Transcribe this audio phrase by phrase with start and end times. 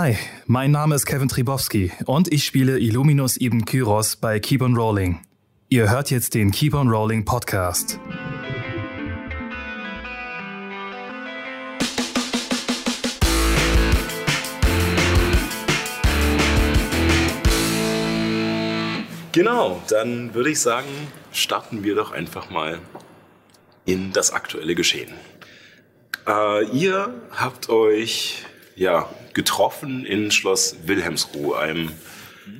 [0.00, 0.16] Hi,
[0.46, 5.26] mein Name ist Kevin Tribowski und ich spiele Illuminus Ibn Kyros bei Keep on Rolling.
[5.70, 7.98] Ihr hört jetzt den Keep on Rolling Podcast.
[19.32, 20.86] Genau, dann würde ich sagen,
[21.32, 22.78] starten wir doch einfach mal
[23.84, 25.12] in das aktuelle Geschehen.
[26.24, 28.44] Äh, ihr habt euch
[28.76, 29.08] ja
[29.38, 31.92] getroffen in Schloss Wilhelmsruh, einem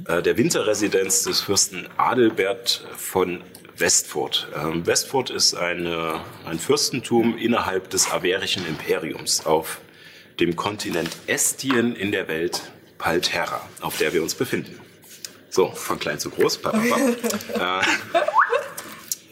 [0.06, 3.40] äh, der Winterresidenz des Fürsten Adelbert von
[3.76, 4.46] Westfurt.
[4.54, 9.80] Ähm, Westfurt ist eine, ein Fürstentum innerhalb des Averischen Imperiums auf
[10.38, 14.78] dem Kontinent Estien in der Welt Palterra, auf der wir uns befinden.
[15.50, 16.60] So, von klein zu groß.
[16.64, 17.80] äh,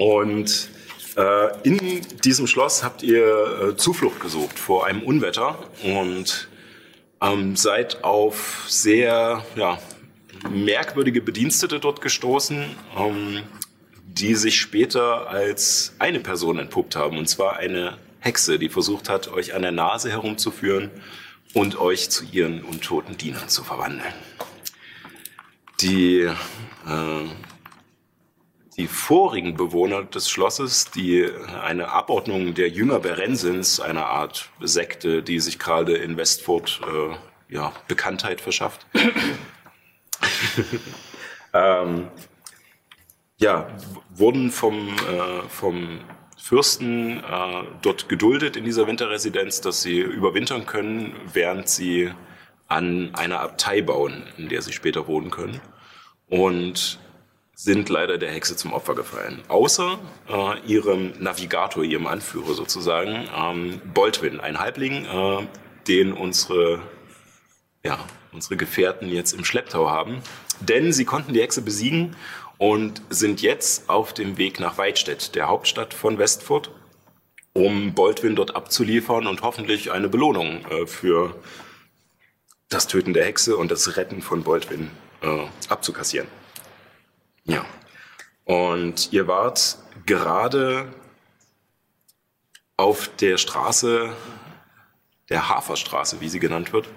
[0.02, 0.68] und
[1.16, 6.48] äh, in diesem Schloss habt ihr äh, Zuflucht gesucht vor einem Unwetter und
[7.20, 9.78] ähm, seid auf sehr ja,
[10.50, 12.64] merkwürdige Bedienstete dort gestoßen,
[12.96, 13.42] ähm,
[14.06, 19.28] die sich später als eine Person entpuppt haben, und zwar eine Hexe, die versucht hat,
[19.28, 20.90] euch an der Nase herumzuführen
[21.54, 24.12] und euch zu ihren untoten Dienern zu verwandeln.
[25.80, 26.34] Die, äh,
[28.76, 31.28] die vorigen Bewohner des Schlosses, die
[31.62, 37.72] eine Abordnung der Jünger Berensins, eine Art Sekte, die sich gerade in Westfurt äh, ja,
[37.88, 38.86] Bekanntheit verschafft,
[41.54, 42.08] ähm,
[43.38, 43.68] ja,
[44.10, 46.00] wurden vom, äh, vom
[46.36, 52.12] Fürsten äh, dort geduldet in dieser Winterresidenz, dass sie überwintern können, während sie
[52.68, 55.60] an einer Abtei bauen, in der sie später wohnen können.
[56.28, 56.98] Und
[57.58, 59.42] sind leider der Hexe zum Opfer gefallen.
[59.48, 65.46] Außer äh, ihrem Navigator, ihrem Anführer sozusagen, ähm, Boltwin, ein Halbling, äh,
[65.88, 66.82] den unsere,
[67.82, 67.98] ja,
[68.32, 70.20] unsere Gefährten jetzt im Schlepptau haben.
[70.60, 72.14] Denn sie konnten die Hexe besiegen
[72.58, 76.70] und sind jetzt auf dem Weg nach Weidstedt, der Hauptstadt von Westfurt,
[77.54, 81.34] um Boltwin dort abzuliefern und hoffentlich eine Belohnung äh, für
[82.68, 84.90] das Töten der Hexe und das Retten von Boltwin
[85.22, 86.28] äh, abzukassieren.
[87.46, 87.64] Ja.
[88.44, 90.92] Und ihr wart gerade
[92.76, 94.12] auf der Straße,
[95.28, 96.88] der Haferstraße, wie sie genannt wird,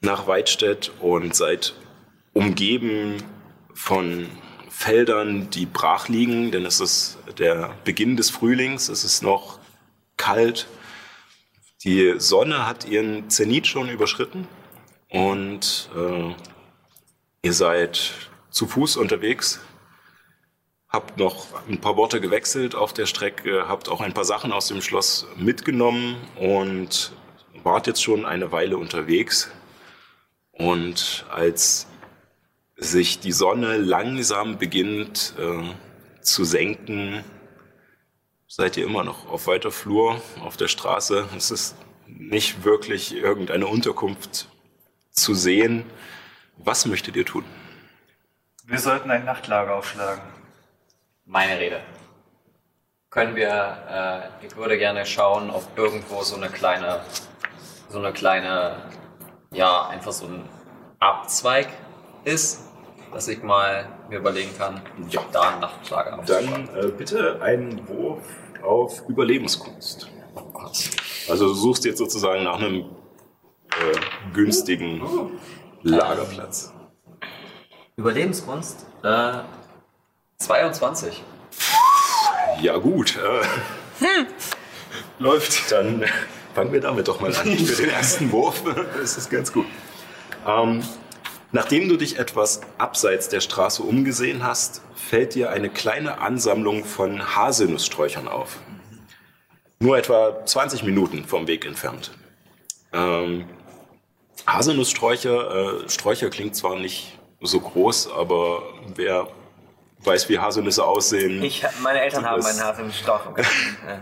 [0.00, 1.74] nach Weidstedt und seid
[2.32, 3.22] umgeben
[3.74, 4.28] von
[4.68, 9.58] Feldern, die brach liegen, denn es ist der Beginn des Frühlings, es ist noch
[10.16, 10.66] kalt.
[11.82, 14.46] Die Sonne hat ihren Zenit schon überschritten
[15.08, 16.34] und äh,
[17.42, 18.12] ihr seid
[18.56, 19.60] zu Fuß unterwegs,
[20.88, 24.68] habt noch ein paar Worte gewechselt auf der Strecke, habt auch ein paar Sachen aus
[24.68, 27.12] dem Schloss mitgenommen und
[27.62, 29.50] wart jetzt schon eine Weile unterwegs.
[30.52, 31.86] Und als
[32.76, 37.22] sich die Sonne langsam beginnt äh, zu senken,
[38.48, 41.28] seid ihr immer noch auf weiter Flur auf der Straße.
[41.36, 44.48] Es ist nicht wirklich irgendeine Unterkunft
[45.10, 45.84] zu sehen.
[46.56, 47.44] Was möchtet ihr tun?
[48.68, 50.22] Wir sollten ein Nachtlager aufschlagen.
[51.24, 51.80] Meine Rede.
[53.10, 57.00] Können wir, äh, ich würde gerne schauen, ob irgendwo so eine kleine,
[57.88, 58.82] so eine kleine,
[59.52, 60.48] ja, einfach so ein
[60.98, 61.68] Abzweig
[62.24, 62.64] ist,
[63.12, 65.20] dass ich mal mir überlegen kann, Ja.
[65.32, 66.68] da ein Nachtlager aufzuschlagen.
[66.74, 68.26] Dann äh, bitte einen Wurf
[68.64, 70.08] auf Überlebenskunst.
[70.34, 70.90] Oh Gott.
[71.28, 73.96] Also du suchst jetzt sozusagen nach einem äh,
[74.34, 75.30] günstigen
[75.82, 76.72] Lagerplatz.
[77.96, 78.84] Überlebenskunst?
[79.02, 79.38] Äh,
[80.38, 81.22] 22.
[82.60, 83.16] Ja gut.
[83.16, 84.04] Äh,
[85.18, 85.72] Läuft.
[85.72, 86.04] Dann
[86.54, 87.56] fangen wir damit doch mal an.
[87.56, 88.62] Für den ersten Wurf
[89.02, 89.64] ist es ganz gut.
[90.46, 90.82] Ähm,
[91.52, 97.34] nachdem du dich etwas abseits der Straße umgesehen hast, fällt dir eine kleine Ansammlung von
[97.34, 98.58] Haselnusssträuchern auf.
[99.78, 102.10] Nur etwa 20 Minuten vom Weg entfernt.
[102.92, 103.46] Ähm,
[104.46, 108.62] Haselnusssträucher, äh, Sträucher klingt zwar nicht so groß, aber
[108.94, 109.28] wer
[110.00, 113.20] weiß, wie Haselnüsse aussehen, Ich, meine Eltern haben Das- einen Haselnussstrauch.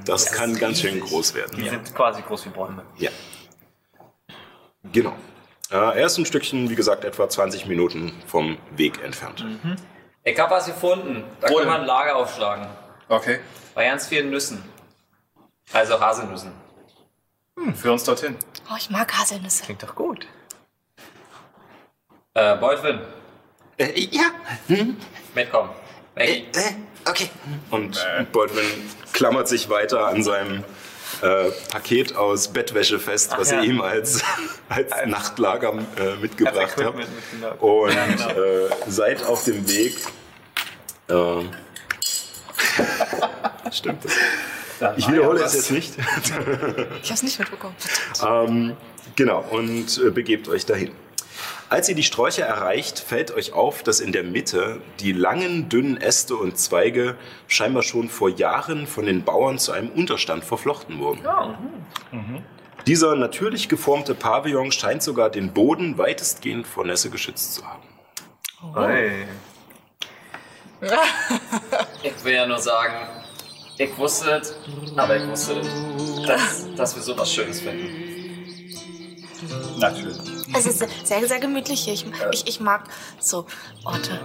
[0.04, 1.56] das kann ganz schön groß werden.
[1.56, 2.84] Die sind quasi groß wie Bäume.
[2.96, 3.10] Ja.
[4.92, 5.12] Genau.
[5.70, 9.44] Äh, er ist ein Stückchen, wie gesagt, etwa 20 Minuten vom Weg entfernt.
[10.22, 11.24] Ich habe was gefunden.
[11.40, 11.80] Da Wo können wir denn?
[11.82, 12.66] ein Lager aufschlagen.
[13.08, 13.40] Okay.
[13.74, 14.62] Bei ganz vielen Nüssen.
[15.72, 16.52] Also Haselnüssen.
[17.74, 18.36] Für uns dorthin.
[18.70, 19.64] Oh, ich mag Haselnüsse.
[19.64, 20.26] Klingt doch gut.
[22.34, 23.00] Äh, Beutwin,
[23.76, 24.30] Äh, ja.
[25.34, 25.70] mitkommen.
[26.14, 26.46] Weg.
[26.54, 27.28] Äh, okay.
[27.70, 27.98] Und
[28.32, 28.64] Baldwin
[29.12, 30.62] klammert sich weiter an seinem,
[31.22, 33.62] äh, Paket aus Bettwäsche fest, Ach was ja.
[33.62, 34.22] ihr ihm als,
[34.68, 36.96] als Nachtlager äh, mitgebracht habt.
[36.96, 37.58] Mitgenommen.
[37.60, 38.28] Und Ja, genau.
[38.30, 39.96] äh, seid auf dem Weg.
[41.08, 41.14] Äh,
[43.70, 44.12] Stimmt das?
[44.96, 45.94] Ich wiederhole es jetzt nicht.
[47.02, 47.74] Ich hab's nicht mitbekommen.
[48.26, 48.76] Ähm,
[49.16, 50.92] genau, und äh, begebt euch dahin.
[51.74, 55.96] Als ihr die Sträucher erreicht, fällt euch auf, dass in der Mitte die langen, dünnen
[55.96, 57.16] Äste und Zweige
[57.48, 61.22] scheinbar schon vor Jahren von den Bauern zu einem Unterstand verflochten wurden.
[62.86, 67.82] Dieser natürlich geformte Pavillon scheint sogar den Boden weitestgehend vor Nässe geschützt zu haben.
[68.76, 69.10] Hey.
[72.04, 72.94] Ich will ja nur sagen,
[73.78, 74.54] ich wusste es,
[74.94, 77.88] aber ich wusste es, dass, dass wir sowas Schönes finden.
[79.80, 80.33] Natürlich.
[80.56, 81.94] Es ist sehr, sehr gemütlich hier.
[81.94, 82.84] Ich, ich, ich mag
[83.18, 83.46] so
[83.84, 84.20] Orte.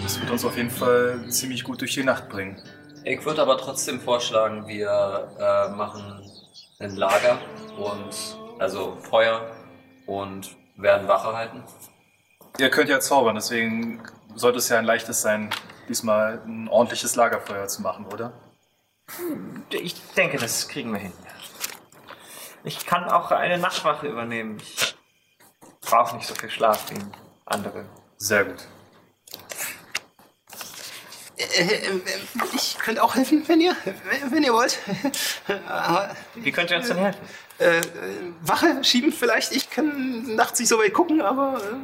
[0.00, 2.62] Das wird uns auf jeden Fall ziemlich gut durch die Nacht bringen.
[3.04, 6.22] Ich würde aber trotzdem vorschlagen, wir äh, machen
[6.78, 7.38] ein Lager
[7.76, 8.14] und
[8.58, 9.50] also Feuer
[10.06, 11.62] und werden Wache halten.
[12.58, 14.02] Ihr könnt ja zaubern, deswegen
[14.34, 15.50] sollte es ja ein leichtes sein,
[15.88, 18.32] diesmal ein ordentliches Lagerfeuer zu machen, oder?
[19.70, 21.12] Ich denke, das kriegen wir hin.
[22.64, 24.58] Ich kann auch eine Nachtwache übernehmen.
[24.60, 24.94] Ich
[25.82, 26.98] brauche nicht so viel Schlaf wie
[27.44, 27.84] andere.
[28.16, 28.66] Sehr gut.
[32.54, 33.76] Ich könnte auch helfen, wenn ihr,
[34.30, 34.78] wenn ihr wollt.
[36.36, 37.20] Wie könnt ihr uns denn helfen?
[37.58, 37.80] äh,
[38.40, 39.52] Wache schieben vielleicht.
[39.52, 41.76] Ich kann nachts nicht so weit gucken, aber äh,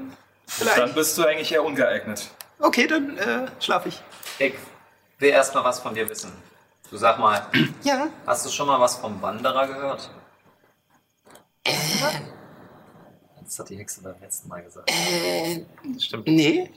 [0.46, 0.78] vielleicht.
[0.78, 2.28] Dann bist du eigentlich eher ungeeignet.
[2.58, 4.02] Okay, dann äh, schlafe ich.
[4.38, 4.54] Ich
[5.18, 6.32] will erst mal was von dir wissen.
[6.90, 7.46] Du sag mal,
[7.82, 8.08] Ja.
[8.26, 10.10] hast du schon mal was vom Wanderer gehört?
[11.64, 14.90] Das hat die Hexe beim letzten Mal gesagt.
[14.90, 15.64] Äh,
[15.98, 16.26] Stimmt.
[16.26, 16.70] nee.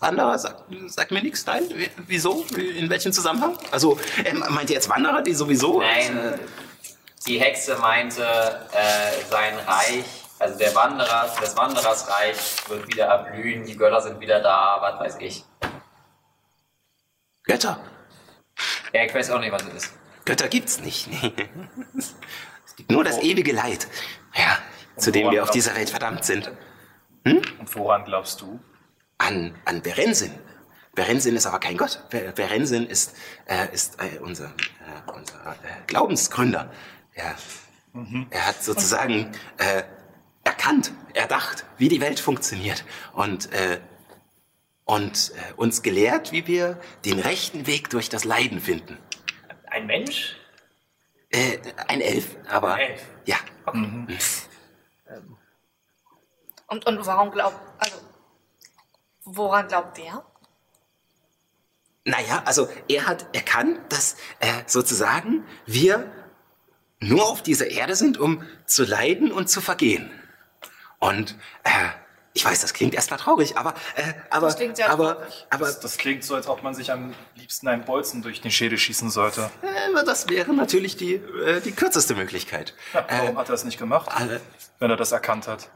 [0.00, 1.46] Wanderer sagt, sagt mir nichts.
[1.46, 1.62] Nein.
[2.06, 2.44] Wieso?
[2.56, 3.56] In welchem Zusammenhang?
[3.70, 5.80] Also, äh, meint ihr jetzt Wanderer, die sowieso.
[5.80, 6.38] Nein, Äh,
[7.26, 10.04] die Hexe meinte, äh, sein Reich,
[10.38, 15.00] also der Wanderer, des Wanderers Reich wird wieder erblühen, die Götter sind wieder da, was
[15.00, 15.44] weiß ich.
[17.44, 17.80] Götter.
[18.92, 19.92] Ja, ich weiß auch nicht, was es ist.
[20.26, 21.08] Götter gibt's nicht.
[22.90, 23.86] nur das ewige Leid.
[24.34, 24.58] Ja,
[24.96, 26.50] zu dem wir auf dieser Welt verdammt sind.
[27.24, 28.60] Und woran glaubst du?
[29.18, 30.32] an, an Berensin.
[30.94, 32.02] Berensin ist aber kein Gott.
[32.10, 33.16] Be- Berensin ist,
[33.46, 36.70] äh, ist äh, unser, äh, unser äh, Glaubensgründer.
[37.14, 37.34] Er,
[38.30, 39.84] er hat sozusagen äh,
[40.42, 43.80] erkannt, erdacht, wie die Welt funktioniert und, äh,
[44.84, 48.98] und uns gelehrt, wie wir den rechten Weg durch das Leiden finden.
[49.70, 50.36] Ein Mensch?
[51.34, 51.58] Äh,
[51.88, 53.02] ein Elf, aber Elf.
[53.24, 53.36] ja.
[56.68, 57.96] Und, und warum glaubt, also,
[59.24, 60.24] woran glaubt der?
[62.04, 66.12] Naja, also er hat erkannt, dass äh, sozusagen wir
[67.00, 70.10] nur auf dieser Erde sind, um zu leiden und zu vergehen.
[71.00, 71.88] Und äh,
[72.36, 75.46] ich weiß, das klingt erstmal traurig, aber äh, aber Das klingt sehr aber traurig.
[75.50, 78.50] aber Das, das klingt so, als ob man sich am liebsten einen Bolzen durch den
[78.50, 79.50] Schädel schießen sollte.
[79.62, 83.78] äh, das wäre natürlich die äh, die kürzeste Möglichkeit, Ja, warum hat er es nicht
[83.78, 84.40] gemacht, äh,
[84.80, 85.70] wenn er das erkannt hat?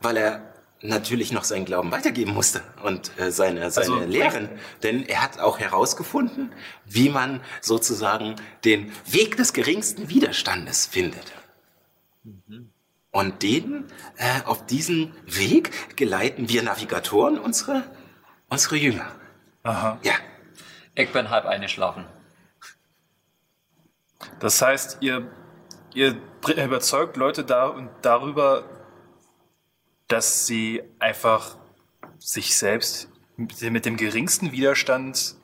[0.00, 0.42] weil er
[0.82, 4.48] natürlich noch seinen Glauben weitergeben musste und äh, seine seine Also, Lehren,
[4.82, 6.52] denn er hat auch herausgefunden,
[6.86, 11.32] wie man sozusagen den Weg des geringsten Widerstandes findet.
[13.12, 13.86] Und den,
[14.16, 17.82] äh, auf diesen Weg geleiten wir Navigatoren unsere,
[18.48, 19.10] unsere Jünger.
[19.64, 19.98] Aha.
[20.02, 20.14] Ja,
[20.94, 22.04] Ich bin halb eingeschlafen.
[24.38, 25.30] Das heißt, ihr,
[25.94, 28.64] ihr überzeugt Leute da, darüber,
[30.08, 31.56] dass sie einfach
[32.18, 35.36] sich selbst mit dem- mit dem geringsten Widerstand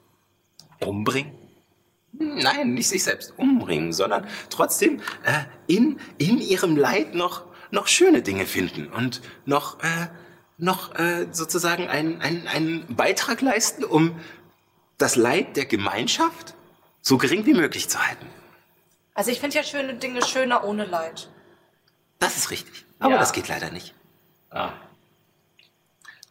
[0.81, 1.33] umbringen?
[2.19, 8.23] nein, nicht sich selbst umbringen, sondern trotzdem äh, in, in ihrem Leid noch, noch schöne
[8.23, 10.08] Dinge finden und noch, äh,
[10.58, 14.20] noch äh, sozusagen einen, einen, einen Beitrag leisten, um
[14.99, 16.54] das Leid der Gemeinschaft
[17.02, 18.26] so gering wie möglich zu halten.
[19.14, 21.28] Also ich finde ja schöne Dinge schöner ohne Leid.
[22.18, 22.85] Das ist richtig.
[22.99, 23.18] Aber Ja.
[23.18, 23.94] das geht leider nicht.
[24.50, 24.73] Ah,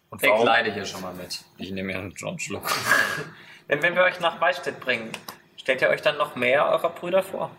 [0.09, 0.45] Und ich warum?
[0.45, 1.43] leide hier schon mal mit.
[1.57, 2.71] Ich nehme mir einen John Schluck.
[3.67, 5.11] Wenn, wenn wir euch nach Waldstedt bringen,
[5.57, 7.49] stellt ihr euch dann noch mehr eurer Brüder vor?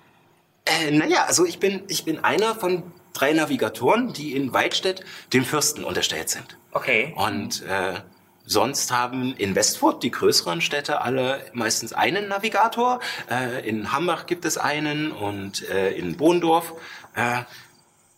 [0.64, 2.84] Äh, naja, also ich bin, ich bin einer von
[3.18, 6.56] drei Navigatoren, die in Weidstedt dem Fürsten unterstellt sind.
[6.72, 7.14] Okay.
[7.16, 7.94] Und äh,
[8.44, 13.00] sonst haben in Westfurt die größeren Städte alle meistens einen Navigator.
[13.30, 16.72] Äh, in Hambach gibt es einen und äh, in Bohndorf.
[17.14, 17.42] Äh,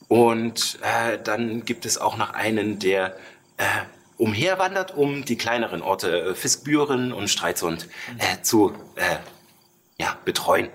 [0.09, 3.17] und äh, dann gibt es auch noch einen, der
[3.59, 3.65] äh,
[4.17, 7.89] umherwandert, um die kleineren Orte äh, Fiskbüren und Streitsund
[8.43, 8.75] zu
[10.01, 10.69] ja, betreuen.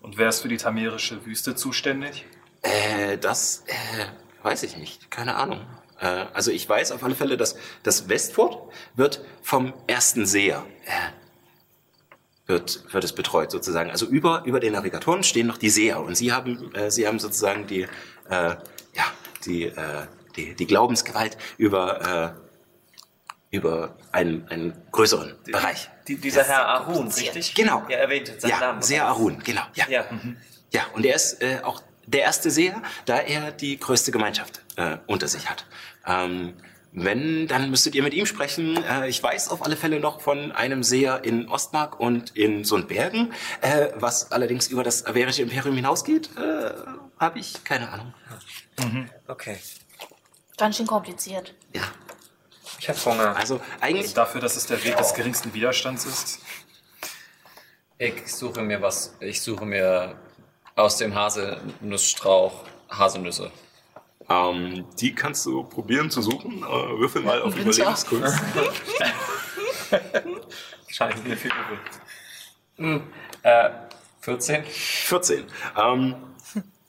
[0.00, 2.24] Und wer ist für die tamerische Wüste zuständig?
[2.68, 5.10] Äh, das äh, weiß ich nicht.
[5.10, 5.60] Keine Ahnung.
[6.00, 11.18] Äh, also ich weiß auf alle Fälle, dass das Westfort wird vom ersten Seher äh,
[12.48, 13.90] wird, wird es betreut sozusagen.
[13.90, 17.18] Also über, über den Navigatoren stehen noch die Seher und sie haben, äh, sie haben
[17.18, 17.86] sozusagen die, äh,
[18.30, 19.04] ja,
[19.44, 22.34] die, äh, die, die Glaubensgewalt über,
[23.52, 25.90] äh, über einen, einen größeren Bereich.
[26.06, 27.54] Die, dieser Herr Arun, richtig?
[27.54, 27.82] Genau.
[27.88, 28.82] Er erwähnte seinen Ja, Namen.
[28.82, 29.62] Seher Arun, genau.
[29.74, 29.86] Ja.
[29.88, 30.04] Ja.
[30.70, 34.98] Ja, und er ist äh, auch der erste Seher, da er die größte Gemeinschaft äh,
[35.06, 35.66] unter sich hat.
[36.06, 36.54] Ähm,
[36.92, 38.82] wenn, dann müsstet ihr mit ihm sprechen.
[38.82, 43.32] Äh, ich weiß auf alle Fälle noch von einem Seher in Ostmark und in Sundbergen.
[43.60, 46.72] Äh, was allerdings über das Averische Imperium hinausgeht, äh,
[47.18, 48.14] habe ich keine Ahnung.
[49.26, 49.58] Okay.
[50.56, 51.54] Ganz schön kompliziert.
[51.74, 51.82] Ja,
[52.78, 53.36] Ich habe Hunger.
[53.36, 54.14] also eigentlich...
[54.14, 56.40] Dafür, dass es der Weg des geringsten Widerstands ist.
[57.98, 59.14] Ich suche mir was.
[59.20, 60.16] Ich suche mir
[60.78, 63.50] aus dem Haselnussstrauch Haselnüsse.
[64.30, 66.58] Ähm, die kannst du probieren zu suchen.
[66.62, 67.56] Äh, würfel mal auf.
[67.56, 68.38] Überlebenskunst.
[70.86, 71.50] Wahrscheinlich wieder viel
[72.78, 73.00] übel.
[73.42, 73.70] Äh,
[74.20, 74.64] 14?
[74.64, 75.44] 14.
[75.76, 76.14] Ähm,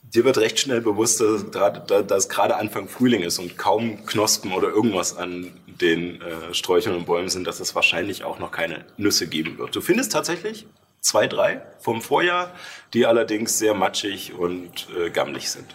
[0.03, 4.05] dir wird recht schnell bewusst, dass gerade, da- dass gerade Anfang Frühling ist und kaum
[4.05, 8.51] Knospen oder irgendwas an den äh, Sträuchern und Bäumen sind, dass es wahrscheinlich auch noch
[8.51, 9.75] keine Nüsse geben wird.
[9.75, 10.67] Du findest tatsächlich
[11.01, 12.53] zwei, drei vom Vorjahr,
[12.93, 15.73] die allerdings sehr matschig und äh, gammelig sind.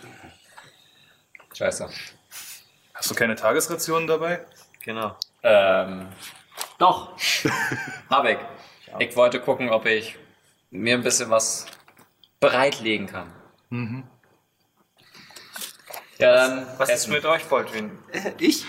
[1.54, 1.88] Scheiße.
[2.94, 4.44] Hast du keine Tagesrationen dabei?
[4.84, 5.16] Genau.
[5.42, 6.08] Ähm,
[6.78, 7.16] doch.
[8.10, 8.38] Hab ich.
[8.98, 10.16] Ich wollte gucken, ob ich
[10.70, 11.66] mir ein bisschen was
[12.40, 13.32] bereitlegen kann.
[16.18, 17.12] Ja, dann Was ist essen.
[17.12, 17.98] mit euch, Baldwin?
[18.38, 18.64] Ich?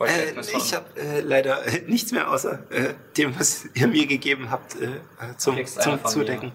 [0.00, 4.50] Äh, ich habe äh, leider äh, nichts mehr außer äh, dem, was ihr mir gegeben
[4.50, 4.88] habt, äh,
[5.36, 6.52] zum, zum Zudecken.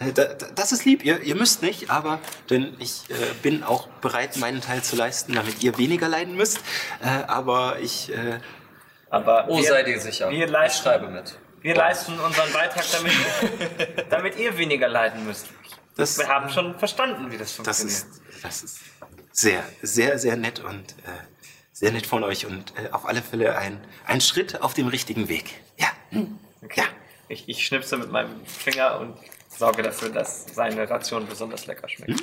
[0.00, 2.20] Äh, da, da, das ist lieb, ihr, ihr müsst nicht, aber
[2.50, 6.58] denn ich äh, bin auch bereit, meinen Teil zu leisten, damit ihr weniger leiden müsst.
[7.02, 8.38] Äh, aber ich, äh,
[9.10, 10.28] Aber Oh, wir, seid ihr sicher.
[10.30, 11.38] wir ich leisten- schreibe mit.
[11.62, 13.12] wir leisten unseren Beitrag, damit,
[14.10, 15.46] damit ihr weniger leiden müsst.
[15.96, 17.98] das, Wir haben schon verstanden, wie das das, funktioniert.
[17.98, 18.80] ist, das ist
[19.32, 21.37] sehr, sehr, sehr nett und äh,
[21.78, 25.28] sehr nett von euch und äh, auf alle Fälle ein, ein Schritt auf dem richtigen
[25.28, 25.44] Weg.
[25.78, 26.36] Ja, hm.
[26.74, 26.82] ja.
[27.28, 29.14] Ich, ich schnipse mit meinem Finger und
[29.48, 32.20] sorge dafür, dass seine Ration besonders lecker schmeckt.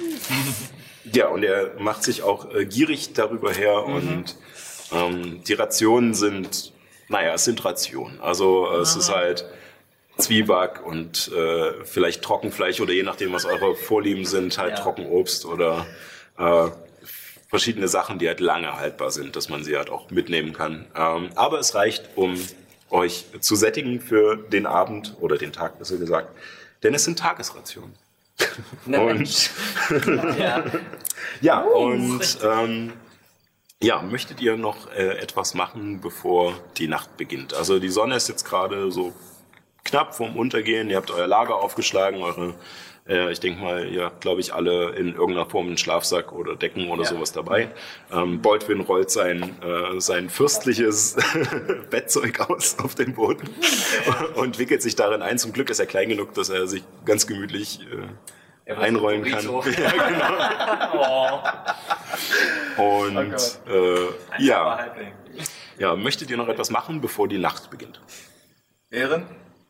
[1.06, 4.36] Ja, und er macht sich auch äh, gierig darüber her und
[4.92, 6.74] ähm, die Rationen sind,
[7.08, 8.20] naja, es sind Rationen.
[8.20, 9.46] Also äh, es ist halt
[10.18, 14.84] Zwieback und äh, vielleicht Trockenfleisch oder je nachdem, was eure Vorlieben sind, halt Ja.
[14.84, 15.86] Trockenobst oder
[16.38, 16.70] äh,
[17.56, 20.88] verschiedene Sachen, die halt lange haltbar sind, dass man sie halt auch mitnehmen kann.
[20.94, 22.36] Ähm, aber es reicht, um
[22.90, 26.36] euch zu sättigen für den Abend oder den Tag, besser gesagt,
[26.84, 27.94] denn es sind Tagesrationen.
[28.88, 29.52] Und
[31.42, 32.92] ja, und ähm,
[33.82, 37.54] ja, möchtet ihr noch äh, etwas machen, bevor die Nacht beginnt?
[37.54, 39.14] Also die Sonne ist jetzt gerade so
[39.86, 40.90] knapp vorm Untergehen.
[40.90, 42.56] Ihr habt euer Lager aufgeschlagen, eure,
[43.08, 46.56] äh, ich denke mal, ihr habt, glaube ich, alle in irgendeiner Form einen Schlafsack oder
[46.56, 47.70] Decken oder sowas dabei.
[48.12, 51.16] Ähm, Baldwin rollt sein, äh, sein fürstliches
[51.90, 53.50] Bettzeug aus auf den Boden
[54.36, 55.38] und wickelt sich darin ein.
[55.38, 57.80] Zum Glück ist er klein genug, dass er sich ganz gemütlich
[58.66, 59.46] äh, einrollen kann.
[59.46, 59.74] Burrito.
[62.78, 64.94] Und äh, ja,
[65.78, 68.02] ja, möchtet ihr noch etwas machen, bevor die Nacht beginnt?
[68.90, 69.26] Ehren,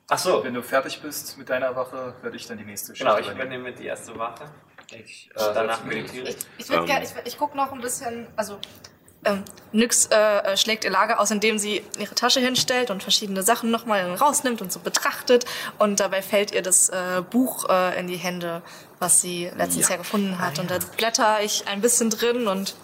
[0.08, 3.00] Ach so, wenn du fertig bist mit deiner Wache, werde ich dann die nächste Schicht
[3.06, 3.62] genau, ich übernehmen.
[3.62, 4.46] übernehme die erste Wache.
[4.92, 6.38] Ich, Äh, danach meditiere ich.
[6.60, 7.02] Ich, Ähm.
[7.02, 8.60] ich, ich gucke noch ein bisschen, also
[9.26, 13.72] ähm, Nyx äh, schlägt ihr Lager aus, indem sie ihre Tasche hinstellt und verschiedene Sachen
[13.72, 15.46] nochmal rausnimmt und so betrachtet.
[15.80, 18.62] Und dabei fällt ihr das äh, Buch äh, in die Hände,
[19.00, 20.60] was sie letztens ja, gefunden hat.
[20.60, 22.76] Und da blätter ich ein bisschen drin und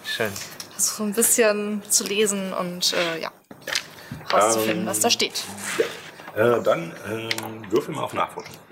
[0.71, 3.31] versuche so ein bisschen zu lesen und äh, ja,
[4.33, 5.43] rauszufinden, Ähm, was da steht.
[6.35, 8.55] Äh, dann ähm, würfel mal auf Nachforschung.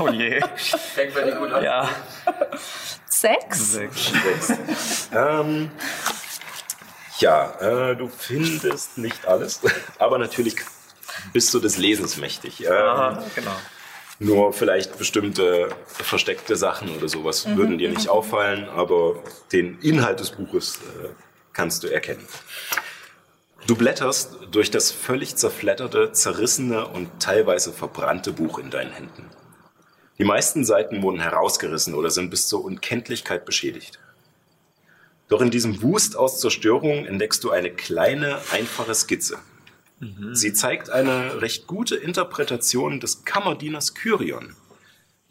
[0.00, 0.40] Oh je.
[0.94, 1.64] Fängt bei dir gut an.
[1.64, 1.88] Ja.
[3.06, 3.76] Sechs?
[5.12, 5.72] Ähm,
[7.18, 9.60] ja, äh, du findest nicht alles,
[9.98, 10.54] aber natürlich
[11.32, 12.64] bist du des Lesens mächtig.
[12.64, 13.56] Ähm, Aha, genau.
[14.20, 19.16] Nur vielleicht bestimmte versteckte Sachen oder sowas würden dir nicht auffallen, aber
[19.52, 21.08] den Inhalt des Buches äh,
[21.52, 22.26] kannst du erkennen.
[23.66, 29.24] Du blätterst durch das völlig zerfletterte, zerrissene und teilweise verbrannte Buch in deinen Händen.
[30.18, 34.00] Die meisten Seiten wurden herausgerissen oder sind bis zur Unkenntlichkeit beschädigt.
[35.28, 39.38] Doch in diesem Wust aus Zerstörung entdeckst du eine kleine, einfache Skizze.
[40.32, 44.54] Sie zeigt eine recht gute Interpretation des Kammerdieners Kyrion,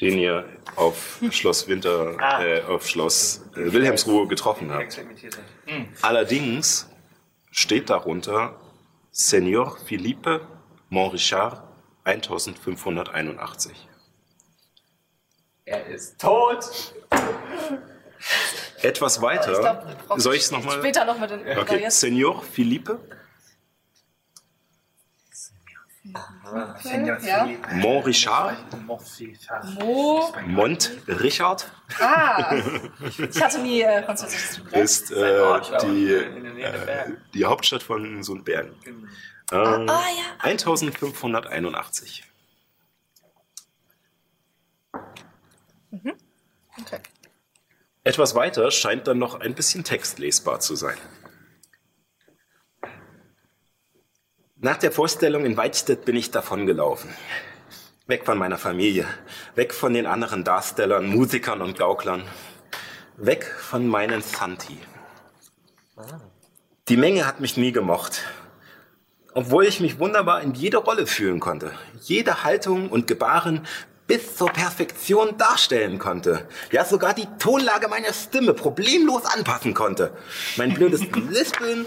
[0.01, 2.43] den ihr auf Schloss Winter, Ah.
[2.43, 4.83] äh, auf Schloss äh, Wilhelmsruhe getroffen habt.
[4.83, 5.39] Experimentiert.
[6.01, 6.87] Allerdings
[7.57, 8.55] steht darunter
[9.11, 10.47] Senior Philippe
[10.89, 11.63] Montrichard
[12.03, 13.75] 1581.
[15.65, 16.93] Er ist tot.
[18.83, 20.77] Etwas weiter, Ich glaub, soll ich es nochmal?
[20.77, 21.57] Später noch mit den.
[21.57, 21.89] Okay?
[21.89, 22.99] Senior Philippe
[26.13, 26.75] Ja.
[26.75, 27.57] Philippe.
[27.75, 28.57] Montrichard,
[29.79, 30.33] Mo.
[30.45, 32.55] Mont Richard Ah.
[33.17, 38.73] Ich hatte nie äh, Französisch ist äh, die, äh, die Hauptstadt von Sundbergen.
[39.51, 40.23] Ähm, Ah ja.
[40.39, 42.23] 1581.
[46.79, 46.99] Okay.
[48.03, 50.97] Etwas weiter scheint dann noch ein bisschen Text lesbar zu sein.
[54.59, 57.11] Nach der Vorstellung in Weidstedt bin ich davongelaufen.
[58.07, 59.05] Weg von meiner Familie,
[59.53, 62.23] weg von den anderen Darstellern, Musikern und Gauklern,
[63.17, 64.79] weg von meinen Santi.
[66.87, 68.23] Die Menge hat mich nie gemocht,
[69.35, 71.71] obwohl ich mich wunderbar in jede Rolle fühlen konnte,
[72.01, 73.67] jede Haltung und Gebaren
[74.07, 76.47] bis zur Perfektion darstellen konnte.
[76.71, 80.17] Ja, sogar die Tonlage meiner Stimme problemlos anpassen konnte.
[80.55, 81.85] Mein blödes Lispeln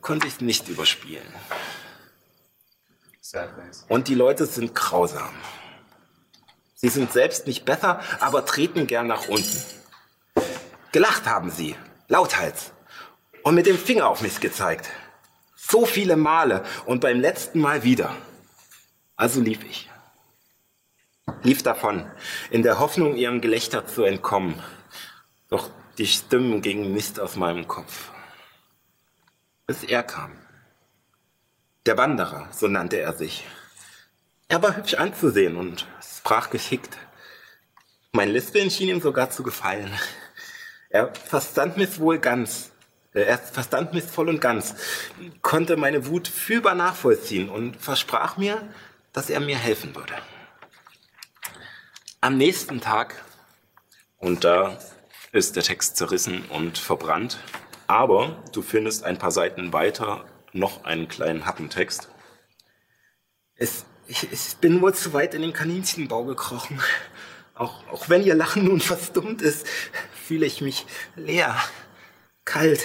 [0.00, 1.26] konnte ich nicht überspielen.
[3.88, 5.34] Und die Leute sind grausam.
[6.74, 9.64] Sie sind selbst nicht besser, aber treten gern nach unten.
[10.92, 11.74] Gelacht haben sie,
[12.08, 12.72] lauthals,
[13.42, 14.88] und mit dem Finger auf mich gezeigt.
[15.56, 18.14] So viele Male und beim letzten Mal wieder.
[19.16, 19.90] Also lief ich.
[21.42, 22.10] Lief davon,
[22.50, 24.62] in der Hoffnung, ihrem Gelächter zu entkommen.
[25.48, 28.10] Doch die Stimmen gingen nicht aus meinem Kopf.
[29.66, 30.45] Bis er kam.
[31.86, 33.46] Der Wanderer, so nannte er sich.
[34.48, 36.98] Er war hübsch anzusehen und sprach geschickt.
[38.10, 39.92] Mein Lispeln schien ihm sogar zu gefallen.
[40.90, 42.72] Er verstand mich wohl ganz.
[43.14, 44.74] Äh, Er verstand mich voll und ganz,
[45.42, 48.68] konnte meine Wut fühlbar nachvollziehen und versprach mir,
[49.12, 50.14] dass er mir helfen würde.
[52.20, 53.22] Am nächsten Tag,
[54.18, 54.76] und da
[55.30, 57.38] ist der Text zerrissen und verbrannt,
[57.86, 60.24] aber du findest ein paar Seiten weiter
[60.56, 62.08] noch einen kleinen Happentext.
[63.54, 66.80] Es, ich, ich bin wohl zu weit in den Kaninchenbau gekrochen.
[67.54, 69.66] Auch, auch wenn ihr Lachen nun verstummt ist,
[70.26, 71.56] fühle ich mich leer,
[72.44, 72.84] kalt.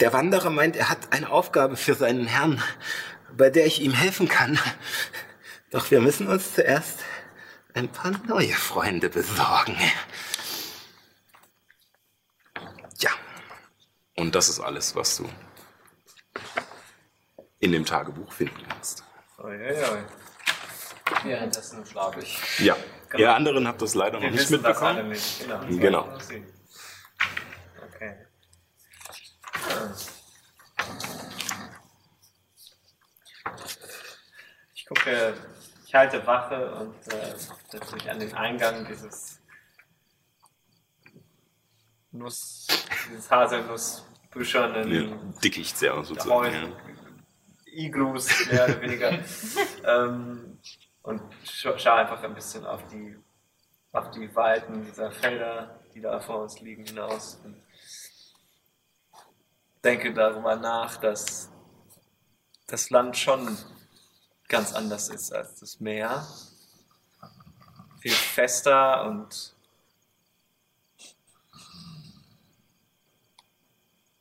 [0.00, 2.62] Der Wanderer meint, er hat eine Aufgabe für seinen Herrn,
[3.36, 4.58] bei der ich ihm helfen kann.
[5.70, 7.00] Doch wir müssen uns zuerst
[7.74, 9.76] ein paar neue Freunde besorgen.
[12.98, 13.10] Ja.
[14.16, 15.28] Und das ist alles, was du
[17.62, 19.04] in dem Tagebuch finden kannst.
[19.38, 20.02] Uiuiui.
[21.22, 22.58] Währenddessen schlafe ich.
[22.58, 22.76] Ja.
[23.16, 25.08] Ihr anderen habt das leider noch Wir nicht das alle mitbekommen.
[25.10, 25.40] nicht.
[25.40, 25.58] Genau.
[25.60, 26.06] das Genau.
[26.06, 26.20] noch.
[27.94, 28.16] Okay.
[34.74, 35.34] Ich gucke,
[35.86, 37.34] ich halte Wache und äh,
[37.70, 39.38] setze mich an den Eingang dieses
[42.10, 42.66] Nuss,
[43.10, 46.52] dieses Haselnussbüschernen Ja, Dickicht sehr sozusagen.
[46.54, 46.68] Ja.
[47.72, 49.18] Iglus, mehr oder weniger.
[49.84, 50.58] ähm,
[51.02, 53.16] und scha schaue einfach ein bisschen auf die,
[53.92, 57.40] auf die Weiten dieser Felder, die da vor uns liegen, hinaus.
[57.44, 57.56] Und
[59.82, 61.50] denke darüber nach, dass
[62.66, 63.58] das Land schon
[64.48, 66.26] ganz anders ist als das Meer.
[68.00, 69.54] Viel fester und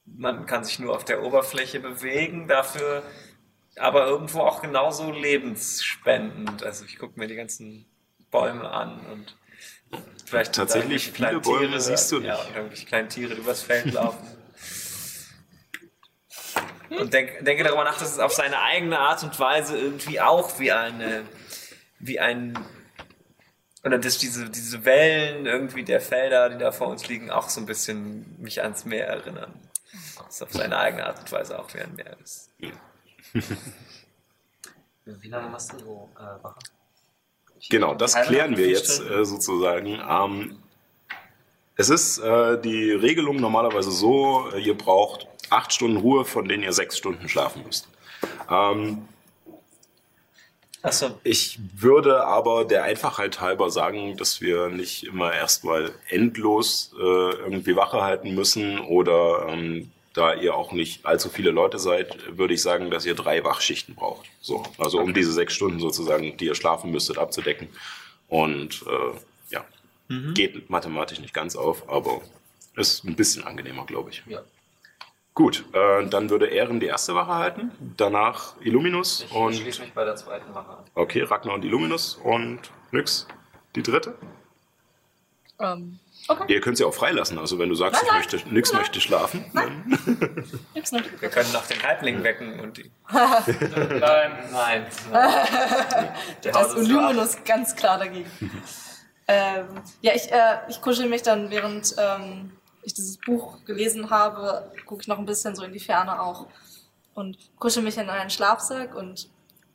[0.05, 3.03] man kann sich nur auf der Oberfläche bewegen, dafür
[3.77, 6.63] aber irgendwo auch genauso lebensspendend.
[6.63, 7.85] Also ich gucke mir die ganzen
[8.29, 9.37] Bäume an und
[10.25, 12.47] vielleicht Tatsächlich viele Bäume siehst du Ja, nicht.
[12.49, 14.25] und irgendwelche kleinen Tiere, die übers Feld laufen.
[16.89, 20.59] Und denk, denke darüber nach, dass es auf seine eigene Art und Weise irgendwie auch
[20.59, 21.23] wie eine,
[21.99, 22.57] wie ein,
[23.83, 27.61] oder dass diese, diese Wellen irgendwie der Felder, die da vor uns liegen, auch so
[27.61, 29.53] ein bisschen mich ans Meer erinnern.
[30.17, 32.49] Dass es auf seine eigene Art und Weise auch wie ein Meer ist.
[35.05, 36.59] Wie lange machst du so äh, Wache?
[37.69, 39.99] Genau, das klären wir jetzt äh, sozusagen.
[40.07, 40.57] Ähm,
[41.75, 46.63] es ist äh, die Regelung normalerweise so, äh, ihr braucht acht Stunden Ruhe, von denen
[46.63, 47.87] ihr sechs Stunden schlafen müsst.
[48.49, 49.07] Ähm,
[50.83, 57.03] Achso, ich würde aber der Einfachheit halber sagen, dass wir nicht immer erstmal endlos äh,
[57.03, 62.53] irgendwie Wache halten müssen oder ähm, da ihr auch nicht allzu viele Leute seid, würde
[62.53, 64.27] ich sagen, dass ihr drei Wachschichten braucht.
[64.41, 67.69] So, also um diese sechs Stunden sozusagen, die ihr schlafen müsstet, abzudecken.
[68.27, 69.19] Und äh,
[69.49, 69.65] ja,
[70.33, 72.21] geht mathematisch nicht ganz auf, aber
[72.75, 74.23] ist ein bisschen angenehmer, glaube ich.
[74.27, 74.41] Ja.
[75.33, 79.93] Gut, äh, dann würde Ehren die erste Wache halten, danach Illuminus Ich und schließe mich
[79.93, 80.83] bei der zweiten Wache an.
[80.95, 82.59] okay, Ragnar und Illuminus und
[82.91, 83.27] Nyx
[83.75, 84.15] die dritte.
[85.59, 88.21] Ähm, okay, Ihr könnt sie auch freilassen, also wenn du sagst, Nein, nein.
[88.25, 89.45] ich möchte, Nyx möchte schlafen,
[90.75, 91.21] nix nicht.
[91.21, 92.91] Wir können noch den Halbling wecken und die.
[93.11, 94.85] Nein, nein.
[96.43, 96.87] Der Da ist.
[96.87, 98.29] Luminous ganz klar dagegen.
[99.27, 99.67] ähm,
[100.01, 102.51] ja, ich, äh, ich kuschel mich dann, während ähm,
[102.83, 106.47] ich dieses Buch gelesen habe, gucke ich noch ein bisschen so in die Ferne auch
[107.13, 109.29] und kuschel mich in einen Schlafsack und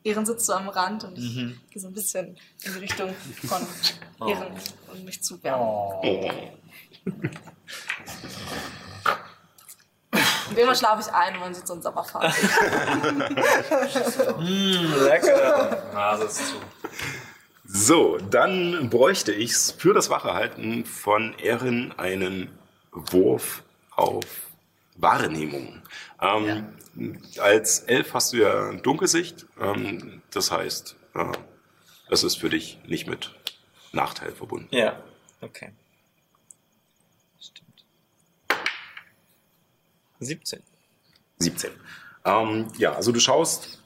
[0.06, 3.12] Ehren sitzt so am Rand und ich gehe so ein bisschen in die Richtung
[3.46, 3.66] von
[4.28, 4.52] Ehren
[4.92, 5.66] und mich zu wärmen.
[10.48, 12.32] Und irgendwann schlafe ich ein und man sieht so ein Sommerfahren.
[14.38, 15.82] Lecker.
[15.92, 16.54] Nase ist zu.
[17.64, 22.56] So, dann bräuchte ich für das Wachehalten von Erin einen
[22.92, 24.24] Wurf auf
[24.94, 25.82] Wahrnehmung.
[26.22, 26.76] Ähm,
[27.38, 31.32] Als Elf hast du ja Dunkelsicht, ähm, das heißt, äh,
[32.08, 33.34] das ist für dich nicht mit
[33.92, 34.68] Nachteil verbunden.
[34.70, 35.02] Ja,
[35.40, 35.72] okay.
[37.40, 37.84] Stimmt.
[40.20, 40.62] 17.
[41.38, 41.70] 17.
[42.24, 43.82] Ähm, ja, also du schaust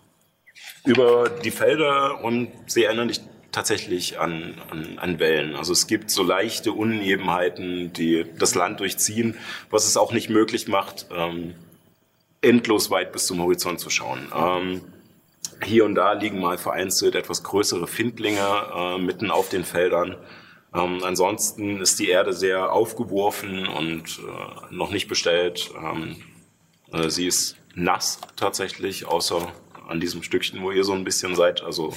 [0.85, 3.21] über die Felder und sie erinnern dich
[3.53, 5.57] tatsächlich an, an, an Wellen.
[5.57, 9.37] Also es gibt so leichte Unebenheiten, die das Land durchziehen,
[9.71, 11.55] was es auch nicht möglich macht, ähm,
[12.43, 14.31] endlos weit bis zum Horizont zu schauen.
[14.35, 14.81] Ähm,
[15.63, 20.17] hier und da liegen mal vereinzelt etwas größere Findlinge äh, mitten auf den Feldern.
[20.75, 25.71] Ähm, ansonsten ist die Erde sehr aufgeworfen und äh, noch nicht bestellt.
[25.77, 26.17] Ähm,
[26.93, 29.53] äh, sie ist nass tatsächlich, außer
[29.89, 31.63] an diesem Stückchen, wo ihr so ein bisschen seid.
[31.63, 31.95] Also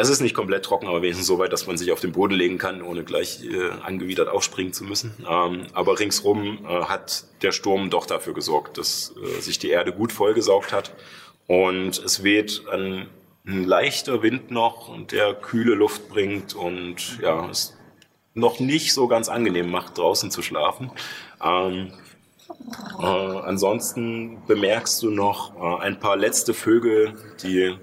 [0.00, 2.32] es ist nicht komplett trocken, aber wenigstens so weit, dass man sich auf den Boden
[2.32, 5.12] legen kann, ohne gleich äh, angewidert aufspringen zu müssen.
[5.28, 9.92] Ähm, aber ringsrum äh, hat der Sturm doch dafür gesorgt, dass äh, sich die Erde
[9.92, 10.94] gut vollgesaugt hat.
[11.48, 13.08] Und es weht ein,
[13.44, 17.76] ein leichter Wind noch, der kühle Luft bringt und ja, es
[18.34, 20.92] noch nicht so ganz angenehm macht, draußen zu schlafen.
[21.44, 21.92] Ähm,
[23.00, 27.76] äh, ansonsten bemerkst du noch äh, ein paar letzte Vögel, die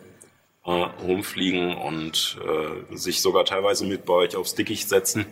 [0.65, 5.25] äh, rumfliegen und äh, sich sogar teilweise mit bei euch aufs Dickicht setzen.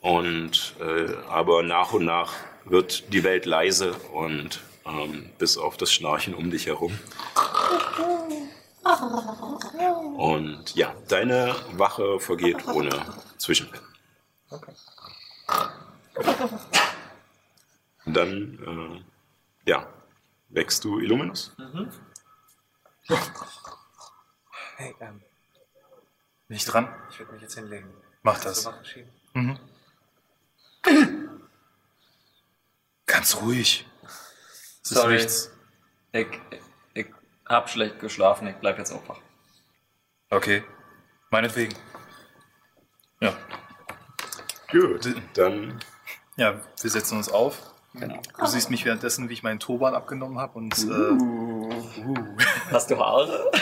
[0.00, 2.32] Und äh, aber nach und nach
[2.64, 6.98] wird die Welt leise und ähm, bis auf das Schnarchen um dich herum.
[10.16, 12.90] Und ja, deine Wache vergeht ohne
[13.38, 13.82] Zwischenfälle.
[18.06, 19.02] Dann,
[19.66, 19.86] äh, ja,
[20.50, 21.54] wächst du Illuminus?
[24.76, 25.22] Hey, ähm,
[26.48, 26.92] Bin ich dran?
[27.10, 27.92] ich würde mich jetzt hinlegen.
[28.22, 28.86] Mach Zur das.
[28.88, 29.58] Schieben.
[33.06, 33.86] Ganz ruhig.
[34.82, 35.14] Es ist Sorry.
[35.14, 35.50] nichts.
[36.12, 36.26] Ich,
[36.94, 37.06] ich
[37.46, 39.20] hab schlecht geschlafen, ich bleib jetzt auch wach.
[40.30, 40.64] Okay.
[41.30, 41.74] Meinetwegen.
[43.20, 43.36] Ja.
[44.70, 45.80] Gut, dann
[46.36, 47.73] Ja, wir setzen uns auf.
[47.94, 48.20] Genau.
[48.38, 51.68] Du siehst mich währenddessen, wie ich meinen Turban abgenommen habe und äh,
[52.72, 53.52] Hast du Haare?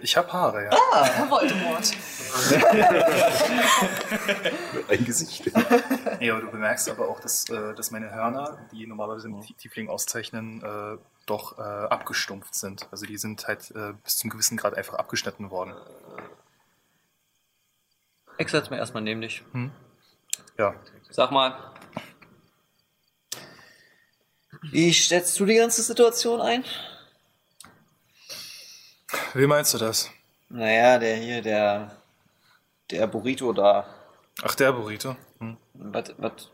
[0.00, 0.70] ich habe Haare, ja.
[1.02, 1.92] Herr Voldemort.
[4.88, 5.50] ein Gesicht.
[6.20, 6.32] ja.
[6.32, 10.62] Aber du bemerkst aber auch, dass, äh, dass meine Hörner, die normalerweise den Tiefling auszeichnen,
[10.62, 12.86] äh, doch abgestumpft sind.
[12.90, 13.72] Also die sind halt
[14.04, 15.72] bis zum gewissen Grad einfach abgeschnitten worden.
[18.36, 19.42] Ich setz mir erstmal neben dich.
[20.58, 20.74] Ja.
[21.08, 21.73] Sag mal.
[24.70, 26.64] Wie schätzt du die ganze Situation ein?
[29.34, 30.10] Wie meinst du das?
[30.48, 31.96] Naja, der hier, der.
[32.90, 33.86] Der Burrito da.
[34.42, 35.16] Ach, der Burrito.
[35.38, 35.56] Hm.
[35.74, 36.50] Was, was?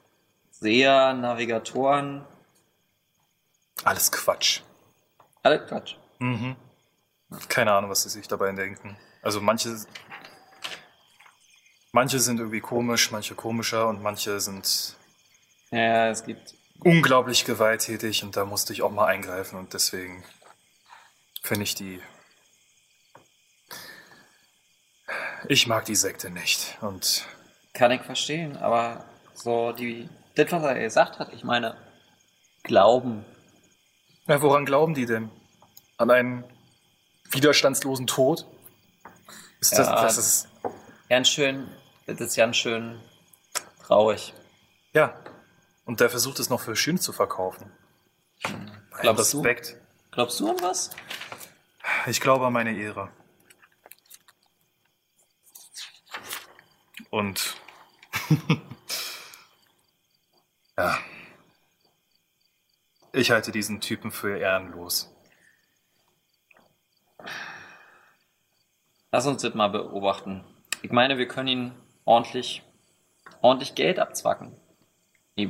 [0.51, 2.25] Seher, Navigatoren.
[3.85, 4.61] Alles Quatsch.
[5.43, 5.97] Alles Quatsch.
[6.19, 6.57] Mhm.
[7.49, 8.97] Keine Ahnung, was sie sich dabei denken.
[9.23, 9.77] Also manche,
[11.93, 14.97] manche sind irgendwie komisch, manche komischer und manche sind
[15.71, 16.55] Ja, ja, es gibt.
[16.85, 20.25] Unglaublich gewalttätig und da musste ich auch mal eingreifen und deswegen
[21.43, 22.01] finde ich die.
[25.49, 27.25] Ich mag die Sekte nicht und
[27.73, 30.09] Kann ich verstehen, aber so die.
[30.35, 31.77] Das, was er gesagt hat, ich meine.
[32.63, 33.25] Glauben.
[34.27, 35.31] ja, woran glauben die denn?
[35.97, 36.45] An einen
[37.31, 38.47] widerstandslosen Tod?
[39.61, 40.03] Ist das, Ja.
[40.03, 40.49] das ist
[41.09, 41.69] Ganz schön.
[42.07, 43.01] Das ist ganz schön
[43.87, 44.35] traurig.
[44.93, 45.15] ja.
[45.85, 47.73] Und der versucht es noch für schön zu verkaufen.
[49.01, 49.39] Glaubst du?
[49.39, 49.77] Respekt.
[50.11, 50.91] Glaubst du an was?
[52.07, 53.11] Ich glaube an meine Ehre.
[57.11, 57.57] Und
[60.79, 60.99] ja.
[63.13, 65.13] Ich halte diesen Typen für ehrenlos.
[69.11, 70.45] Lass uns das mal beobachten.
[70.83, 71.73] Ich meine, wir können ihn
[72.05, 72.63] ordentlich,
[73.41, 74.60] ordentlich Geld abzwacken.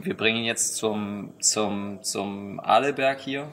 [0.03, 3.50] Wir bringen ihn jetzt zum, zum, zum Aleberg hier.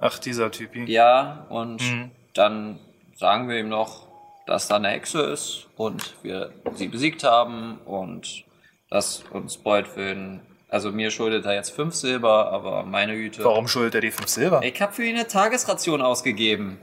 [0.00, 0.84] Ach, dieser Typi.
[0.90, 2.10] Ja, und Mhm.
[2.34, 2.78] dann
[3.16, 4.06] sagen wir ihm noch,
[4.46, 8.44] dass da eine Hexe ist und wir sie besiegt haben und
[8.90, 13.42] dass uns Beutwin, also mir schuldet er jetzt fünf Silber, aber meine Güte.
[13.42, 14.60] Warum schuldet er die fünf Silber?
[14.62, 16.78] Ich habe für ihn eine Tagesration ausgegeben.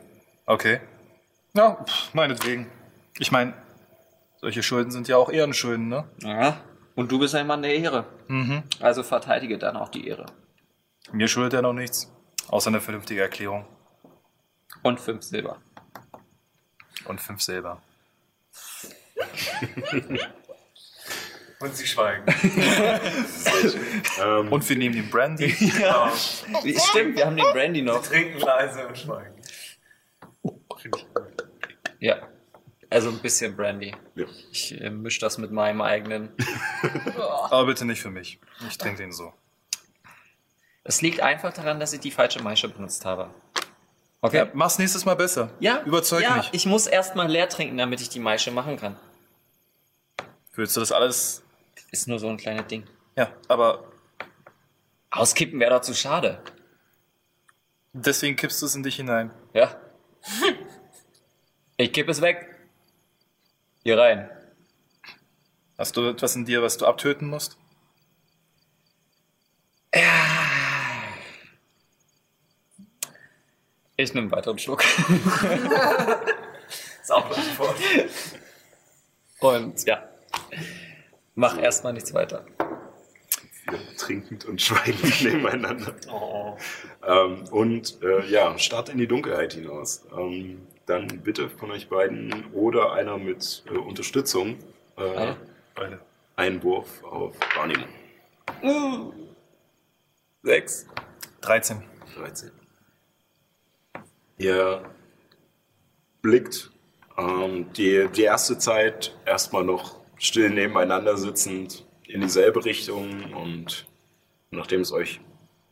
[0.46, 0.80] Okay.
[1.54, 2.68] Ja, pff, meinetwegen.
[3.20, 3.54] Ich meine,
[4.42, 6.04] solche Schulden sind ja auch Ehrenschulden, ne?
[6.24, 6.58] Ja.
[6.96, 8.06] Und du bist ein Mann der Ehre.
[8.28, 8.64] Mhm.
[8.80, 10.26] Also verteidige dann auch die Ehre.
[11.12, 12.12] Mir schuldet er noch nichts.
[12.50, 13.66] Außer eine vernünftige Erklärung.
[14.84, 15.62] Und fünf Silber.
[17.06, 17.82] Und fünf Silber.
[21.60, 22.26] Und sie schweigen.
[24.22, 25.50] Ähm, Und wir nehmen den Brandy.
[26.90, 28.02] Stimmt, wir haben den Brandy noch.
[28.06, 29.36] Trinken leise und schweigen.
[32.00, 32.28] Ja.
[32.94, 33.96] Also ein bisschen Brandy.
[34.16, 34.26] ja.
[34.52, 36.30] Ich äh, mische das mit meinem eigenen.
[37.16, 38.40] Aber bitte nicht für mich.
[38.70, 39.34] Ich trinke den so.
[40.84, 43.34] Es liegt einfach daran, dass ich die falsche Maische benutzt habe.
[44.22, 44.38] Okay?
[44.38, 45.52] Ja, mach's nächstes Mal besser.
[45.60, 46.50] Ja, Überzeug ja, mich.
[46.52, 48.96] ich muss erstmal leer trinken, damit ich die Maische machen kann.
[50.54, 51.42] Willst du das alles?
[51.92, 52.86] Ist nur so ein kleines Ding.
[53.18, 53.92] Ja, aber
[55.10, 56.42] Auskippen wäre doch zu schade.
[57.94, 59.32] deswegen kippst du es in dich hinein.
[59.54, 59.76] Ja.
[61.76, 62.53] Ich kipp es weg.
[63.84, 64.30] Hier rein.
[65.78, 67.58] Hast du etwas in dir, was du abtöten musst?
[73.98, 74.84] Ich nehme einen weiteren Schluck.
[77.02, 77.76] Ist auch vor.
[79.42, 80.10] Und ja.
[81.36, 82.46] Mach erstmal nichts weiter.
[83.70, 85.94] Wir trinkend und schweigend nebeneinander.
[87.06, 90.06] Ähm, und äh, ja, start in die Dunkelheit hinaus.
[90.18, 94.58] Ähm, dann bitte von euch beiden oder einer mit äh, Unterstützung
[94.98, 95.38] äh, Einer?
[95.76, 96.00] Beide.
[96.36, 97.88] Einwurf auf Wahrnehmung.
[100.42, 100.88] Sechs.
[101.42, 101.84] 13.
[102.16, 102.52] 13.
[104.38, 104.84] Ihr
[106.22, 106.72] blickt
[107.18, 113.88] ähm, die, die erste Zeit erstmal noch still nebeneinander sitzend in dieselbe Richtung und
[114.52, 115.22] nachdem es euch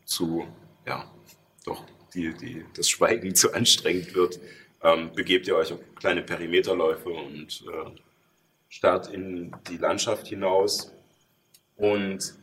[0.06, 0.48] zu,
[0.86, 1.10] ja,
[1.66, 4.40] doch die, die, das Schweigen zu anstrengend wird,
[4.84, 7.92] ähm, begebt ihr euch auf kleine Perimeterläufe und äh,
[8.70, 10.92] starrt in die Landschaft hinaus
[11.76, 12.36] und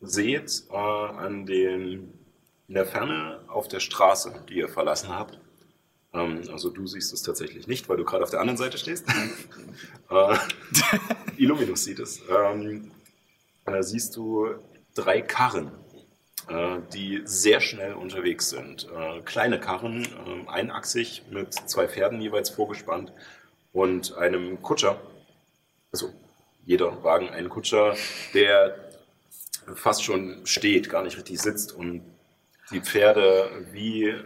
[0.00, 2.18] seht äh, an den,
[2.68, 5.38] in der Ferne auf der Straße, die ihr verlassen habt.
[6.12, 9.06] Ähm, also du siehst es tatsächlich nicht, weil du gerade auf der anderen Seite stehst.
[10.10, 10.36] äh,
[11.36, 12.20] Illuminus sieht es.
[12.28, 12.90] Ähm,
[13.66, 14.54] äh, siehst du
[14.94, 15.70] drei Karren,
[16.92, 18.88] die sehr schnell unterwegs sind.
[18.90, 23.12] Äh, kleine Karren, äh, einachsig mit zwei Pferden jeweils vorgespannt
[23.72, 25.00] und einem Kutscher.
[25.92, 26.12] Also
[26.64, 27.94] jeder Wagen einen Kutscher,
[28.34, 28.76] der
[29.74, 32.02] fast schon steht, gar nicht richtig sitzt und
[32.72, 34.18] die Pferde wie, äh,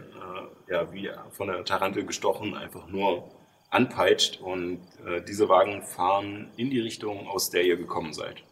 [0.67, 3.29] ja, wie von der Tarantel gestochen einfach nur
[3.69, 8.43] anpeitscht und äh, diese Wagen fahren in die Richtung, aus der ihr gekommen seid.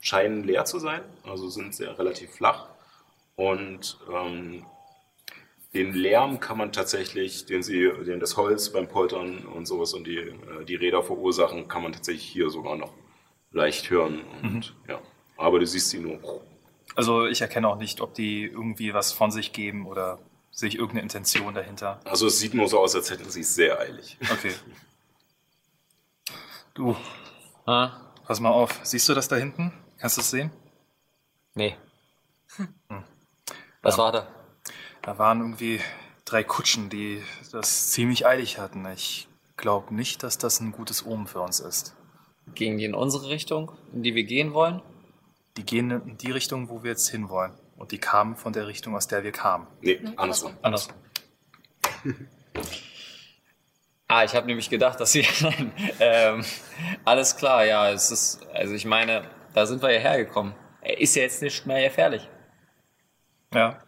[0.00, 2.68] Scheinen leer zu sein, also sind sehr relativ flach
[3.36, 4.66] und ähm,
[5.74, 10.06] den Lärm kann man tatsächlich, den sie, den das Holz beim Poltern und sowas und
[10.06, 12.92] die, äh, die Räder verursachen, kann man tatsächlich hier sogar noch
[13.52, 14.22] leicht hören.
[14.42, 15.00] Und, ja.
[15.36, 16.18] Aber du siehst sie nur.
[16.94, 20.18] Also ich erkenne auch nicht, ob die irgendwie was von sich geben oder
[20.50, 22.00] sehe ich irgendeine Intention dahinter.
[22.04, 24.16] Also es sieht nur so aus, als hätten sie es sehr eilig.
[24.32, 24.52] Okay.
[26.74, 26.94] Du,
[27.64, 28.80] Ah, pass mal auf.
[28.82, 29.72] Siehst du das da hinten?
[29.98, 30.50] Kannst du es sehen?
[31.54, 31.74] nee.
[33.86, 34.26] Was war da?
[35.02, 35.80] Da waren irgendwie
[36.24, 37.22] drei Kutschen, die
[37.52, 38.84] das ziemlich eilig hatten.
[38.92, 41.94] Ich glaube nicht, dass das ein gutes Omen für uns ist.
[42.56, 44.82] Gingen die in unsere Richtung, in die wir gehen wollen?
[45.56, 47.52] Die gehen in die Richtung, wo wir jetzt hinwollen.
[47.76, 49.68] Und die kamen von der Richtung, aus der wir kamen.
[49.80, 50.56] Nee, andersrum.
[50.62, 50.94] Andersrum.
[54.08, 55.26] Ah, ich habe nämlich gedacht, dass sie.
[55.40, 56.44] Nein, ähm,
[57.04, 58.46] alles klar, ja, es ist.
[58.54, 60.54] Also ich meine, da sind wir ja hergekommen.
[60.80, 62.28] Er ist ja jetzt nicht mehr gefährlich.
[63.54, 63.78] Ja.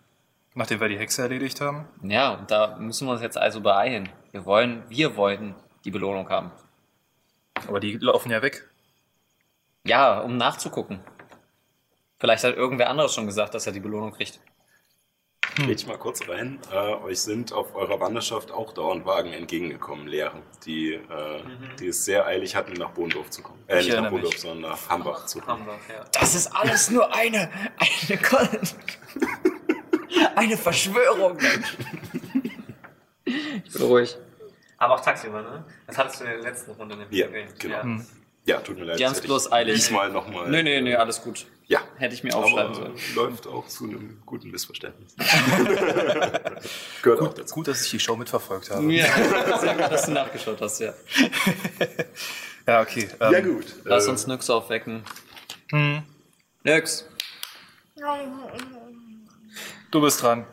[0.54, 1.86] Nachdem wir die Hexe erledigt haben.
[2.02, 4.08] Ja, und da müssen wir uns jetzt also beeilen.
[4.32, 6.50] Wir wollen, wir wollten die Belohnung haben.
[7.66, 8.68] Aber die laufen ja weg.
[9.84, 11.00] Ja, um nachzugucken.
[12.18, 14.40] Vielleicht hat irgendwer anderes schon gesagt, dass er die Belohnung kriegt.
[15.66, 16.58] Geht mal kurz rein.
[16.72, 20.32] Äh, euch sind auf eurer Wanderschaft auch dauernd Wagen entgegengekommen, leere,
[20.64, 21.00] die, äh,
[21.78, 23.58] die es sehr eilig hatten, nach Bohndorf zu kommen.
[23.66, 24.22] Äh, Ich nicht nach erinnere mich.
[24.22, 25.60] Bohndorf, sondern nach Hambach zu kommen.
[25.60, 26.04] Hamburg, ja.
[26.12, 28.18] Das ist alles nur eine, eine,
[30.36, 31.38] eine Verschwörung.
[33.24, 34.16] Ich bin ruhig.
[34.78, 35.64] Aber auch tagsüber, ne?
[35.86, 37.58] Das hattest du in der letzten Runde nämlich Ja, erwähnt.
[37.58, 37.78] genau.
[37.84, 38.00] Ja.
[38.44, 38.98] Ja, tut mir leid.
[39.00, 39.74] Die bloß ich eilig.
[39.74, 40.48] Diesmal nochmal.
[40.48, 41.46] Nee, nee, nee, alles gut.
[41.68, 41.80] Ja.
[41.96, 42.94] Hätte ich mir aufschreiben sollen.
[43.14, 45.14] läuft auch zu einem guten Missverständnis.
[47.02, 47.54] Gehört auch Gut, dazu.
[47.54, 48.90] gut, dass ich die Show mitverfolgt habe.
[48.92, 49.06] Ja,
[49.60, 50.94] sehr gut, dass du nachgeschaut hast, ja.
[52.66, 53.08] Ja, okay.
[53.20, 53.66] Ähm, Ja, gut.
[53.84, 55.02] Lass Äh, uns Nyx aufwecken.
[56.64, 57.04] Nyx.
[59.90, 60.46] Du bist dran.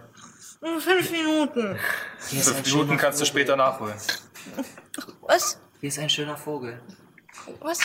[0.79, 1.77] Fünf Minuten.
[2.17, 3.95] Fünf Minuten kannst du später nachholen.
[5.21, 5.59] Was?
[5.81, 6.81] Hier ist ein schöner Vogel.
[7.59, 7.79] Was?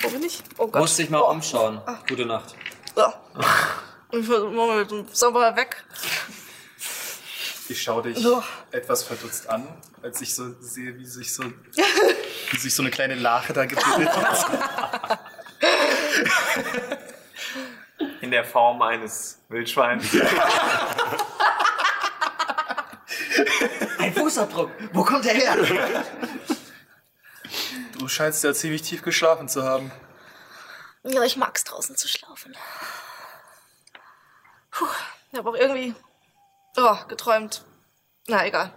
[0.00, 0.42] Wo bin ich?
[0.58, 0.82] Oh Gott.
[0.82, 1.80] Musst dich mal umschauen.
[2.08, 2.54] Gute Nacht.
[2.96, 3.14] Ja.
[4.12, 5.84] Ich will mal mit dem Zauberer weg.
[7.68, 8.42] Ich schaue dich So.
[8.70, 9.66] etwas verdutzt an,
[10.02, 11.42] als ich so sehe, wie sich so,
[12.52, 15.18] wie sich so eine kleine Lache da gebildet hat.
[18.20, 20.04] In der Form eines Wildschweins.
[23.98, 24.70] Ein Fußabdruck.
[24.92, 25.56] Wo kommt er her?
[28.06, 29.90] Du scheinst ja ziemlich tief geschlafen zu haben.
[31.02, 32.56] Ja, ich mag's draußen zu schlafen.
[34.70, 34.86] Puh,
[35.32, 35.92] ich habe auch irgendwie
[36.76, 37.64] oh, geträumt.
[38.28, 38.72] Na, egal.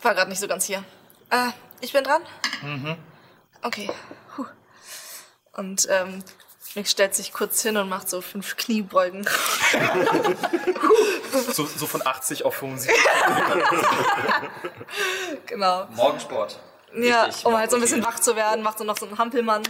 [0.00, 0.82] War gerade nicht so ganz hier.
[1.28, 1.50] Äh,
[1.82, 2.22] ich bin dran?
[2.62, 2.96] Mhm.
[3.60, 3.90] Okay.
[4.34, 4.46] Puh.
[5.52, 6.24] Und ähm,
[6.76, 9.28] Nick stellt sich kurz hin und macht so fünf Kniebeugen.
[11.52, 12.90] So, so von 80 auf 75.
[15.46, 15.88] genau.
[15.90, 16.58] Morgensport.
[16.96, 19.62] Ja, um halt so ein bisschen wach zu werden, macht so noch so einen Hampelmann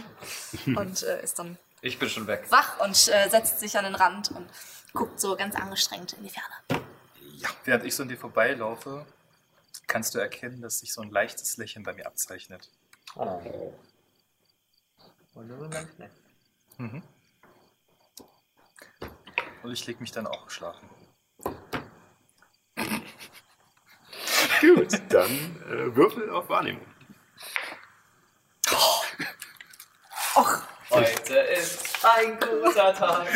[0.65, 2.45] und äh, ist dann Ich bin schon weg.
[2.49, 4.47] wach und äh, setzt sich an den Rand und
[4.93, 6.85] guckt so ganz angestrengt in die Ferne.
[7.63, 9.05] Während ich so an dir vorbeilaufe,
[9.87, 12.69] kannst du erkennen, dass sich so ein leichtes Lächeln bei mir abzeichnet.
[13.15, 13.73] Oh.
[15.33, 15.49] Und.
[16.77, 17.03] Mhm.
[19.63, 20.89] Und ich leg mich dann auch schlafen.
[24.61, 25.31] Gut, dann
[25.69, 26.85] äh, Würfel auf Wahrnehmung.
[30.95, 33.27] Heute ist ein guter Tag.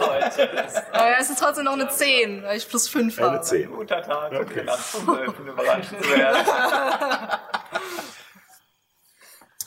[0.00, 3.30] Heute ist Aber ja, es ist trotzdem noch eine 10, weil ich plus 5 habe.
[3.30, 3.70] Eine 10.
[3.70, 4.44] Guter Tag, um Okay.
[4.50, 4.64] okay.
[4.64, 6.44] Nacht um Wölfen überrascht zu werden.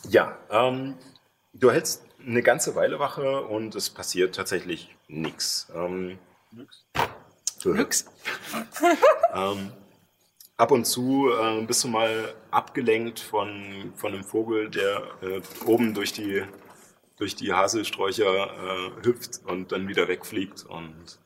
[0.09, 0.97] Ja, ähm,
[1.53, 5.67] du hältst eine ganze Weile Wache und es passiert tatsächlich nichts.
[5.75, 6.17] Ähm,
[7.63, 8.05] nix.
[9.35, 9.71] ähm,
[10.57, 15.93] ab und zu äh, bist du mal abgelenkt von, von einem Vogel, der äh, oben
[15.93, 16.43] durch die,
[17.19, 21.19] durch die Haselsträucher äh, hüpft und dann wieder wegfliegt und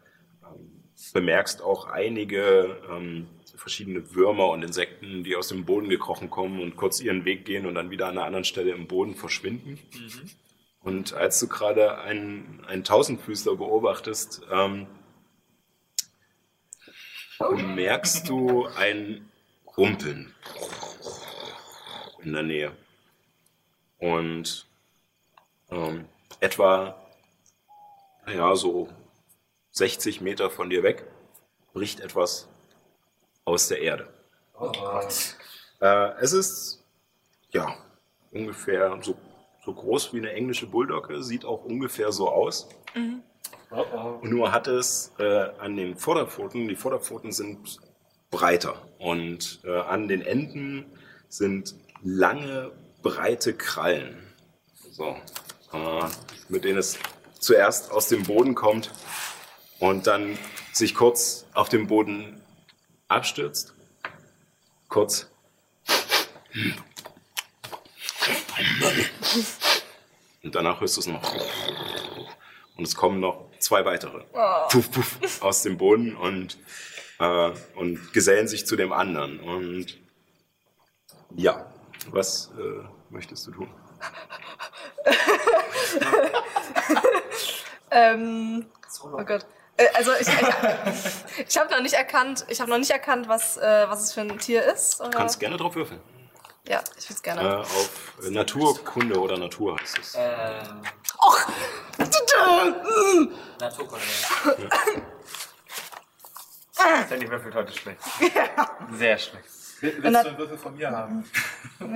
[0.44, 6.60] ähm, bemerkst auch einige ähm, verschiedene Würmer und Insekten, die aus dem Boden gekrochen kommen
[6.60, 9.80] und kurz ihren Weg gehen und dann wieder an einer anderen Stelle im Boden verschwinden.
[10.82, 14.88] Und als du gerade einen, einen Tausendfüßler beobachtest, ähm,
[17.76, 19.30] merkst du ein
[19.78, 20.34] Rumpeln
[22.24, 22.72] in der Nähe.
[24.00, 24.68] Und
[25.74, 26.06] ähm,
[26.40, 26.96] etwa,
[28.28, 28.90] ja, so
[29.72, 31.06] 60 Meter von dir weg
[31.74, 32.48] bricht etwas
[33.46, 34.08] aus der Erde.
[35.82, 36.84] Äh, es ist,
[37.52, 37.76] ja,
[38.32, 39.16] ungefähr so,
[39.66, 42.70] so groß wie eine englische Bulldogge, sieht auch ungefähr so aus.
[44.22, 47.80] Nur hat es äh, an den Vorderpfoten, die Vorderpfoten sind
[48.30, 50.86] breiter und äh, an den Enden
[51.28, 54.24] sind lange, breite Krallen,
[54.92, 55.16] so,
[56.50, 56.98] mit denen es
[57.40, 58.92] zuerst aus dem Boden kommt
[59.80, 60.38] und dann
[60.72, 62.42] sich kurz auf dem Boden
[63.08, 63.74] abstürzt,
[64.88, 65.28] kurz
[70.44, 71.34] und danach hörst du es noch.
[72.76, 74.24] Und es kommen noch zwei weitere.
[74.70, 76.58] Puff, puff, aus dem Boden und,
[77.20, 79.40] äh, und gesellen sich zu dem anderen.
[79.40, 80.00] Und
[81.36, 81.72] ja,
[82.08, 83.70] was äh, möchtest du tun?
[87.96, 88.66] Ähm,
[89.04, 89.46] oh Gott.
[89.78, 93.58] Äh, also ich, ich, ich habe noch nicht erkannt, ich habe noch nicht erkannt, was,
[93.58, 95.00] äh, was es für ein Tier ist.
[95.00, 96.02] Du kannst gerne drauf würfeln.
[96.68, 97.60] Ja, ich würde es Äh, gerne.
[97.60, 100.16] auf äh, Naturkunde oder Natur heißt es.
[100.18, 100.82] Ähm,
[101.20, 101.40] Och!
[103.60, 104.04] Naturkunde.
[107.08, 108.00] Sandy würfelt heute schlecht.
[108.92, 109.46] Sehr schlecht.
[109.82, 111.30] Willst du einen Würfel von mir haben?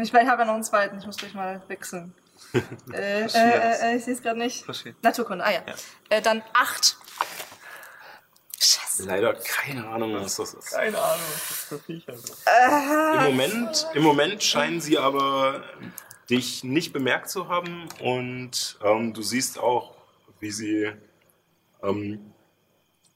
[0.01, 2.13] Ich, ich habe ja noch einen zweiten, ich muss gleich mal wechseln.
[2.93, 4.63] äh, äh, äh, ich sehe es gerade nicht.
[4.65, 4.95] Verstehe.
[5.01, 5.61] Naturkunde, ah ja.
[6.09, 6.97] Äh, dann acht.
[8.59, 9.03] Scheiße.
[9.03, 10.71] Leider keine Ahnung, was das ist.
[10.71, 12.37] Keine Ahnung, was das für Viecher sind.
[13.15, 15.63] Im Moment, Im Moment scheinen sie aber
[16.29, 19.95] dich nicht bemerkt zu haben und ähm, du siehst auch,
[20.39, 20.91] wie sie
[21.83, 22.33] ähm,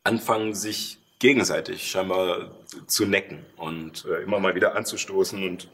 [0.03, 2.51] anfangen, sich gegenseitig scheinbar
[2.87, 5.69] zu necken und äh, immer mal wieder anzustoßen und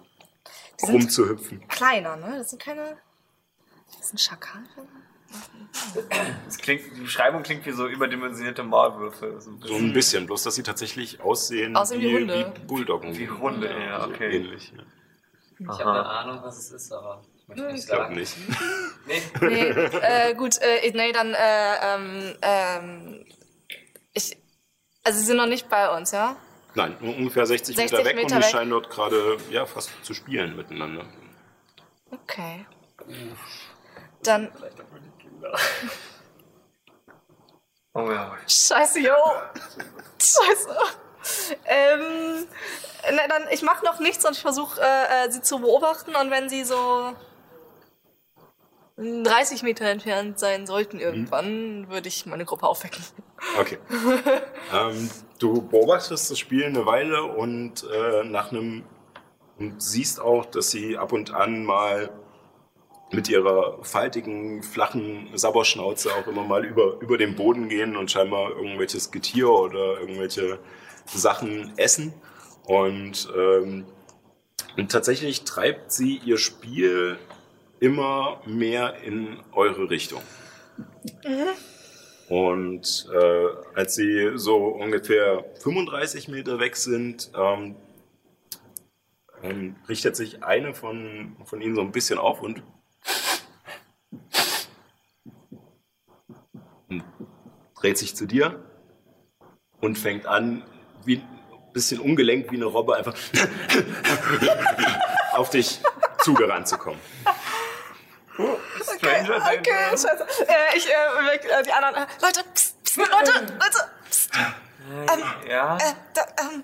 [0.81, 1.65] rumzuhüpfen.
[1.67, 2.35] Kleiner, ne?
[2.37, 2.97] Das sind keine.
[3.97, 4.63] Das sind Schakale.
[6.45, 9.39] Das klingt, die Beschreibung klingt wie so überdimensionierte Maulwürfe.
[9.41, 12.53] So ein So bisschen ein bisschen, bloß dass sie tatsächlich aussehen, Aussehen wie Hunde.
[12.55, 13.17] wie Bulldoggen.
[13.17, 14.37] wie Hunde, ja, so okay.
[14.37, 14.73] ähnlich.
[14.75, 14.83] Ja.
[15.59, 18.15] Ich habe eine Ahnung, was es ist, aber ich möchte nicht Ich glaube sagen.
[18.15, 18.35] nicht.
[19.07, 19.21] Nee.
[19.41, 19.69] Nee,
[20.01, 23.25] äh, gut, äh, nee, dann, äh, ähm, ähm,
[24.13, 24.35] ich,
[25.03, 26.35] also sie sind noch nicht bei uns, ja?
[26.75, 28.51] Nein, nur ungefähr 60, 60 Meter weg Meter und die weg.
[28.51, 31.05] scheinen dort gerade ja, fast zu spielen miteinander.
[32.11, 32.65] Okay.
[34.27, 34.51] Dann,
[37.93, 38.37] Oh ja.
[38.47, 39.15] scheiße, yo.
[40.21, 40.69] Scheiße.
[41.65, 42.45] Ähm,
[43.11, 46.29] na, dann, ich mache noch nichts und ich versuche, äh, äh, sie zu beobachten und
[46.29, 47.13] wenn sie so
[48.97, 53.03] 30 Meter entfernt sein sollten irgendwann, würde ich meine Gruppe aufwecken.
[53.59, 53.79] Okay.
[54.73, 55.09] ähm,
[55.39, 58.83] du beobachtest das Spiel eine Weile und äh, nach einem
[59.57, 62.11] und siehst auch, dass sie ab und an mal
[63.11, 68.51] mit ihrer faltigen, flachen Sabberschnauze auch immer mal über, über den Boden gehen und scheinbar
[68.51, 70.59] irgendwelches Getier oder irgendwelche
[71.05, 72.13] Sachen essen.
[72.65, 73.85] Und, ähm,
[74.75, 77.17] und tatsächlich treibt sie ihr Spiel
[77.79, 80.21] immer mehr in eure Richtung.
[82.27, 87.75] Und äh, als sie so ungefähr 35 Meter weg sind, ähm,
[89.43, 92.63] ähm, richtet sich eine von, von ihnen so ein bisschen auf und,
[96.89, 97.03] und
[97.75, 98.63] dreht sich zu dir
[99.81, 100.63] und fängt an,
[101.05, 103.15] wie ein bisschen ungelenkt wie eine Robbe, einfach
[105.33, 105.79] auf dich
[106.19, 106.99] zugerannt zu kommen.
[108.97, 110.27] Stranger Okay, scheiße.
[110.47, 110.91] Äh, ich, äh,
[111.31, 114.29] weg, äh, die anderen, äh, Leute, pst, pst, Leute, Leute, pst,
[115.47, 115.77] Ja.
[115.77, 116.63] äh, da, ähm,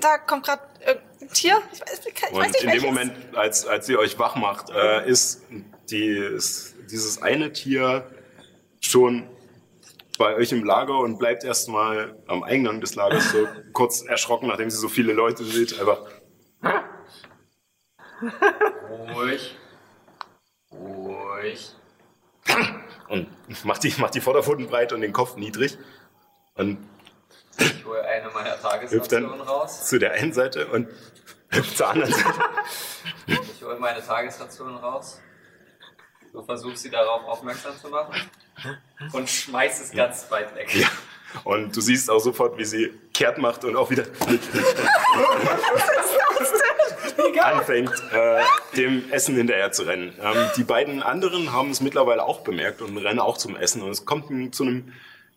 [0.00, 1.62] da kommt gerade irgendein Tier.
[1.72, 2.82] Ich weiß, ich weiß Und nicht, in dem.
[2.82, 5.42] Moment, als, als sie euch wach macht, äh, ist,
[5.90, 8.10] die, ist dieses eine Tier
[8.80, 9.28] schon
[10.18, 14.70] bei euch im Lager und bleibt erstmal am Eingang des Lagers so kurz erschrocken, nachdem
[14.70, 15.78] sie so viele Leute sieht.
[15.78, 16.00] Einfach,
[19.14, 19.56] Ruhig.
[20.72, 21.74] Ruhig.
[23.08, 23.28] und
[23.64, 25.78] macht die, macht die Vorderpfoten breit und den Kopf niedrig
[26.54, 26.78] und
[27.58, 29.88] Ich hole eine meiner Tagesrationen raus.
[29.88, 30.88] zu der einen Seite und
[31.50, 32.40] hüpft zur anderen Seite.
[33.26, 35.20] Ich hole meine Tagesrationen raus.
[36.32, 38.14] Du versuchst sie darauf aufmerksam zu machen.
[39.12, 40.74] Und schmeiß es ganz weit weg.
[40.74, 40.88] Ja.
[41.44, 44.04] Und du siehst auch sofort, wie sie kehrt macht und auch wieder
[47.44, 48.42] anfängt, äh,
[48.76, 50.14] dem Essen hinterher zu rennen.
[50.20, 53.82] Ähm, die beiden anderen haben es mittlerweile auch bemerkt und rennen auch zum Essen.
[53.82, 54.92] Und es kommt zu einem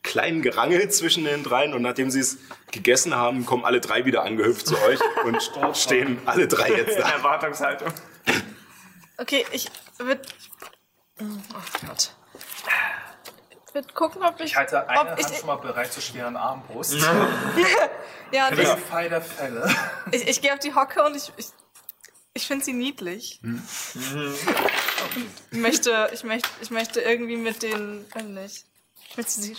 [0.08, 1.74] kleinen Gerangel zwischen den dreien.
[1.74, 2.38] Und nachdem sie es
[2.72, 6.98] gegessen haben, kommen alle drei wieder angehüpft zu euch und st- stehen alle drei jetzt
[6.98, 7.10] da.
[7.18, 7.92] Erwartungshaltung.
[9.18, 10.22] Okay, ich würde.
[11.20, 11.26] Oh
[11.88, 12.12] Gott.
[13.68, 14.46] Ich würde gucken, ob ich.
[14.48, 16.94] Ich halte eine ob ich, Hand schon mal bereit zur schweren Armbrust.
[18.32, 19.70] ja, und ich, Fall der Fälle.
[20.12, 21.32] ich, ich gehe auf die Hocke und ich.
[21.38, 21.48] Ich,
[22.34, 23.40] ich finde sie niedlich.
[23.42, 23.64] Hm.
[25.52, 28.66] Ich möchte, ich möchte, ich möchte irgendwie mit den, weiß nicht,
[29.10, 29.56] ich möchte sie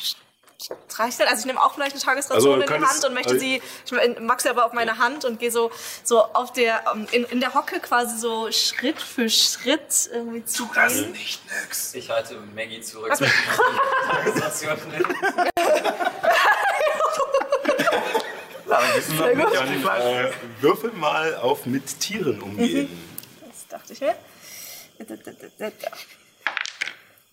[0.61, 1.29] streicheln.
[1.29, 3.63] Also ich nehme auch vielleicht eine Tagesration Also, in die Hand und möchte also- sie,
[3.85, 5.71] ich mag sie aber auf meine Hand und gehe so,
[6.03, 10.67] so auf der, ähm, in, in der Hocke quasi so Schritt für Schritt irgendwie zu
[10.69, 11.13] gehen.
[11.13, 11.95] Nicht nix.
[11.95, 13.11] Ich halte Maggie zurück.
[13.11, 13.31] mit den
[14.11, 15.07] Tagesrationen hin.
[18.67, 18.85] Dann
[20.01, 22.91] äh, würfel mal auf mit Tieren umgehen.
[23.47, 24.15] Das dachte ich mir.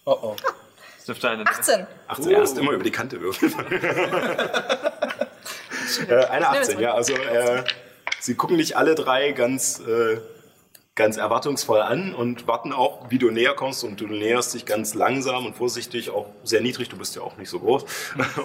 [0.06, 0.36] Oh oh.
[1.06, 1.46] Das dürfte eine.
[1.46, 1.86] 18.
[2.08, 3.54] 18, erst immer über die Kante würfeln.
[6.10, 6.96] äh, eine 18, ja.
[6.96, 7.64] Also äh,
[8.20, 10.18] sie gucken dich alle drei ganz, äh,
[10.96, 13.84] ganz erwartungsvoll an und warten auch, wie du näher kommst.
[13.84, 16.90] Und du näherst dich ganz langsam und vorsichtig, auch sehr niedrig.
[16.90, 17.86] Du bist ja auch nicht so groß.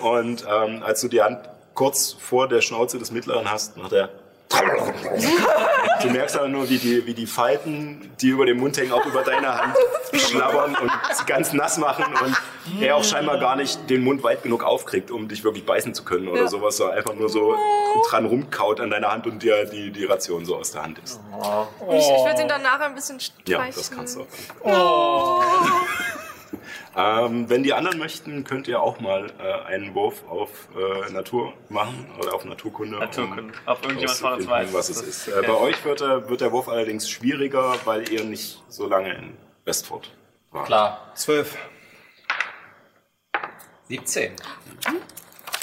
[0.03, 4.11] Und ähm, als du die Hand kurz vor der Schnauze des Mittleren hast, macht er
[6.03, 9.05] Du merkst aber nur, wie die, wie die Falten, die über dem Mund hängen, auch
[9.07, 9.77] über deine Hand
[10.15, 12.37] schlabbern und sie ganz nass machen und
[12.81, 16.05] er auch scheinbar gar nicht den Mund weit genug aufkriegt, um dich wirklich beißen zu
[16.05, 16.49] können oder Ja.
[16.49, 17.55] sowas, sondern einfach nur so
[18.09, 21.21] dran rumkaut an deiner Hand und dir die, die Ration so aus der Hand ist.
[21.91, 23.61] Ich, ich würde ihn dann nachher ein bisschen streicheln.
[23.61, 24.27] Ja, das kannst du.
[24.69, 25.43] auch.
[26.97, 31.53] Ähm, wenn die anderen möchten, könnt ihr auch mal äh, einen Wurf auf äh, Natur
[31.69, 32.97] machen oder auf Naturkunde.
[32.97, 33.53] um Naturkunde.
[33.67, 36.51] Ob irgendjemand von uns weiß, was es ist- Äh, bei euch wird, der- wird der
[36.51, 40.11] Wurf allerdings schwieriger, weil ihr nicht so lange in Westford
[40.51, 40.67] wart.
[40.67, 41.13] Klar.
[41.15, 41.57] Zwölf.
[43.91, 44.33] 17.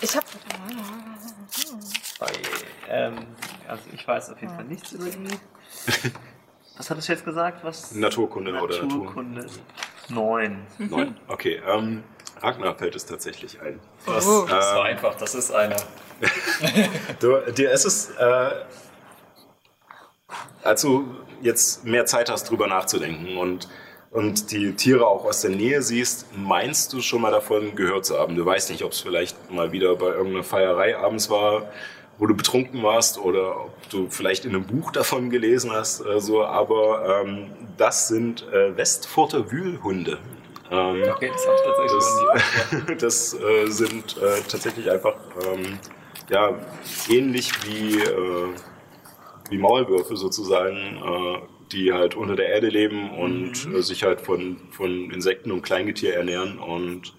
[0.02, 0.26] Ich habe
[2.90, 3.26] ähm,
[3.70, 5.30] also ich weiß auf jeden Fall nichts über die.
[6.78, 7.64] Was hattest du jetzt gesagt?
[7.64, 7.94] Was?
[7.94, 8.88] Naturkunde oder Natur.
[9.06, 9.46] Naturkunde.
[10.10, 10.68] Neun.
[10.78, 11.18] Neun.
[11.30, 12.04] Okay, ähm,
[12.42, 13.80] Ragnar fällt es tatsächlich ein.
[14.06, 14.46] Das, Oh.
[14.48, 15.78] das war einfach, das ist eine.
[17.20, 18.52] Du, dir ist es, äh,
[20.64, 23.70] als du jetzt mehr Zeit hast, drüber nachzudenken und,
[24.12, 28.18] und die Tiere auch aus der Nähe siehst, meinst du schon mal davon gehört zu
[28.18, 28.36] haben.
[28.36, 31.70] Du weißt nicht, ob es vielleicht mal wieder bei irgendeiner Feierei abends war,
[32.18, 36.20] wo du betrunken warst oder ob du vielleicht in einem Buch davon gelesen hast, äh,
[36.20, 40.18] so, aber ähm, das sind äh, Westfurter Wühlhunde.
[40.72, 42.96] Ähm, Okay, das habe ich tatsächlich nie.
[43.00, 45.80] das äh, sind äh, tatsächlich einfach ähm,
[46.30, 46.56] ja,
[47.10, 48.50] ähnlich wie, äh,
[49.50, 54.58] wie Maulwürfe sozusagen, äh, die halt unter der Erde leben und äh, sich halt von,
[54.72, 57.14] von Insekten und Kleingetier ernähren und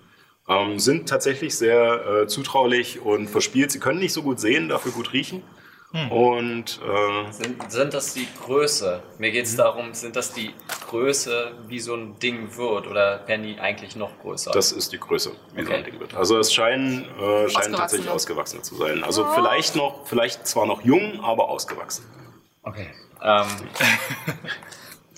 [0.48, 3.70] ähm, sind tatsächlich sehr äh, zutraulich und verspielt.
[3.70, 5.42] Sie können nicht so gut sehen, dafür gut riechen.
[6.10, 9.02] Und äh, Sind, sind das die Größe?
[9.16, 10.50] Mir geht es darum, sind das die
[10.86, 12.86] Größe, wie so ein Ding wird?
[12.86, 14.50] Oder werden die eigentlich noch größer?
[14.50, 15.90] Das ist die Größe, wie so ein Okay.
[15.90, 16.14] Ding wird.
[16.14, 19.02] Also es scheinen, äh, scheinen tatsächlich ausgewachsene zu sein.
[19.02, 22.04] Also vielleicht noch, vielleicht zwar noch jung, aber ausgewachsen.
[22.64, 22.88] okay.
[23.22, 23.46] Ähm,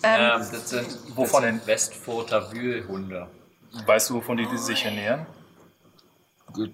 [0.02, 3.28] ähm, das sind, Wovon das sind Westfurter Wühlhunde.
[3.84, 5.26] Weißt du, wovon die sich ernähren?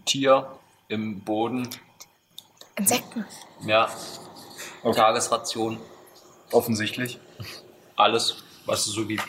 [0.04, 0.46] Tier
[0.88, 1.68] im Boden,
[2.76, 3.24] Insekten.
[3.66, 3.90] ja.
[4.82, 4.96] Okay.
[4.96, 5.78] Tagesration,
[6.52, 7.18] Offensichtlich.
[7.96, 9.24] alles, was es so gibt.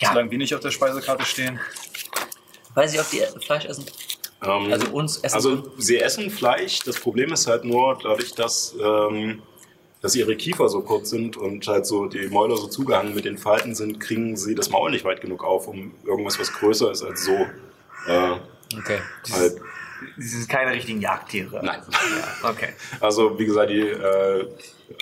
[0.00, 1.60] Solange wir nicht auf der Speisekarte stehen.
[2.74, 3.86] Weiß ich, ob die Fleisch essen?
[4.42, 6.80] Ähm, Also uns essen Also sie essen Fleisch.
[6.80, 9.42] Das Problem ist halt nur dadurch, dass, ähm,
[10.02, 13.38] dass ihre Kiefer so kurz sind und halt so die Mäuler so zugehangen mit den
[13.38, 17.02] Falten sind, kriegen sie das Maul nicht weit genug auf, um irgendwas, was größer ist
[17.02, 17.46] als so.
[18.06, 18.36] Äh,
[18.78, 18.98] Okay.
[19.32, 19.60] halt,
[20.18, 21.64] Sie sind keine richtigen Jagdtiere.
[21.64, 21.80] nein.
[22.42, 22.70] Okay.
[23.00, 24.44] Also wie gesagt, die, äh,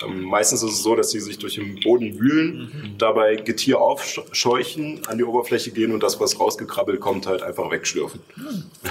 [0.07, 5.17] meistens ist es so, dass sie sich durch den Boden wühlen, dabei Getier aufscheuchen, an
[5.17, 8.21] die Oberfläche gehen und das, was rausgekrabbelt kommt, halt einfach wegschlürfen.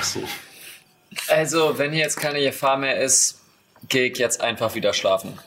[0.02, 0.22] So.
[1.28, 3.40] Also, wenn hier jetzt keine Gefahr mehr ist,
[3.88, 5.38] gehe ich jetzt einfach wieder schlafen.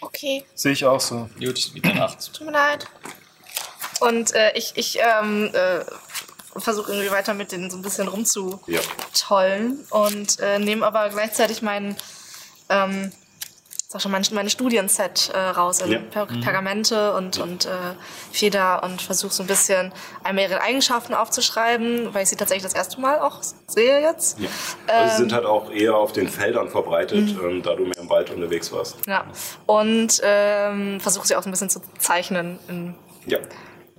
[0.00, 1.28] Okay, Sehe ich auch so.
[1.38, 2.32] Gut, gute Nacht.
[2.34, 2.86] tut mir leid.
[4.00, 5.84] Und äh, ich, ich ähm, äh,
[6.58, 9.96] versuche irgendwie weiter mit denen so ein bisschen rumzutollen Ja.
[9.96, 11.96] und äh, nehme aber gleichzeitig meinen,
[12.68, 13.10] ähm,
[13.88, 16.00] sag schon, mein, meine Studienset äh, raus, also Ja.
[16.00, 17.68] per Pergamente und, und äh,
[18.32, 19.92] Feder und versuche so ein bisschen
[20.24, 24.38] einmal ihre Eigenschaften aufzuschreiben, weil ich sie tatsächlich das erste Mal auch sehe jetzt.
[24.40, 24.48] Ja.
[24.88, 25.18] Also sie Ähm.
[25.18, 28.72] sind halt auch eher auf den Feldern verbreitet, ähm, da du mehr im Wald unterwegs
[28.72, 28.96] warst.
[29.06, 29.24] Ja.
[29.66, 32.94] Und ähm, versuche sie auch so ein bisschen zu zeichnen in
[33.26, 33.38] Ja.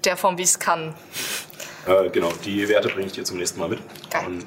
[0.03, 0.95] der Form, wie ich es kann.
[1.85, 3.79] Äh, genau, die Werte bringe ich dir zum nächsten Mal mit.
[4.09, 4.25] Geil.
[4.27, 4.45] Und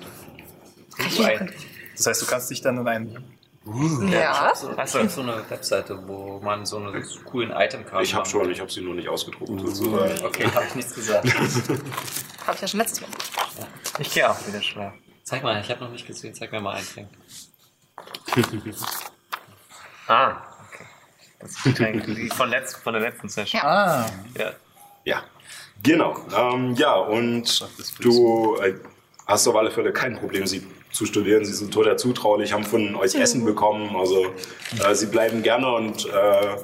[1.97, 3.30] Das heißt, du kannst dich dann in einen.
[3.65, 4.55] Ja.
[4.55, 8.51] So, hast du so eine Webseite, wo man so eine coolen Itemkarte ich habe schon,
[8.51, 9.51] ich habe sie nur nicht ausgedruckt.
[9.61, 10.17] sozusagen.
[10.17, 10.27] kann?
[10.27, 11.27] Okay, habe ich nichts gesagt.
[12.47, 13.11] Habe ich ja schon letztes Mal.
[13.99, 14.99] Ich gehe auch wieder schlafen.
[15.23, 16.35] Zeig mal, ich habe noch nicht gesehen.
[16.35, 17.09] Zeig mir mal einen Trink.
[20.09, 20.85] Ah, okay.
[21.39, 23.63] Das ist die von, letzt, von der letzten Session.
[23.63, 24.07] Ah.
[24.37, 24.53] Ja.
[25.05, 25.23] Ja,
[25.85, 26.17] genau.
[26.37, 27.65] Ähm, ja, und
[28.01, 28.75] du äh,
[29.29, 31.45] hast auf alle Fälle kein Problem, sie zu studieren.
[31.45, 33.97] Sie sind total zutraulich, haben von euch Essen bekommen.
[33.97, 34.27] Also
[34.85, 36.57] äh, sie bleiben gerne und äh,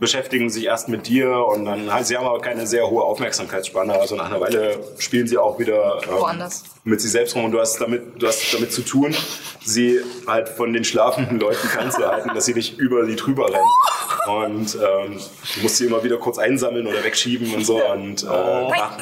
[0.00, 3.92] beschäftigen sich erst mit dir und dann halt, sie haben aber keine sehr hohe Aufmerksamkeitsspanne.
[3.92, 6.64] Also nach einer Weile spielen sie auch wieder ähm, Woanders.
[6.84, 9.14] mit sich selbst rum und du hast damit, du hast damit zu tun,
[9.62, 14.40] sie halt von den schlafenden Leuten fernzuhalten, dass sie nicht über sie drüber rennen.
[14.42, 15.20] Und ähm,
[15.54, 17.84] du musst sie immer wieder kurz einsammeln oder wegschieben und so.
[17.84, 18.98] Und, äh, nach,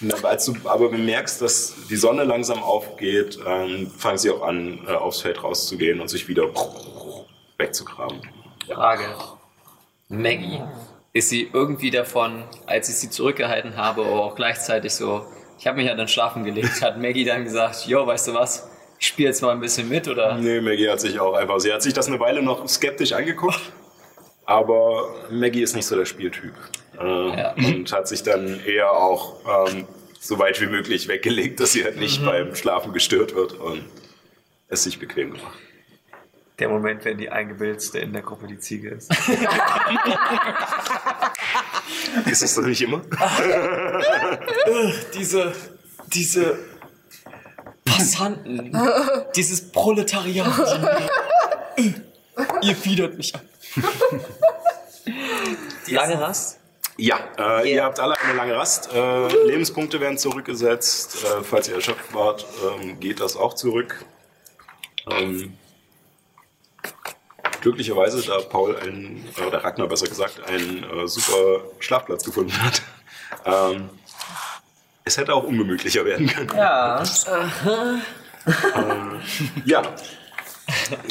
[0.00, 4.80] na, als du aber bemerkst, dass die Sonne langsam aufgeht, ähm, fangen sie auch an,
[4.88, 6.48] äh, aufs Feld rauszugehen und sich wieder
[7.58, 8.20] wegzugraben.
[8.66, 9.04] Frage.
[10.12, 10.60] Maggie,
[11.14, 15.26] ist sie irgendwie davon, als ich sie zurückgehalten habe, aber auch gleichzeitig so,
[15.58, 18.68] ich habe mich ja dann schlafen gelegt, hat Maggie dann gesagt, jo, weißt du was,
[18.98, 20.36] ich spiele jetzt mal ein bisschen mit oder?
[20.36, 23.60] Nee, Maggie hat sich auch einfach, sie hat sich das eine Weile noch skeptisch angeguckt,
[24.44, 26.52] aber Maggie ist nicht so der Spieltyp.
[27.00, 27.54] Äh, Ja.
[27.56, 29.86] Und hat sich dann eher auch ähm,
[30.20, 33.84] so weit wie möglich weggelegt, dass sie halt nicht beim Schlafen gestört wird und
[34.68, 35.58] es sich bequem gemacht.
[36.62, 39.10] Der Moment, wenn die eingebildetste in der Gruppe die Ziege ist.
[42.30, 43.00] Ist es doch nicht immer?
[45.14, 45.52] Diese,
[46.06, 46.56] diese
[47.84, 48.72] Passanten,
[49.34, 50.46] dieses Proletariat.
[52.62, 53.40] Ihr widert mich an.
[55.88, 56.60] Lange Rast?
[56.96, 58.88] Ja, äh, ihr habt alle eine lange Rast.
[58.94, 61.24] Äh, Lebenspunkte werden zurückgesetzt.
[61.24, 64.04] Äh, falls ihr erschöpft wart, ähm, geht das auch zurück.
[65.10, 65.54] Ähm,
[67.60, 72.82] glücklicherweise, da Paul einen, äh, oder Ragnar besser gesagt, einen äh, super Schlafplatz gefunden hat.
[73.44, 73.88] Ähm,
[75.04, 76.50] es hätte auch ungemütlicher werden können.
[76.56, 77.02] Ja.
[79.64, 79.82] Ja.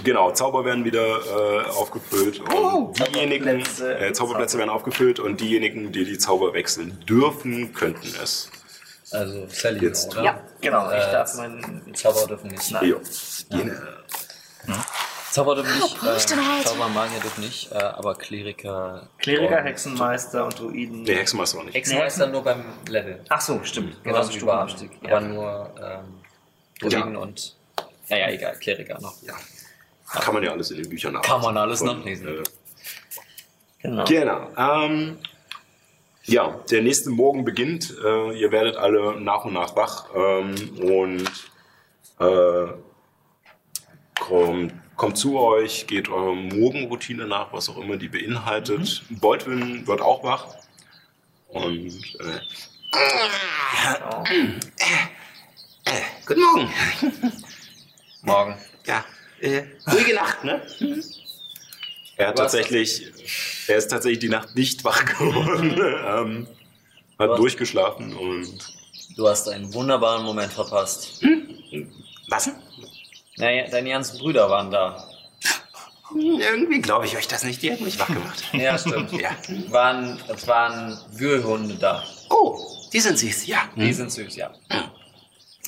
[0.03, 1.19] Genau, Zauber werden wieder
[1.65, 3.99] äh, aufgefüllt und diejenigen, Zauberplätze.
[3.99, 8.49] äh, Zauberplätze werden aufgefüllt und diejenigen, die die Zauber wechseln dürfen, könnten es.
[9.11, 10.13] Also Sally, Jetzt.
[10.13, 10.23] oder?
[10.23, 10.89] Ja, genau.
[10.91, 11.93] Ich Äh, darf meinen.
[11.93, 12.71] Zauber dürfen nicht.
[12.81, 13.01] Jo.
[13.49, 13.81] Jene.
[15.31, 16.03] Zauber dürfen nicht.
[16.03, 16.63] Äh?
[16.65, 19.07] Zauber Magier dürfen nicht, äh, aber Kleriker.
[19.17, 21.03] Kleriker, und Hexenmeister und Druiden.
[21.03, 21.73] Nee, Hexenmeister auch nicht.
[21.73, 23.23] Hexenmeister nur beim Level.
[23.29, 24.03] Ach so, stimmt.
[24.03, 24.67] Genauso wie Barbar.
[24.69, 24.99] Stufenabstieg.
[25.03, 25.21] Aber Ja.
[25.21, 27.55] nur ähm, Druiden und.
[28.09, 29.21] Naja, egal, Kleriker noch.
[29.23, 29.33] Ja.
[30.19, 31.33] Kann man ja alles in den Büchern nachlesen.
[31.33, 32.27] Kann man alles Von, nachlesen.
[32.27, 32.43] Äh,
[33.83, 34.03] Genau.
[34.05, 34.47] Genau.
[34.57, 35.17] Ähm,
[36.25, 37.95] ja, der nächste Morgen beginnt.
[38.05, 41.23] Äh, ihr werdet alle nach und nach wach ähm, und
[42.19, 42.73] äh,
[44.19, 49.01] kommt, kommt zu euch, geht eure Morgenroutine nach, was auch immer die beinhaltet.
[49.09, 50.45] Baldwin wird auch wach.
[51.47, 52.39] Und äh,
[55.85, 56.73] Äh, guten Morgen.
[58.21, 58.55] Morgen.
[58.85, 59.03] Ja,
[59.39, 60.61] äh, ruhige Nacht, ne?
[62.17, 63.07] er hat tatsächlich,
[63.65, 65.81] er ist tatsächlich die Nacht nicht wach geworden.
[66.05, 66.47] ähm,
[67.17, 68.71] hat durchgeschlafen und
[69.17, 71.23] Du hast einen wunderbaren Moment verpasst.
[72.29, 72.51] Was?
[73.37, 75.07] Naja, deine ganzen Brüder waren da.
[76.09, 77.61] Hm, Irgendwie glaube ich euch das nicht.
[77.61, 78.43] Die haben mich wach gemacht.
[78.53, 79.11] Ja, stimmt.
[79.13, 79.31] Ja.
[79.69, 82.03] Waren, es waren Wühlhunde da.
[82.29, 82.59] Oh,
[82.91, 83.69] die sind süß, ja.
[83.75, 84.51] Die sind süß, ja.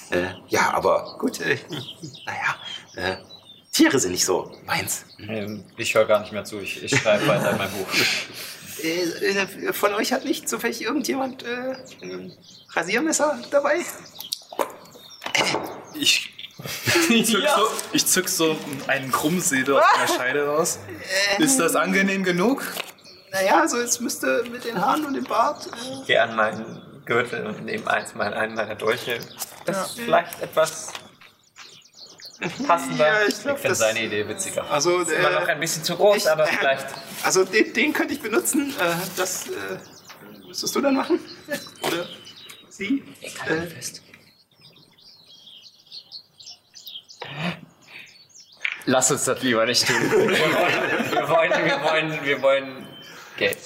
[0.10, 1.58] Äh, ja, aber gut, äh,
[2.26, 2.56] naja,
[2.96, 3.16] äh,
[3.72, 5.06] Tiere sind nicht so meins.
[5.20, 6.60] Ähm, Ich höre gar nicht mehr zu.
[6.60, 7.88] Ich, ich schreibe weiter in mein Buch.
[8.84, 9.04] Äh,
[9.68, 12.34] äh, von euch hat nicht zufällig irgendjemand äh, ein
[12.74, 13.78] Rasiermesser dabei?
[15.94, 16.33] Ich
[17.26, 18.58] zück, so, ich zück so
[18.88, 20.80] einen Krummsäbel aus meiner Scheide raus.
[21.40, 22.64] Ist das angenehm genug?
[23.32, 25.66] Naja, also es müsste mit den Haaren und dem Bart.
[25.68, 25.70] Äh,
[26.02, 29.20] Ich gehe an meinen Gürtel und nehme eins mal einen meiner Dolche.
[29.66, 30.90] Das ist vielleicht etwas
[32.68, 33.08] passender.
[33.08, 33.80] ja, ich Ich glaube, finde das.
[33.80, 34.70] seine Idee witziger.
[34.70, 36.86] Also, Immer noch äh, ein bisschen zu groß, ich- aber vielleicht.
[37.24, 38.74] also den, den könnte ich benutzen.
[38.80, 39.52] Äh, das äh,
[40.48, 41.20] müsstest du dann machen?
[41.82, 42.06] Oder
[42.70, 43.04] sie?
[43.48, 43.68] Äh,
[48.86, 49.96] Lass uns das lieber nicht tun.
[50.12, 52.88] Wir wollen, wir wollen, wir wollen, wir wollen
[53.38, 53.58] Geld.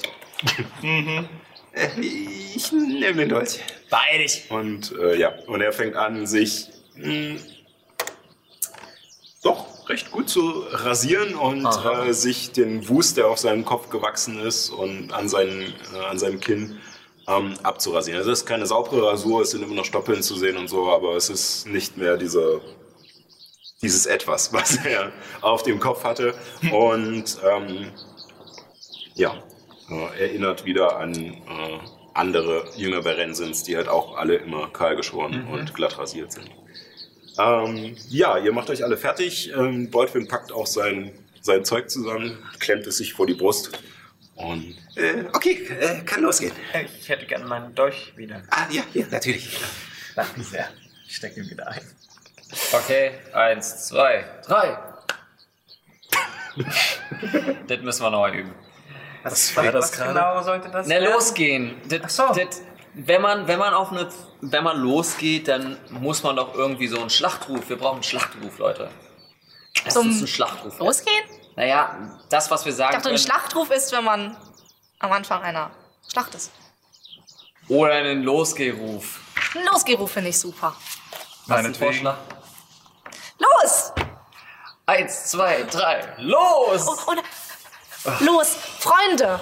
[1.74, 3.60] äh, ich nehme den Dolch.
[3.90, 4.46] Beidig.
[4.50, 7.40] Und äh, ja, und er fängt an, sich mh,
[9.44, 14.40] doch recht gut zu rasieren und äh, sich den Wust, der auf seinem Kopf gewachsen
[14.40, 16.80] ist und an, seinen, äh, an seinem Kinn
[17.28, 18.20] ähm, abzurasieren.
[18.20, 20.90] Also es ist keine saubere Rasur, es sind immer noch Stoppeln zu sehen und so,
[20.90, 22.62] aber es ist nicht mehr diese,
[23.82, 25.12] dieses Etwas, was er
[25.42, 26.34] auf dem Kopf hatte.
[26.72, 27.92] Und ähm,
[29.16, 29.44] ja,
[29.90, 31.80] äh, erinnert wieder an äh,
[32.14, 36.50] andere Jünger Berensins, die halt auch alle immer kahl geschoren und glatt rasiert sind.
[37.40, 39.52] Ähm, ja, ihr macht euch alle fertig.
[39.56, 41.12] Ähm, Baldwin packt auch sein,
[41.42, 43.72] sein Zeug zusammen, klemmt es sich vor die Brust
[44.36, 46.54] und Äh, okay, äh, kann losgehen.
[47.00, 48.42] Ich hätte gerne meinen Dolch wieder.
[48.50, 49.60] Ah, ja, ja, natürlich.
[50.16, 50.70] Danke sehr.
[51.08, 51.82] Ich stecke ihn wieder ein.
[52.74, 54.78] Okay, eins, zwei, drei.
[57.68, 58.54] das müssen wir noch üben.
[59.24, 61.14] Was, war das was genau sollte das Na, werden?
[61.14, 61.82] losgehen.
[61.90, 62.34] Das, Ach so.
[62.34, 62.62] das,
[62.94, 64.08] wenn man, wenn man auf eine,
[64.42, 67.68] wenn man losgeht, dann muss man doch irgendwie so einen Schlachtruf.
[67.70, 68.90] Wir brauchen einen Schlachtruf, Leute.
[69.84, 70.80] Das Zum ist ein Schlachtruf.
[70.80, 71.24] Losgehen?
[71.56, 73.18] Naja, das, was wir sagen Ich dachte, ein.
[73.18, 74.38] Schlachtruf ist, wenn man
[75.00, 75.72] am Anfang einer
[76.12, 76.52] Schlacht ist.
[77.68, 79.20] Oder einen Losgehruf.
[79.56, 80.74] Ein Losgehruf finde ich super.
[81.48, 81.92] Meinetwegen.
[81.92, 82.18] Vorschlag?
[83.40, 83.94] Los!
[84.86, 86.88] Eins, zwei, drei, los!
[86.88, 87.22] Oh, oder,
[88.22, 89.40] los, Freunde!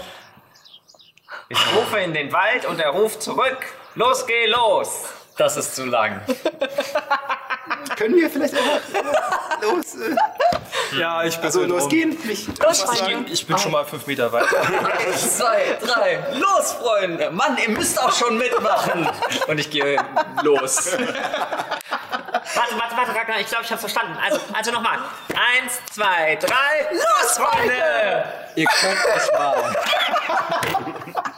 [1.50, 3.58] Ich rufe in den Wald und er ruft zurück.
[3.94, 5.04] Los, geh los!
[5.38, 6.22] Das ist zu lang.
[7.98, 10.16] Können wir vielleicht einfach los, äh,
[10.98, 12.18] Ja, ich bin also so losgehen?
[12.26, 14.62] Mich Los, Ich, ich bin schon mal fünf Meter weiter.
[14.98, 17.32] Eins, zwei, drei, los, Freunde!
[17.32, 19.10] Mann, ihr müsst auch schon mitmachen!
[19.48, 19.98] Und ich gehe
[20.44, 20.90] los.
[22.56, 24.18] Warte, warte, warte, Ragnar, ich glaube, ich habe verstanden.
[24.24, 25.00] Also, also nochmal.
[25.30, 26.88] Eins, zwei, drei.
[26.92, 28.24] Los, Freunde!
[28.56, 29.76] Ihr könnt es mal.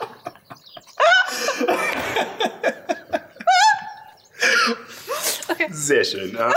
[5.49, 5.68] Okay.
[5.72, 6.38] Sehr schön.
[6.38, 6.53] Ähm,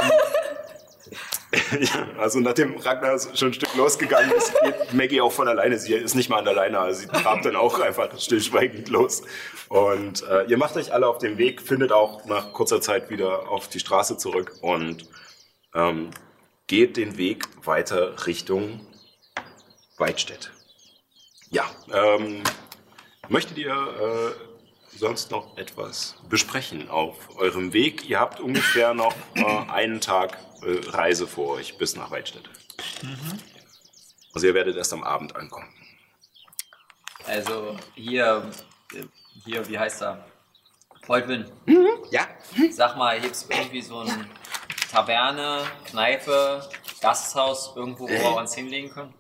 [1.81, 5.79] ja, also nachdem Ragnar schon ein Stück losgegangen ist, geht Maggie auch von alleine.
[5.79, 9.23] Sie ist nicht mal an der Leine, also sie trabt dann auch einfach stillschweigend los.
[9.69, 13.49] Und äh, ihr macht euch alle auf den Weg, findet auch nach kurzer Zeit wieder
[13.49, 15.09] auf die Straße zurück und
[15.75, 16.11] ähm,
[16.69, 18.87] geht den Weg weiter Richtung
[19.99, 20.53] Weidstedt.
[21.51, 22.45] Ja, ähm,
[23.29, 28.09] möchtet ihr äh, sonst noch etwas besprechen auf eurem Weg?
[28.09, 32.49] Ihr habt ungefähr noch äh, einen Tag Reise vor euch bis nach Weidstedt.
[34.33, 35.69] Also ihr werdet erst am Abend ankommen.
[37.27, 38.51] Also hier,
[38.95, 39.05] äh,
[39.45, 40.25] hier, wie heißt er?
[41.07, 41.51] Voldwin.
[42.11, 42.29] Ja?
[42.71, 44.27] Sag mal, gibt's irgendwie so eine
[44.91, 46.69] Taverne, Kneipe,
[47.01, 49.15] Gasthaus, irgendwo, wo wir uns hinlegen können?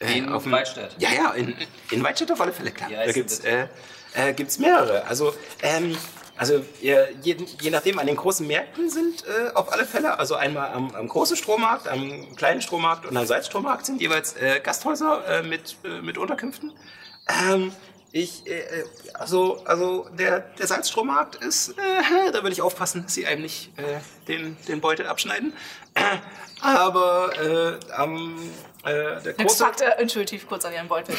[0.00, 0.96] In auf Weidstedt.
[0.98, 1.54] Ja, ja, in,
[1.90, 2.90] in Weidstedt auf alle Fälle, klar.
[2.90, 3.68] Da gibt's, denn
[4.14, 5.04] äh, äh, gibt's mehrere.
[5.04, 5.96] Also, ähm,
[6.36, 10.72] also je, je nachdem an den großen Märkten sind äh, auf alle Fälle, also einmal
[10.72, 15.42] am, am großen Strommarkt, am kleinen Strommarkt und am Salzstrommarkt sind jeweils äh, Gasthäuser äh,
[15.42, 16.72] mit, äh, mit Unterkünften.
[17.28, 17.72] Ähm,
[18.10, 21.74] ich, äh, äh, also, also der, der Salzstrommarkt ist,
[22.32, 23.70] da würde ich aufpassen, dass sie einem nicht
[24.28, 25.52] den, den Beutel abschneiden.
[26.60, 27.30] Aber
[27.96, 28.38] am
[28.84, 31.14] äh, der große, packt er intuitiv kurz an ihren Beutel.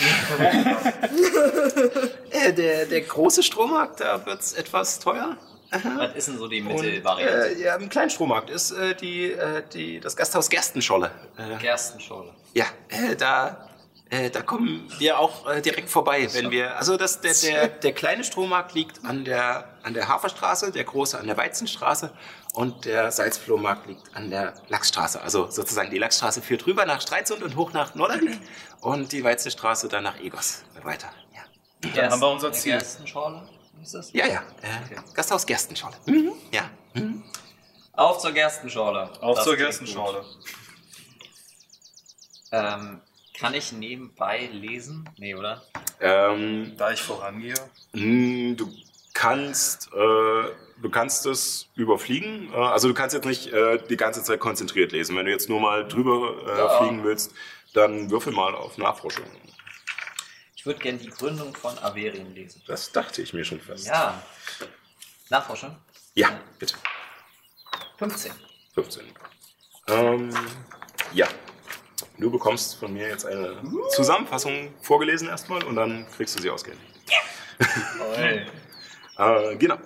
[2.32, 5.38] äh, der, der große Strommarkt, da wird's etwas teuer.
[5.72, 7.56] Was ist denn so die Mittelvariante?
[7.56, 11.12] äh, ja, im kleinen Strommarkt ist äh, die, äh, die, das Gasthaus Gerstenscholle.
[11.38, 12.34] Äh, Gerstenschorle.
[12.54, 13.70] ja, äh, da,
[14.10, 16.78] äh, da kommen wir auch äh, direkt vorbei, wenn wir.
[16.78, 21.20] Also das, der, der, der kleine Strommarkt liegt an der, an der Haferstraße, der große
[21.20, 22.12] an der Weizenstraße
[22.56, 25.22] und der Salzflohmarkt liegt an der Lachsstraße.
[25.22, 28.40] Also sozusagen die Lachsstraße führt rüber nach Streitsund und hoch nach Norderwijk
[28.82, 31.12] und die Weizenstraße dann nach Egos weiter.
[31.34, 31.42] Ja,
[31.94, 32.72] Dann haben wir unser Ziel.
[32.74, 33.48] Gerstenschorle?
[33.82, 34.12] Ist das?
[34.14, 35.96] ja, ja äh, Gasthaus Gerstenscholle.
[36.06, 36.32] Mhm.
[36.52, 36.70] Ja.
[36.94, 37.24] Mhm.
[37.94, 39.12] Auf zur Gerstenschorle.
[39.22, 40.24] Auf Das zur Gerstenschorle.
[42.52, 43.02] Ähm,
[43.38, 45.10] kann ich nebenbei lesen?
[45.18, 45.62] Nee, oder?
[46.00, 47.56] Ähm, Da ich vorangehe.
[47.94, 48.72] Hm, Du
[49.14, 50.46] kannst, äh,
[50.86, 52.54] du kannst es überfliegen.
[52.54, 55.18] Äh, also du kannst jetzt nicht äh, die ganze Zeit konzentriert lesen.
[55.18, 56.78] Wenn du jetzt nur mal drüber äh, Ja.
[56.78, 57.34] fliegen willst,
[57.74, 59.26] dann würfel mal auf Nachforschung.
[60.56, 62.62] Ich würde gerne die Gründung von Averien lesen.
[62.68, 63.88] Das dachte ich mir schon fast.
[63.88, 64.22] Ja.
[65.30, 65.76] Nachforschung?
[66.14, 66.76] Ja, bitte.
[67.98, 68.32] 15.
[68.76, 69.04] 15.
[69.88, 70.30] Ähm,
[71.14, 71.28] ja.
[72.20, 73.58] Du bekommst von mir jetzt eine
[73.96, 76.92] Zusammenfassung vorgelesen erstmal und dann kriegst du sie ausgehändigt.
[79.18, 79.78] Äh, genau.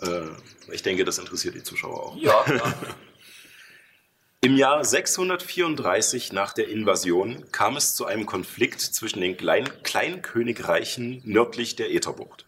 [0.00, 0.28] Äh,
[0.72, 2.16] ich denke, das interessiert die Zuschauer auch.
[2.16, 2.74] Ja, ja.
[4.40, 11.22] Im Jahr 634 nach der Invasion kam es zu einem Konflikt zwischen den Klein Kleinkönigreichen
[11.24, 12.46] nördlich der Ätherbucht.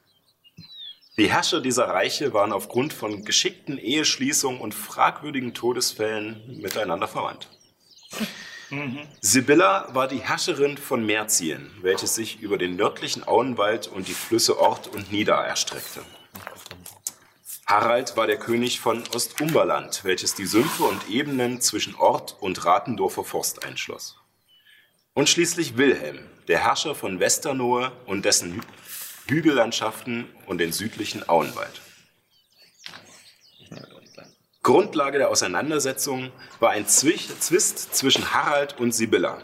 [1.16, 7.48] Die Herrscher dieser Reiche waren aufgrund von geschickten Eheschließungen und fragwürdigen Todesfällen miteinander verwandt.
[9.20, 14.60] Sibylla war die Herrscherin von Merzien, welches sich über den nördlichen Auenwald und die Flüsse
[14.60, 16.02] Ort und Nida erstreckte.
[17.70, 23.22] Harald war der König von Ostumberland, welches die Sümpfe und Ebenen zwischen Ort und Ratendorfer
[23.22, 24.16] Forst einschloss.
[25.14, 26.18] Und schließlich Wilhelm,
[26.48, 28.60] der Herrscher von Westernohe und dessen Hü
[29.28, 31.80] Hügellandschaften und den südlichen Auenwald.
[34.64, 39.40] Grundlage der Auseinandersetzung war ein Zwi- Zwist zwischen Harald und Sibylla,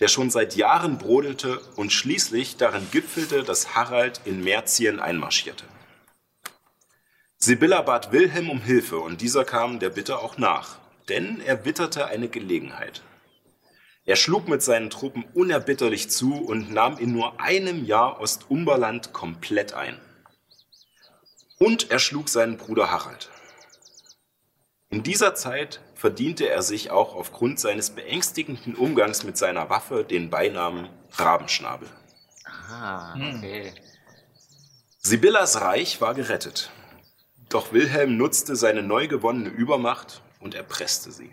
[0.00, 5.66] der schon seit Jahren brodelte und schließlich darin gipfelte, dass Harald in Merzien einmarschierte.
[7.38, 10.78] Sibylla bat Wilhelm um Hilfe und dieser kam der Bitte auch nach,
[11.08, 13.02] denn er witterte eine Gelegenheit.
[14.06, 19.74] Er schlug mit seinen Truppen unerbitterlich zu und nahm in nur einem Jahr Ostumberland komplett
[19.74, 20.00] ein.
[21.58, 23.30] Und er schlug seinen Bruder Harald.
[24.88, 30.30] In dieser Zeit verdiente er sich auch aufgrund seines beängstigenden Umgangs mit seiner Waffe den
[30.30, 31.88] Beinamen Rabenschnabel.
[32.70, 33.74] Ah, okay.
[34.98, 36.70] Sibyllas Reich war gerettet.
[37.48, 41.30] Doch Wilhelm nutzte seine neu gewonnene Übermacht und erpresste sie.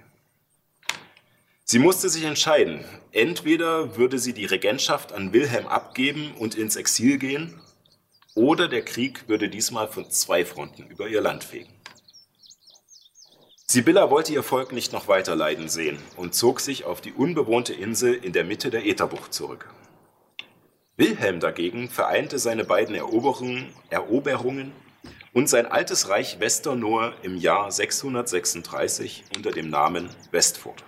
[1.65, 2.83] Sie musste sich entscheiden.
[3.11, 7.59] Entweder würde sie die Regentschaft an Wilhelm abgeben und ins Exil gehen,
[8.35, 11.71] oder der Krieg würde diesmal von zwei Fronten über ihr Land fegen.
[13.67, 17.73] Sibylla wollte ihr Volk nicht noch weiter leiden sehen und zog sich auf die unbewohnte
[17.73, 19.67] Insel in der Mitte der Ätherbucht zurück.
[20.95, 24.73] Wilhelm dagegen vereinte seine beiden Eroberungen, Eroberungen
[25.33, 30.83] und sein altes Reich Westernohe im Jahr 636 unter dem Namen Westfurt.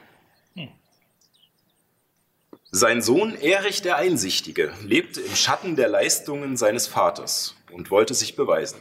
[2.72, 8.36] Sein Sohn Erich der Einsichtige lebte im Schatten der Leistungen seines Vaters und wollte sich
[8.36, 8.80] beweisen.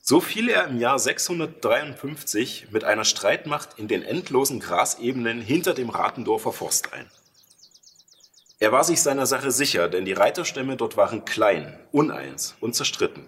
[0.00, 5.90] So fiel er im Jahr 653 mit einer Streitmacht in den endlosen Grasebenen hinter dem
[5.90, 7.10] Ratendorfer Forst ein.
[8.60, 13.26] Er war sich seiner Sache sicher, denn die Reiterstämme dort waren klein, uneins und zerstritten.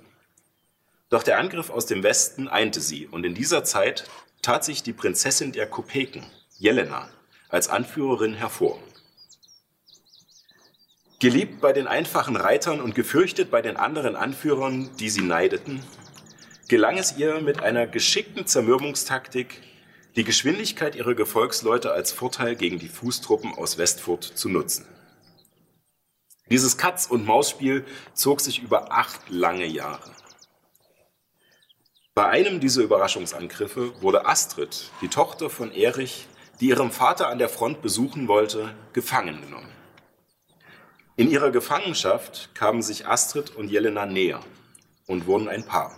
[1.13, 4.05] Doch der Angriff aus dem Westen einte sie und in dieser Zeit
[4.41, 6.25] tat sich die Prinzessin der Kopeken,
[6.57, 7.11] Jelena,
[7.51, 8.79] als Anführerin hervor.
[11.21, 15.85] Geliebt bei den einfachen Reitern und gefürchtet bei den anderen Anführern, die sie neideten,
[16.69, 19.61] gelang es ihr mit einer geschickten Zermürbungstaktik,
[20.17, 24.87] die Geschwindigkeit ihrer Gefolgsleute als Vorteil gegen die Fußtruppen aus Westfurt zu nutzen.
[26.49, 27.85] Dieses Katz- und Maus-Spiel
[28.15, 30.11] zog sich über acht lange Jahre.
[32.15, 36.29] Bei einem dieser Überraschungsangriffe wurde Astrid, die Tochter von Erich,
[36.61, 39.73] die ihren Vater an der Front besuchen wollte, gefangen genommen.
[41.17, 44.41] In ihrer Gefangenschaft kamen sich Astrid und Jelena näher
[45.07, 45.97] und wurden ein Paar.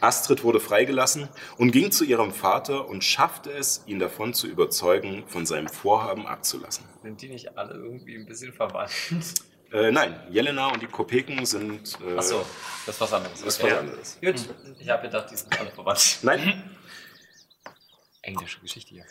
[0.00, 5.22] Astrid wurde freigelassen und ging zu ihrem Vater und schaffte es, ihn davon zu überzeugen,
[5.28, 6.84] von seinem Vorhaben abzulassen.
[7.00, 8.90] Sind die nicht alle irgendwie ein bisschen verwandt?
[9.72, 11.98] Äh, nein, Jelena und die Kopeken sind.
[12.00, 12.44] Äh, Ach so,
[12.86, 13.40] das ist was anderes.
[13.42, 13.72] Das ist Okay.
[13.72, 14.18] was anderes.
[14.20, 14.34] Gut,
[14.78, 16.18] ich habe gedacht, die sind alle verwandt.
[16.22, 16.70] Nein,
[18.22, 19.04] Englische Geschichte hier.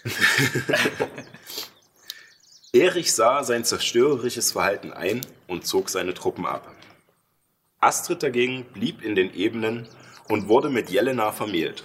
[2.74, 6.68] Erich sah sein zerstörerisches Verhalten ein und zog seine Truppen ab.
[7.80, 9.88] Astrid dagegen blieb in den Ebenen
[10.30, 11.84] und wurde mit Jelena vermählt.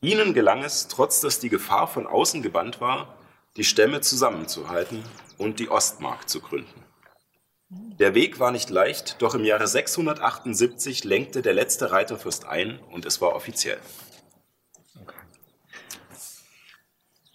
[0.00, 3.16] Ihnen gelang es, trotz dass die Gefahr von außen gebannt war,
[3.56, 5.02] die Stämme zusammenzuhalten
[5.38, 6.79] und die Ostmark zu gründen.
[8.00, 13.04] Der Weg war nicht leicht, doch im Jahre 678 lenkte der letzte Reiterfürst ein und
[13.04, 13.78] es war offiziell.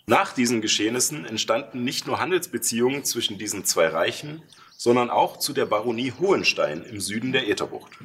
[0.07, 4.41] Nach diesen Geschehnissen entstanden nicht nur Handelsbeziehungen zwischen diesen zwei Reichen,
[4.75, 7.99] sondern auch zu der Baronie Hohenstein im Süden der Ätherbucht.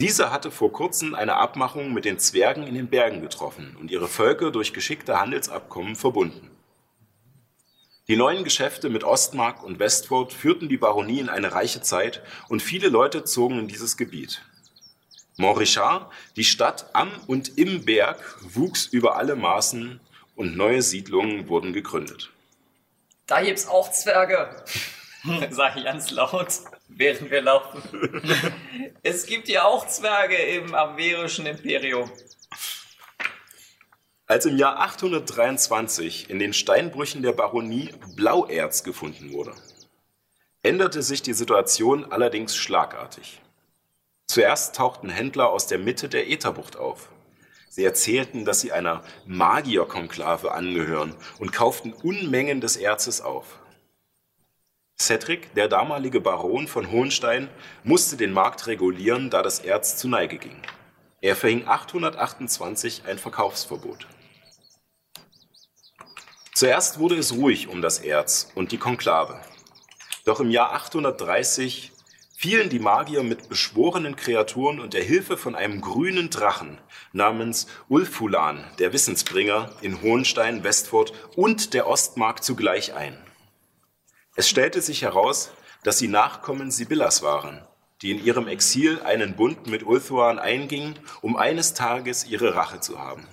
[0.00, 4.08] Diese hatte vor kurzem eine Abmachung mit den Zwergen in den Bergen getroffen und ihre
[4.08, 6.50] Völker durch geschickte Handelsabkommen verbunden.
[8.06, 12.60] Die neuen Geschäfte mit Ostmark und Westfurt führten die Baronie in eine reiche Zeit und
[12.60, 14.42] viele Leute zogen in dieses Gebiet.
[15.38, 20.00] Montrichard, die Stadt am und im Berg, wuchs über alle Maßen
[20.36, 22.30] und neue Siedlungen wurden gegründet.
[23.26, 24.54] Da gibt's auch Zwerge.
[25.50, 26.48] Sag ich ganz laut,
[26.88, 27.82] während wir laufen.
[29.02, 32.10] es gibt ja auch Zwerge im averischen Imperium.
[34.26, 39.52] Als im Jahr 823 in den Steinbrüchen der Baronie Blauerz gefunden wurde,
[40.62, 43.42] änderte sich die Situation allerdings schlagartig.
[44.26, 47.10] Zuerst tauchten Händler aus der Mitte der Ätherbucht auf.
[47.68, 53.58] Sie erzählten, dass sie einer Magierkonklave angehören und kauften Unmengen des Erzes auf.
[54.98, 57.50] Cedric, der damalige Baron von Hohenstein,
[57.82, 60.62] musste den Markt regulieren, da das Erz zu Neige ging.
[61.20, 64.06] Er verhing 828 ein Verkaufsverbot.
[66.54, 69.40] Zuerst wurde es ruhig um das Erz und die Konklave.
[70.24, 71.90] Doch im Jahr 830
[72.36, 76.78] fielen die Magier mit beschworenen Kreaturen und der Hilfe von einem grünen Drachen
[77.12, 83.18] namens Ulfulan, der Wissensbringer, in Hohenstein, Westfurt und der Ostmark zugleich ein.
[84.36, 85.50] Es stellte sich heraus,
[85.82, 87.66] dass sie Nachkommen Sibyllas waren,
[88.00, 93.00] die in ihrem Exil einen Bund mit Ulthuan eingingen, um eines Tages ihre Rache zu
[93.00, 93.26] haben.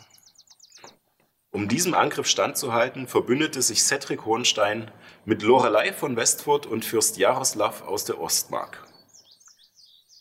[1.51, 4.89] Um diesem Angriff standzuhalten, verbündete sich Cedric Hohenstein
[5.25, 8.87] mit Lorelei von Westfurt und Fürst Jaroslav aus der Ostmark.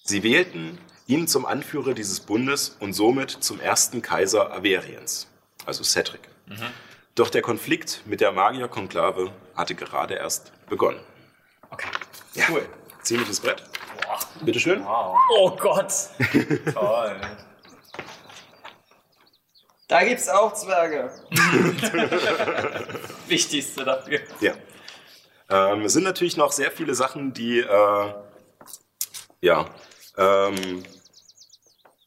[0.03, 5.29] Sie wählten ihn zum Anführer dieses Bundes und somit zum ersten Kaiser Averiens,
[5.67, 6.29] also Cedric.
[7.15, 11.01] Doch der Konflikt mit der Magierkonklave hatte gerade erst begonnen.
[11.71, 11.89] Okay.
[12.35, 12.47] Ja.
[12.51, 12.69] Cool.
[13.03, 13.63] Ziemliches Brett.
[14.03, 14.19] Boah.
[14.45, 14.85] Bitteschön.
[14.85, 15.17] Wow.
[15.39, 15.93] Oh Gott.
[16.75, 17.21] Toll.
[19.91, 21.11] Da gibt's auch Zwerge.
[23.27, 24.21] Wichtigste dafür.
[24.41, 24.55] Ja.
[25.49, 28.15] Ähm, es sind natürlich noch sehr viele Sachen, die äh,
[29.41, 29.67] ja
[30.17, 30.85] ähm,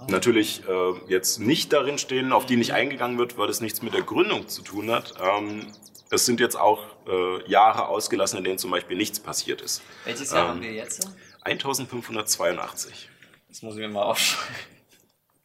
[0.07, 3.93] natürlich äh, jetzt nicht darin stehen, auf die nicht eingegangen wird, weil es nichts mit
[3.93, 5.15] der Gründung zu tun hat.
[5.21, 5.67] Ähm,
[6.09, 9.81] es sind jetzt auch äh, Jahre ausgelassen, in denen zum Beispiel nichts passiert ist.
[10.05, 11.05] Welches Jahr Ähm, haben wir jetzt?
[11.41, 13.09] 1582.
[13.49, 14.55] Das muss ich mir mal aufschreiben.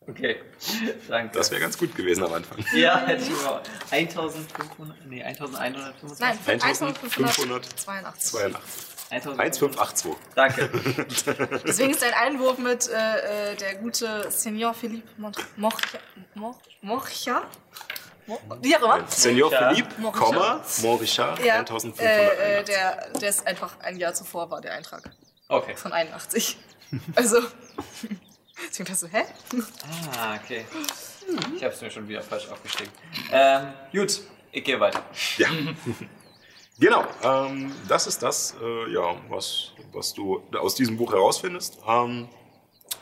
[0.09, 0.37] Okay,
[1.09, 1.37] danke.
[1.37, 2.59] Das wäre ganz gut gewesen am Anfang.
[2.75, 3.61] ja, hätte ich mal.
[3.91, 6.19] 1500, nee, 1125.
[6.21, 7.45] Nein, 1582.
[7.89, 8.33] 1582.
[9.11, 10.13] 1582.
[10.35, 10.71] Danke.
[11.67, 15.09] Deswegen ist ein Einwurf mit äh, äh, der gute Senior Philippe.
[15.19, 15.33] Mor-
[16.83, 17.43] Morcha?
[18.27, 19.07] Mor- Wie auch immer.
[19.09, 19.51] Senior.
[19.51, 19.95] Philippe.
[20.13, 22.01] Komma, Montrichard, Ja, 1581.
[22.01, 25.03] äh, äh, der, der ist einfach ein Jahr zuvor war der Eintrag
[25.49, 25.75] Okay.
[25.77, 26.59] von 81.
[27.15, 27.41] Also,
[28.67, 29.25] Beziehungsweise, hä?
[30.19, 30.65] Ah, okay.
[31.57, 32.93] Ich hab's mir schon wieder falsch aufgeschrieben.
[33.31, 34.21] Ähm, gut,
[34.53, 35.05] ich gehe weiter.
[35.37, 35.49] Ja.
[36.79, 41.79] genau, ähm, das ist das, äh, ja, was, was du aus diesem Buch herausfindest.
[41.87, 42.29] Ähm,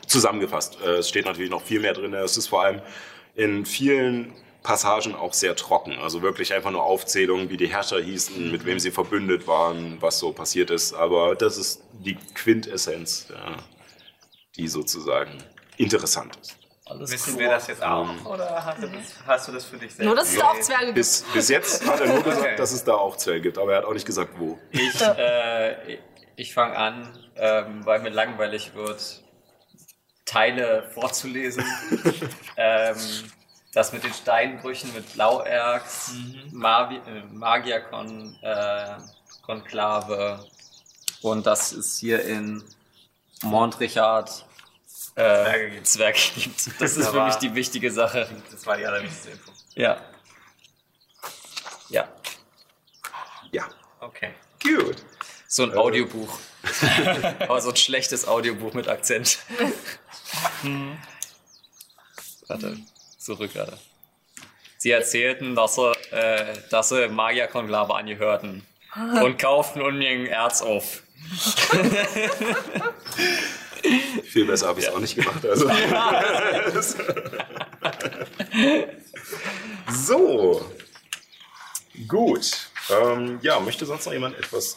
[0.07, 2.15] zusammengefasst, äh, es steht natürlich noch viel mehr drin.
[2.15, 2.83] Es ist vor allem
[3.35, 4.33] in vielen
[4.63, 5.93] Passagen auch sehr trocken.
[5.99, 10.19] Also wirklich einfach nur Aufzählungen, wie die Herrscher hießen, mit wem sie verbündet waren, was
[10.19, 10.93] so passiert ist.
[10.93, 13.57] Aber das ist die Quintessenz, ja,
[14.57, 15.43] die sozusagen
[15.77, 16.57] interessant ist.
[16.89, 18.09] Alles Wissen wir das jetzt auch?
[18.25, 20.07] Oder hast du das, hast du das für dich selbst?
[20.07, 20.95] Nur, dass es da auch Zwerge gibt.
[20.95, 22.57] Bis, bis jetzt hat er nur gesagt, Okay.
[22.57, 24.57] dass es da auch Zwerge gibt, aber er hat auch nicht gesagt, wo.
[24.71, 25.99] Ich, äh,
[26.37, 29.23] ich fange an, ähm, weil mir langweilig wird,
[30.27, 31.65] Teile vorzulesen.
[32.57, 32.97] ähm,
[33.75, 36.13] das mit den Steinbrüchen, mit Blauerz,
[36.53, 38.97] Mavi äh, Magierkon, äh,
[39.43, 40.47] Konklave.
[41.21, 42.63] Und das ist hier in
[43.43, 44.46] Montrichard
[45.17, 45.87] äh, Zwerge gibt.
[45.87, 46.81] Zwerge gibt.
[46.81, 48.29] Das ist für mich die wichtige Sache.
[48.51, 49.51] Das war die allerwichtigste Info.
[49.75, 50.01] Ja.
[51.89, 52.09] Ja.
[53.53, 53.69] Ja,
[54.01, 54.35] Okay.
[54.63, 54.97] gut.
[55.49, 56.39] So ein Audiobuch.
[57.41, 59.39] Aber so ein schlechtes Audiobuch mit Akzent.
[62.49, 62.77] Warte,
[63.19, 63.79] zurück gerade.
[64.79, 68.67] Sie erzählten, dass sie, äh, dass sie Magierkonklave angehörten
[69.23, 71.03] und kauften unbedingt Erz auf.
[74.25, 75.45] Viel besser habe ich es auch nicht gemacht.
[75.45, 75.71] Also.
[80.07, 80.71] so.
[82.09, 82.71] Gut.
[82.91, 84.77] Ähm, ja, möchte sonst noch jemand etwas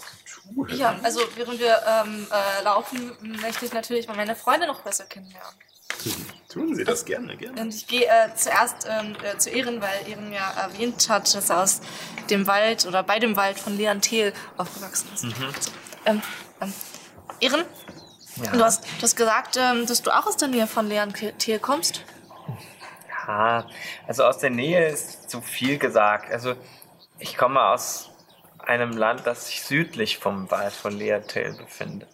[0.56, 0.68] tun?
[0.72, 5.06] Ja, also während wir ähm, äh, laufen, möchte ich natürlich mal meine Freunde noch besser
[5.06, 5.54] kennenlernen.
[6.48, 7.62] Tun Sie das gerne, gerne.
[7.62, 11.50] Und ich gehe äh, zuerst ähm, äh, zu Ehren, weil Ehren ja erwähnt hat, dass
[11.50, 11.82] er aus
[12.30, 15.22] dem Wald oder bei dem Wald von Leon Thiel aufgewachsen ist.
[15.22, 15.28] So,
[16.06, 16.22] ähm,
[16.62, 16.74] ähm,
[17.42, 17.66] Ehren,
[18.52, 21.60] du, hast, du hast gesagt, ähm, dass du auch aus der Nähe von Leon Thiel
[21.60, 22.04] kommst.
[23.28, 23.68] Ja,
[24.08, 26.32] also aus der Nähe ist zu viel gesagt.
[26.32, 26.56] Also
[27.20, 28.10] ich komme aus
[28.60, 32.10] einem Land, das sich südlich vom Wald von Leertail befindet.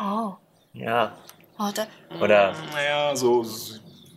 [0.00, 0.34] Oh.
[0.72, 1.16] Ja,
[1.58, 1.86] oh da,
[2.18, 3.44] oder Naja, so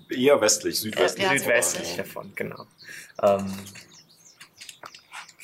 [0.09, 1.25] eher westlich, südwestlich.
[1.25, 2.65] Ja, ja, südwestlich davon, genau.
[3.21, 3.53] Ähm,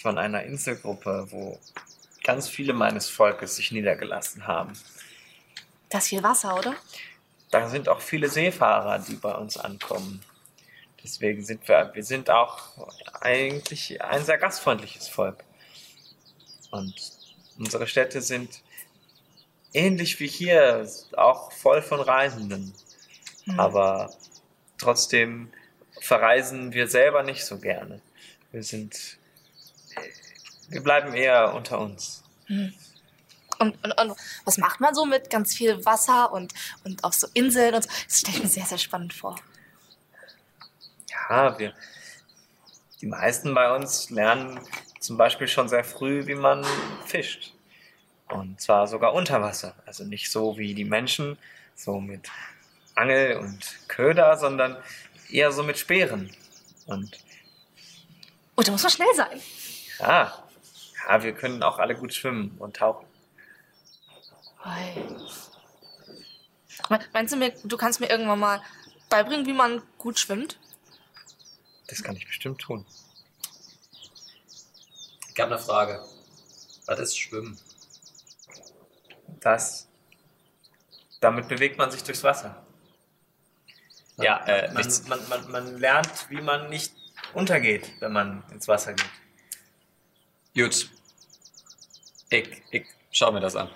[0.02, 1.60] von einer Inselgruppe, wo
[2.24, 4.74] ganz viele meines Volkes sich niedergelassen haben.
[5.92, 6.76] Da ist viel Wasser, oder?
[7.52, 10.24] Da sind auch viele Seefahrer, die bei uns ankommen.
[11.04, 12.88] Deswegen sind wir, wir sind auch
[13.20, 15.44] eigentlich ein sehr gastfreundliches Volk.
[16.70, 16.94] Und
[17.58, 18.62] unsere Städte sind
[19.74, 20.88] ähnlich wie hier,
[21.18, 22.74] auch voll von Reisenden.
[23.58, 24.14] Aber
[24.78, 25.52] trotzdem
[26.00, 28.02] verreisen wir selber nicht so gerne.
[28.52, 29.18] Wir sind,
[30.70, 32.24] wir bleiben eher unter uns.
[33.62, 36.52] Und, und, und was macht man so mit ganz viel Wasser und,
[36.84, 37.90] und auf so Inseln und so?
[38.08, 39.40] Das stelle ich mir sehr, sehr spannend vor.
[41.30, 41.74] Ja, wir,
[43.02, 44.60] die meisten bei uns lernen
[45.00, 46.66] zum Beispiel schon sehr früh, wie man
[47.06, 47.54] fischt.
[48.30, 49.76] Und zwar sogar unter Wasser.
[49.86, 51.38] Also nicht so wie die Menschen,
[51.76, 52.30] so mit
[52.96, 54.78] Angel und Köder, sondern
[55.30, 56.36] eher so mit Speeren.
[56.88, 57.20] Und
[58.56, 59.40] Und da muss man schnell sein.
[60.00, 60.34] ja,
[61.08, 63.11] ja, wir können auch alle gut schwimmen und tauchen.
[67.14, 68.62] Meinst du mir, du kannst mir irgendwann mal
[69.10, 70.60] beibringen, wie man gut schwimmt?
[71.88, 72.86] Das kann ich bestimmt tun.
[75.34, 76.04] Ich habe eine Frage.
[76.86, 77.60] Was ist Schwimmen?
[79.40, 79.88] Das,
[81.20, 82.66] damit bewegt man sich durchs Wasser.
[84.18, 86.94] Ja, äh, Man, man, man, man lernt, wie man nicht
[87.34, 89.10] untergeht, wenn man ins Wasser geht.
[90.56, 90.90] Gut.
[92.30, 93.70] Ich, ich schau mir das an.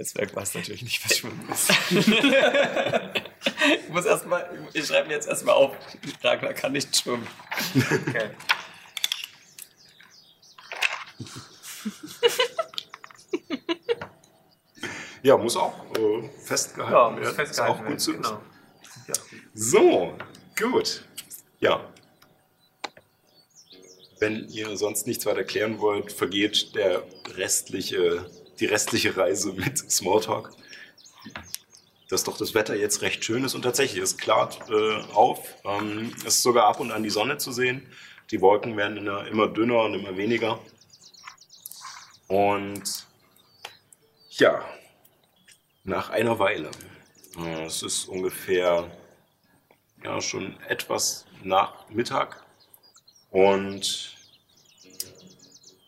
[0.00, 1.70] Jetzt weg weiß natürlich nicht, was Schwimmen ist.
[1.90, 5.76] ich muss erstmal, ich schreibe mir jetzt erstmal auf.
[6.22, 7.26] Ragnar kann nicht schwimmen.
[8.08, 8.30] Okay.
[15.22, 17.34] Ja, muss auch äh, festgehalten Ja, muss werden.
[17.34, 18.38] festgehalten ist auch werden, gut zu wissen.
[19.06, 19.18] genau.
[19.52, 20.16] So,
[20.58, 21.04] gut.
[21.58, 21.84] Ja.
[24.18, 27.02] Wenn ihr sonst nichts weiter klären wollt, vergeht der
[27.36, 28.30] restliche,
[28.60, 30.50] die restliche Reise mit Smalltalk.
[32.08, 35.56] Dass doch das Wetter jetzt recht schön ist und tatsächlich, es klart äh, auf.
[35.64, 37.86] Ähm, es ist sogar ab und an die Sonne zu sehen.
[38.30, 40.58] Die Wolken werden immer, immer dünner und immer weniger.
[42.28, 43.06] Und
[44.30, 44.64] ja,
[45.84, 46.70] nach einer Weile,
[47.38, 48.90] äh, es ist ungefähr
[50.04, 52.44] ja, schon etwas nach Mittag.
[53.30, 54.16] Und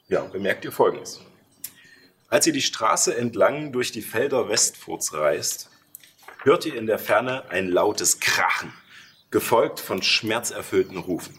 [0.09, 1.21] ja, bemerkt ihr Folgendes.
[2.33, 5.69] Als ihr die Straße entlang durch die Felder Westfurts reist,
[6.45, 8.73] hört ihr in der Ferne ein lautes Krachen,
[9.31, 11.39] gefolgt von schmerzerfüllten Rufen.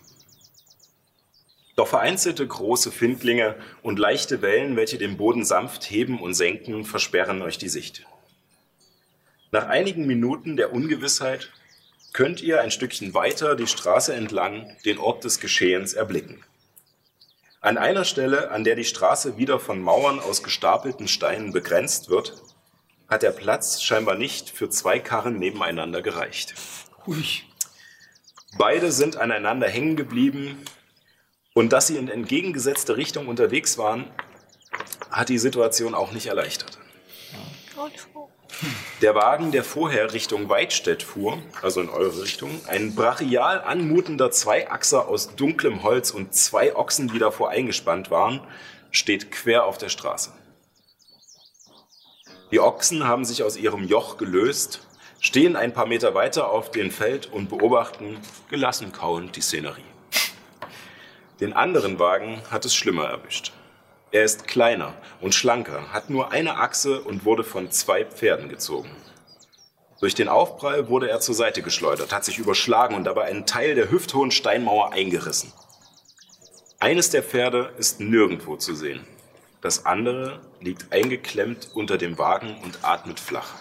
[1.76, 7.42] Doch vereinzelte große Findlinge und leichte Wellen, welche den Boden sanft heben und senken, versperren
[7.42, 8.06] euch die Sicht.
[9.50, 11.52] Nach einigen Minuten der Ungewissheit
[12.14, 16.44] könnt ihr ein Stückchen weiter die Straße entlang den Ort des Geschehens erblicken.
[17.64, 22.36] An einer Stelle, an der die Straße wieder von Mauern aus gestapelten Steinen begrenzt wird,
[23.08, 26.56] hat der Platz scheinbar nicht für zwei Karren nebeneinander gereicht.
[28.58, 30.66] Beide sind aneinander hängen geblieben
[31.54, 34.12] und dass sie in entgegengesetzte Richtung unterwegs waren,
[35.10, 36.78] hat die Situation auch nicht erleichtert.
[39.02, 45.08] Der Wagen, der vorher Richtung Weidstedt fuhr, also in eure Richtung, ein brachial anmutender Zweiachser
[45.08, 48.42] aus dunklem Holz und zwei Ochsen, die davor eingespannt waren,
[48.92, 50.32] steht quer auf der Straße.
[52.52, 54.88] Die Ochsen haben sich aus ihrem Joch gelöst,
[55.20, 59.82] stehen ein paar Meter weiter auf dem Feld und beobachten gelassen kauend die Szenerie.
[61.40, 63.52] Den anderen Wagen hat es schlimmer erwischt.
[64.14, 68.96] Er ist kleiner und schlanker, hat nur eine Achse und wurde von zwei Pferden gezogen.
[70.02, 73.74] Durch den Aufprall wurde er zur Seite geschleudert, hat sich überschlagen und dabei einen Teil
[73.74, 75.52] der hüfthohen Steinmauer eingerissen.
[76.80, 79.04] Eines der Pferde ist nirgendwo zu sehen.
[79.62, 83.56] Das andere liegt eingeklemmt unter dem Wagen und atmet flach.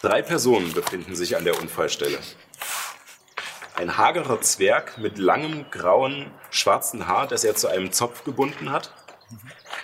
[0.00, 2.18] Drei Personen befinden sich an der Unfallstelle.
[3.82, 8.94] Ein hagerer Zwerg mit langem, grauen, schwarzen Haar, das er zu einem Zopf gebunden hat.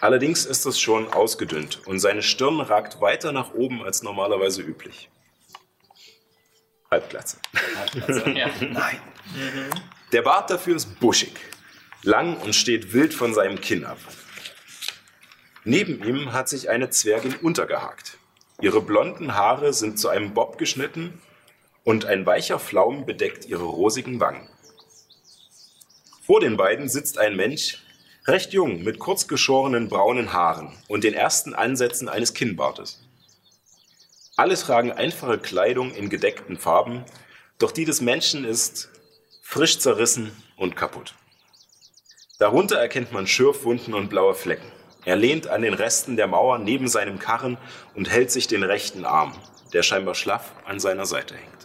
[0.00, 5.10] Allerdings ist es schon ausgedünnt und seine Stirn ragt weiter nach oben als normalerweise üblich.
[6.88, 7.38] Halbglatze.
[8.36, 8.50] ja.
[10.12, 11.34] Der Bart dafür ist buschig,
[12.04, 13.98] lang und steht wild von seinem Kinn ab.
[15.64, 18.16] Neben ihm hat sich eine Zwergin untergehakt.
[18.60, 21.20] Ihre blonden Haare sind zu einem Bob geschnitten
[21.88, 24.46] und ein weicher Flaum bedeckt ihre rosigen Wangen.
[26.20, 27.82] Vor den beiden sitzt ein Mensch,
[28.26, 33.00] recht jung, mit kurz geschorenen braunen Haaren und den ersten Ansätzen eines Kinnbartes.
[34.36, 37.06] Alle tragen einfache Kleidung in gedeckten Farben,
[37.58, 38.90] doch die des Menschen ist
[39.40, 41.14] frisch zerrissen und kaputt.
[42.38, 44.70] Darunter erkennt man Schürfwunden und blaue Flecken.
[45.06, 47.56] Er lehnt an den Resten der Mauer neben seinem Karren
[47.94, 49.32] und hält sich den rechten Arm,
[49.72, 51.57] der scheinbar schlaff an seiner Seite hängt.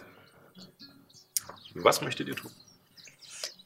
[1.74, 2.50] Was möchtet ihr tun?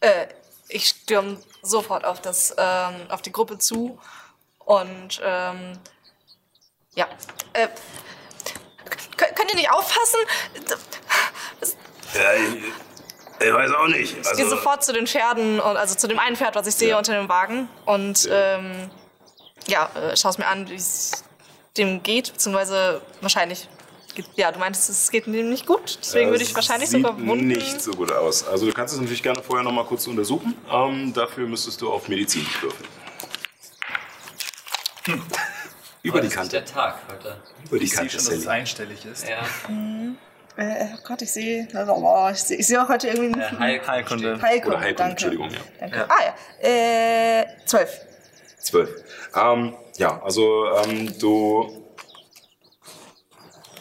[0.01, 0.29] Äh,
[0.69, 3.99] ich stürme sofort auf, das, ähm, auf die Gruppe zu
[4.65, 5.79] und ähm,
[6.95, 7.09] ja.
[7.53, 7.69] Äh,
[9.17, 10.21] könnt ihr nicht aufpassen?
[12.15, 12.65] Ja, ich,
[13.47, 14.17] ich weiß auch nicht.
[14.19, 16.97] Ich gehe sofort zu den Pferden, und, also zu dem einen Pferd, was ich sehe
[16.97, 17.69] unter dem Wagen.
[17.85, 18.91] Und ähm,
[19.67, 21.25] ja, äh, schau es mir an, wie es
[21.77, 23.69] dem geht, beziehungsweise wahrscheinlich.
[24.19, 27.19] Geht- Ja, du meintest, es geht ihm nicht gut, deswegen würde ich wahrscheinlich sieht sogar
[27.27, 27.49] Wunden.
[27.49, 28.47] nicht so gut aus.
[28.47, 30.55] Also du kannst es natürlich gerne vorher noch mal kurz untersuchen.
[30.71, 32.89] Ähm, dafür müsstest du auf Medizin würfeln.
[36.03, 36.51] Über die Das ist Kante.
[36.57, 37.37] der Tag heute.
[37.67, 39.27] Über die Ich sehe Kante, schon, dass es einstellig ist.
[39.29, 39.41] Ja.
[40.57, 41.69] Äh, oh Gott, ich sehe.
[41.75, 43.87] Oh, ich sehe ich sehe auch heute irgendwie Äh, einen Heilkunde.
[43.89, 44.43] Heilkunde.
[44.43, 44.69] Heilkunde.
[44.77, 45.11] Oder Heilkunde, danke.
[45.13, 45.59] Entschuldigung, ja.
[45.81, 46.11] Danke.
[46.11, 46.69] Ah ja.
[47.41, 47.91] Äh, zwölf.
[48.61, 48.91] Zwölf.
[49.35, 51.85] Ähm, ja, also ähm, du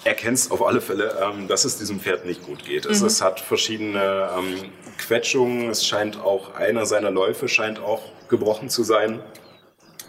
[0.08, 2.86] erkennst auf alle Fälle, ähm, dass es diesem Pferd nicht gut geht.
[2.86, 5.70] Es, es hat verschiedene ähm, Quetschungen.
[5.70, 9.20] Es scheint auch, einer seiner Läufe scheint auch gebrochen zu sein.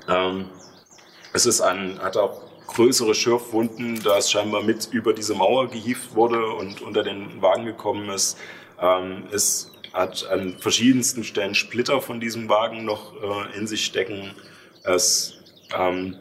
[0.08, 0.46] Ähm,
[1.32, 6.14] es ist an, hat auch größere Schürfwunden, da es scheinbar mit über diese Mauer gehievt
[6.14, 8.38] wurde und unter den Wagen gekommen ist.
[8.80, 14.34] Ähm, es hat an verschiedensten Stellen Splitter von diesem Wagen noch äh, in sich stecken.
[14.84, 15.34] Es,
[15.76, 16.16] ähm,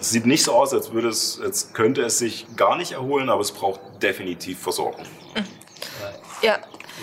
[0.00, 3.28] es sieht nicht so aus, als würde es, als könnte es sich gar nicht erholen,
[3.28, 5.04] aber es braucht definitiv Versorgung.
[6.42, 6.58] Ja,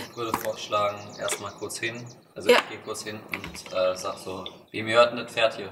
[0.10, 2.04] Ich würde vorschlagen, erstmal kurz hin.
[2.36, 2.58] Also Ja.
[2.58, 5.70] ich gehe kurz hin und äh, sag so, wie mir hört denn das Pferd hier?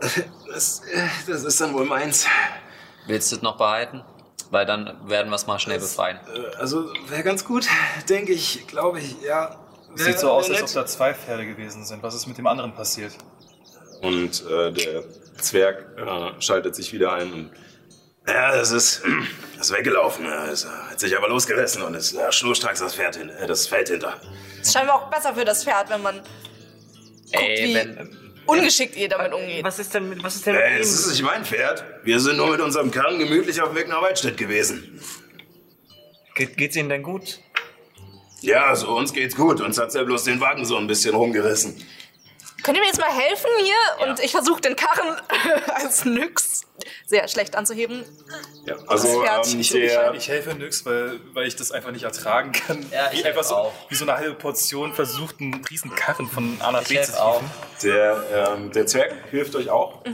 [0.46, 0.80] Das,
[1.26, 2.26] das ist dann wohl meins.
[3.06, 4.02] Willst du das noch behalten?
[4.50, 6.18] Weil dann werden wir es mal schnell befreien.
[6.34, 7.66] Äh, Also wäre ganz gut,
[8.08, 9.58] denke ich, glaube ich, ja.
[9.96, 12.02] Es sieht so aus, als ob da zwei Pferde gewesen sind.
[12.02, 13.12] Was ist mit dem anderen passiert?
[14.06, 15.04] Und äh, der
[15.40, 17.50] Zwerg äh, schaltet sich wieder ein und
[18.28, 19.02] ja, das ist,
[19.56, 20.26] das ist weggelaufen.
[20.26, 23.88] Es hat sich aber losgerissen und ist äh, schnurstracks das, Pferd hin, äh, das Feld
[23.88, 24.20] hinter.
[24.60, 26.20] ist scheinbar auch besser für das Pferd, wenn man
[27.32, 28.16] Ey, wie- wenn,
[28.46, 29.64] ungeschickt ihr damit umgeht.
[29.64, 30.80] Was ist denn mit, was ist denn mit Äh, ihm?
[30.82, 31.84] es ist nicht mein Pferd.
[32.04, 35.00] Wir sind nur mit unserem Karren gemütlich auf dem Weg nach Waldstedt gewesen.
[36.34, 37.40] Geht, geht's Ihnen denn gut?
[38.42, 39.60] Ja, so uns geht's gut.
[39.60, 41.82] Uns hat's ja bloß den Wagen so ein bisschen rumgerissen.
[42.66, 44.08] Könnt ihr mir jetzt mal helfen hier?
[44.08, 45.16] Und ich versuche den Karren
[45.76, 46.62] als Nyx
[47.06, 48.04] sehr schlecht anzuheben.
[48.64, 52.50] Ja, also ähm, Ich- der, Ich helfe nix, weil, weil ich das einfach nicht ertragen
[52.50, 52.84] kann.
[52.90, 53.72] Ja, ich wie einfach so, auch.
[53.88, 57.50] wie so eine halbe Portion versucht, einen riesen Karren von A nach B zu hieven.
[57.84, 60.10] der, ähm, der Zwerg hilft euch auch, äh,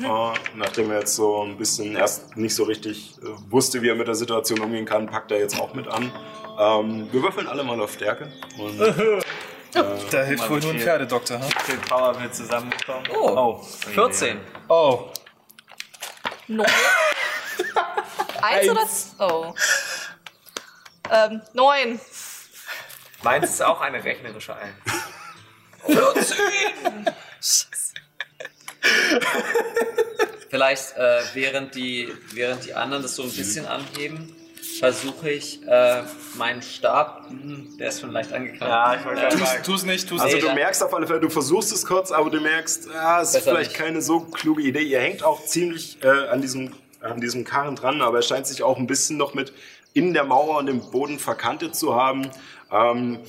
[0.54, 4.08] nachdem er jetzt so ein bisschen erst nicht so richtig äh, wusste, wie er mit
[4.08, 6.12] der Situation umgehen kann, packt er jetzt auch mit an.
[6.58, 8.30] Ähm, wir würfeln alle mal auf Stärke.
[8.58, 8.78] Und,
[9.72, 11.40] Da hilft wohl nur ein Pferdedoktor.
[11.40, 11.48] Ha?
[11.64, 13.08] Viel Power wird zusammenkommen.
[13.14, 14.38] Oh, 14.
[14.68, 15.10] Oh,
[16.48, 16.66] Neun.
[18.42, 18.88] Eins oder?
[19.18, 19.54] Oh.
[21.10, 22.00] Ähm, neun.
[23.22, 24.74] Meins ist auch eine rechnerische Ein.
[30.50, 34.36] Vielleicht äh, während, die, während die anderen das so ein bisschen anheben,
[34.82, 36.02] versuche ich äh,
[36.34, 38.68] meinen Stab, hm, der ist schon leicht angekratzt.
[38.68, 40.48] Ja, ich wollte gerade tu's, tu's nicht, tu's also nicht.
[40.48, 43.44] du merkst auf alle Fälle, du versuchst es kurz, aber du merkst, ah, es ist
[43.44, 43.80] vielleicht nicht.
[43.80, 44.82] keine so kluge Idee.
[44.82, 48.64] Ihr hängt auch ziemlich äh, an, diesem, an diesem Karren dran, aber er scheint sich
[48.64, 49.52] auch ein bisschen noch mit
[49.94, 52.28] in der Mauer und dem Boden verkantet zu haben.
[52.72, 53.20] Ähm,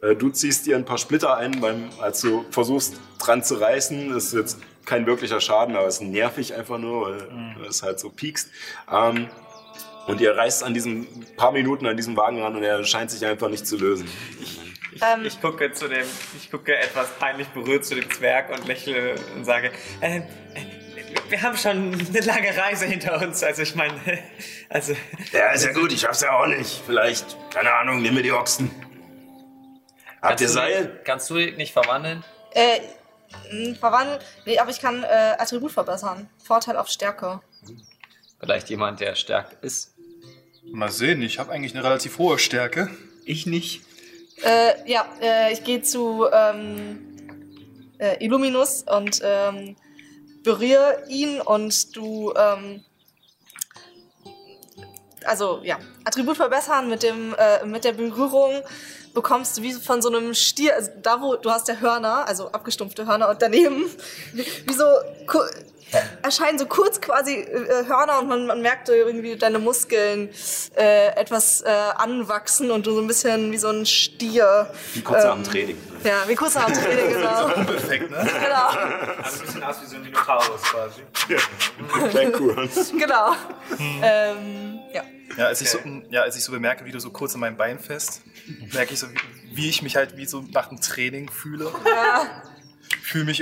[0.00, 4.14] äh, du ziehst dir ein paar Splitter ein, beim, als du versuchst dran zu reißen.
[4.14, 7.64] Das ist jetzt kein wirklicher Schaden, aber es ist nervig einfach nur, weil Mhm.
[7.68, 8.48] es halt so piekst.
[8.90, 9.28] Ähm,
[10.06, 11.06] und ihr reißt an diesen
[11.36, 14.08] paar Minuten an diesem Wagen ran und er scheint sich einfach nicht zu lösen.
[15.00, 16.06] Ähm, Ich gucke zu dem,
[16.36, 19.70] ich gucke etwas peinlich berührt zu dem Zwerg und lächle und sage,
[20.00, 20.22] äh, äh,
[21.28, 23.42] wir haben schon eine lange Reise hinter uns.
[23.42, 23.94] Also ich meine,
[24.68, 24.94] also
[25.32, 26.82] Ja, ist ja gut, ich schaff's ja auch nicht.
[26.84, 28.70] Vielleicht, keine Ahnung, nimm mir die Ochsen.
[30.20, 31.00] Habt ihr du, Seil?
[31.04, 32.22] Kannst du dich nicht verwandeln?
[32.52, 32.80] äh,
[33.74, 34.20] verwandeln.
[34.44, 35.06] Nee, aber ich kann äh,
[35.38, 36.28] Attribut verbessern.
[36.44, 37.40] Vorteil auf Stärke.
[38.38, 39.91] Vielleicht jemand, der stark ist.
[40.72, 42.88] Mal sehen, ich habe eigentlich eine relativ hohe Stärke.
[43.26, 43.82] ich nicht.
[44.42, 46.98] Äh, ja, äh, ich gehe zu ähm,
[47.98, 49.76] äh, Illuminus und ähm,
[50.42, 52.82] berühre ihn und du, ähm,
[55.24, 58.62] also ja, Attribut verbessern mit dem äh, mit der Berührung
[59.12, 62.50] bekommst du wie von so einem Stier, also da wo du hast ja Hörner, also
[62.50, 63.84] abgestumpfte Hörner und daneben
[64.32, 64.84] wie, so
[66.22, 70.30] erscheinen so kurz quasi äh, Hörner und man, man merkt so irgendwie deine Muskeln
[70.76, 74.72] äh, etwas äh, anwachsen und du so ein bisschen wie so ein Stier.
[74.94, 75.76] Wie kurz nach ähm, dem Training.
[76.04, 77.48] Ja, wie kurz nach dem Training, genau.
[77.48, 78.16] Perfekt, ne?
[78.42, 79.22] genau.
[79.22, 81.02] Also ein bisschen aus wie so ein Dinosaurus quasi.
[82.12, 82.68] Sehr cool.
[82.98, 83.32] genau.
[84.02, 85.02] ähm, ja.
[85.36, 85.78] Ja als, ich so,
[86.10, 88.20] ja, als ich so bemerke, wie du so kurz an meinem Bein fest,
[88.72, 91.72] merke ich so, wie, wie ich mich halt wie so nach dem Training fühle.
[93.02, 93.38] Fühle mich,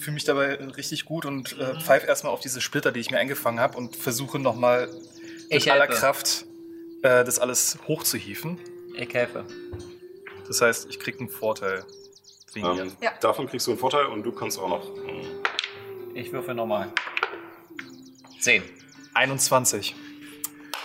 [0.00, 3.18] fühl mich dabei richtig gut und äh, pfeife erstmal auf diese Splitter, die ich mir
[3.18, 4.96] eingefangen habe und versuche nochmal mit
[5.50, 5.98] Ich aller helfe.
[6.00, 6.46] Kraft
[7.02, 8.58] äh, das alles hochzuhieven.
[8.96, 9.44] Ich helfe.
[10.46, 11.84] Das heißt, ich kriege einen Vorteil.
[12.54, 13.12] Ähm, Ja.
[13.20, 14.96] Davon kriegst du einen Vorteil und du kannst auch noch.
[15.06, 15.26] ähm,
[16.14, 16.92] Ich würfel nochmal.
[18.40, 18.62] 10.
[19.14, 19.94] 21.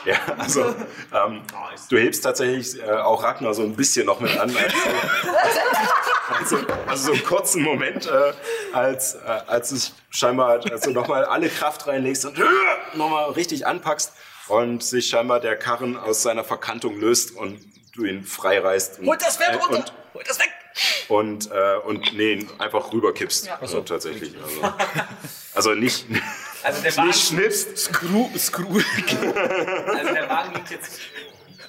[0.06, 0.76] Ja, also
[1.14, 1.42] ähm,
[1.90, 4.56] du hebst tatsächlich äh, auch Ragnar so ein bisschen noch mit an.
[4.56, 8.34] Also, also, also so einen kurzen Moment, äh,
[8.74, 12.44] als, äh, als, ich scheinbar, als du nochmal alle Kraft reinlegst und äh,
[12.94, 14.14] nochmal richtig anpackst
[14.48, 17.60] und sich scheinbar der Karren aus seiner Verkantung löst und
[17.94, 19.00] du ihn frei reißt.
[19.00, 19.78] Und, Holt das Pferd äh, runter!
[19.78, 20.50] Und, Holt das weg!
[21.08, 23.48] und, äh, und nee, einfach rüberkippst.
[23.48, 23.58] Ja.
[23.60, 24.36] Also tatsächlich.
[24.42, 24.74] Also,
[25.56, 26.06] also nicht,
[26.64, 27.78] Also der Wagen, nicht schnippst.
[27.78, 28.82] Screw, screw.
[29.88, 31.00] also der Wagen liegt jetzt,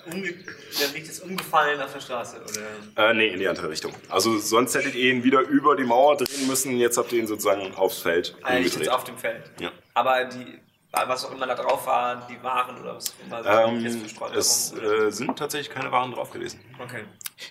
[0.07, 0.35] umge
[0.81, 3.11] der liegt jetzt umgefallen auf der Straße, oder?
[3.11, 3.93] Äh, nee, in die andere Richtung.
[4.09, 6.79] Also sonst hättet ihr ihn wieder über die Mauer drehen müssen.
[6.79, 8.95] Jetzt habt ihr ihn sozusagen aufs Feld er liegt jetzt umgedreht.
[8.95, 9.51] auf dem Feld.
[9.61, 9.73] Ja.
[9.95, 10.61] Aber die,
[10.93, 14.01] was auch immer da drauf war, die Waren oder was auch immer, sind jetzt Ähm,
[14.01, 16.61] verstreut es äh, sind tatsächlich keine Waren drauf gewesen.
[16.79, 17.05] Okay.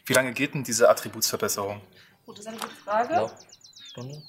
[0.05, 1.81] Wie lange geht denn diese Attributsverbesserung?
[2.25, 3.13] Gut, das ist eine gute Frage.
[3.13, 3.31] Ja.
[3.91, 4.21] Stunde?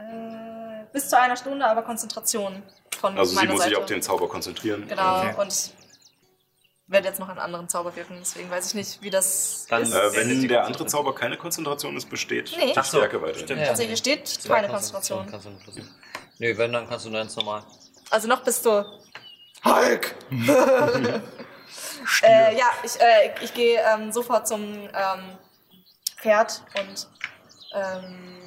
[0.00, 2.62] Äh, bis zu einer Stunde, aber Konzentration
[2.98, 3.70] von Also sie muss Seite.
[3.70, 4.86] sich auf den Zauber konzentrieren.
[4.88, 5.34] Genau, Okay.
[5.40, 5.72] und ich
[6.86, 9.92] werde jetzt noch einen anderen Zauber wirken, deswegen weiß ich nicht, wie das Dann, ist.
[9.94, 12.72] Äh, wenn die der andere Zauber keine Konzentration ist, besteht Nee.
[12.72, 13.44] die Ach so, Stärke weiterhin.
[13.46, 13.60] stimmt.
[13.62, 13.68] Ja.
[13.70, 15.30] Also hier steht keine Konzentration.
[15.30, 15.88] Konzentration.
[16.38, 17.62] Nee, wenn, dann kannst du ganz normal.
[18.10, 18.84] Also noch bist du.
[19.64, 20.14] Hulk!
[22.22, 25.38] Äh, ja, ich, äh, ich gehe ähm, sofort zum ähm,
[26.20, 27.08] Pferd und
[27.74, 28.38] ähm,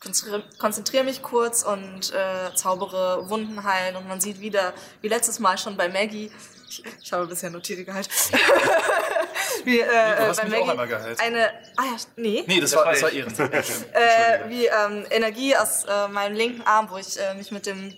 [0.00, 5.38] konzentriere konzentriere mich kurz und äh, zaubere Wunden heilen und man sieht wieder, wie letztes
[5.38, 6.30] Mal schon bei Maggie,
[6.68, 8.10] ich, ich habe bisher Notiere gehalten,
[9.64, 11.20] wie, äh, du hast bei mich auch Maggie einmal geheilt.
[11.20, 13.18] eine, ah ja, nee, Nee, das, Das war, war das war ich.
[13.18, 13.34] Ehren.
[13.92, 17.94] äh, wie ähm, Energie aus äh, meinem linken Arm, wo ich äh, mich mit dem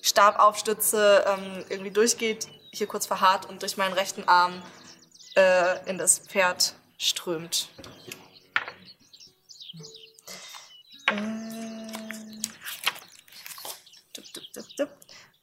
[0.00, 4.62] Stab aufstütze, ähm, irgendwie durchgeht, hier kurz verharrt und durch meinen rechten Arm
[5.34, 7.68] äh, in das Pferd strömt.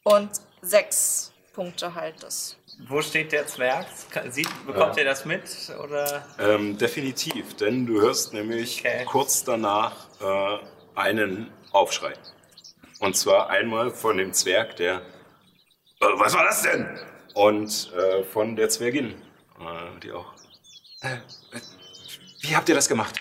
[0.03, 0.29] Und
[0.61, 2.57] sechs Punkte halt das.
[2.87, 3.85] Wo steht der Zwerg?
[4.29, 5.43] Sieht, bekommt ihr das mit?
[5.83, 6.25] Oder?
[6.39, 9.05] Ähm, definitiv, denn du hörst nämlich Okay.
[9.05, 10.59] kurz danach äh,
[10.95, 12.13] einen Aufschrei.
[12.99, 14.97] Und zwar einmal von dem Zwerg, der.
[15.99, 16.99] Äh, was war das denn?
[17.33, 19.11] Und äh, von der Zwergin,
[19.59, 20.33] äh, die auch.
[21.01, 21.19] Äh, äh,
[22.41, 23.19] wie habt ihr das gemacht?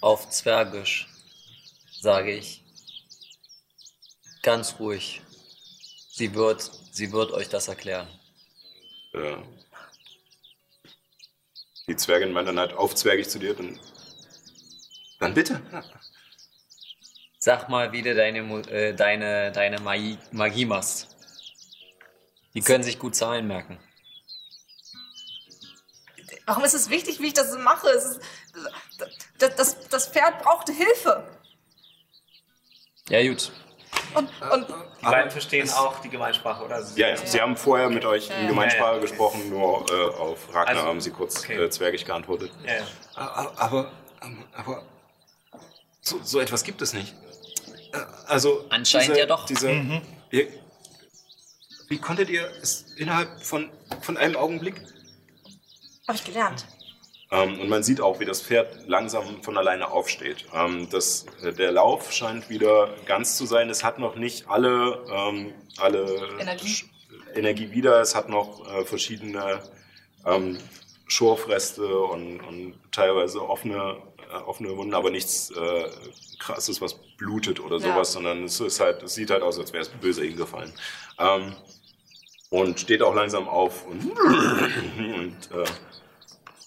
[0.00, 1.08] Auf Zwergisch
[2.00, 2.59] sage ich
[4.42, 5.22] ganz ruhig.
[6.12, 8.08] Sie wird, sie wird euch das erklären.
[9.12, 9.36] Äh,
[11.88, 13.80] die Zwergin meint dann halt aufzwergig zu dir, dann.
[15.18, 15.60] Dann bitte.
[17.38, 18.38] Sag mal, wie du deine,
[18.70, 21.08] äh, deine, deine Magie, Magie machst.
[22.54, 23.78] Die können sich gut Zahlen merken.
[26.46, 27.88] Warum ist es wichtig, wie ich das mache?
[27.88, 28.20] Es ist,
[29.38, 31.24] das, das, das Pferd brauchte Hilfe.
[33.08, 33.52] Ja, gut.
[34.14, 34.66] Und, und
[35.00, 36.84] Die beiden verstehen auch die Gemeinsprache, oder?
[36.96, 39.00] Ja, ja, sie haben vorher mit euch in Gemeinsprache Ja, ja.
[39.00, 41.56] gesprochen, nur äh, auf Ragnar Also, haben sie kurz okay.
[41.64, 42.50] äh, zwergig geantwortet.
[42.66, 42.82] Ja, ja.
[43.14, 43.92] Aber, aber,
[44.52, 44.82] aber
[46.00, 47.14] so, so etwas gibt es nicht.
[47.92, 49.46] Äh, Also Anscheinend diese, ja doch.
[49.46, 49.70] Diese,
[50.30, 50.48] ihr,
[51.88, 53.70] wie konntet ihr es innerhalb von,
[54.02, 54.80] von einem Augenblick?
[56.08, 56.66] habe ich gelernt.
[57.32, 60.46] Ähm, und man sieht auch, wie das Pferd langsam von alleine aufsteht.
[60.52, 63.70] Ähm, das, äh, der Lauf scheint wieder ganz zu sein.
[63.70, 66.84] Es hat noch nicht alle, ähm, alle Energie.
[67.34, 68.00] Energie wieder.
[68.00, 69.60] Es hat noch äh, verschiedene
[71.06, 73.96] Schorfreste und, und teilweise offene,
[74.30, 75.88] äh, offene Wunden, aber nichts äh,
[76.38, 77.92] krasses, was blutet oder Ja.
[77.94, 80.72] sowas, sondern es ist halt, es sieht halt aus, als wäre es böse hingefallen.
[81.18, 81.54] Ähm,
[82.50, 84.10] und steht auch langsam auf und,
[84.98, 85.64] und äh,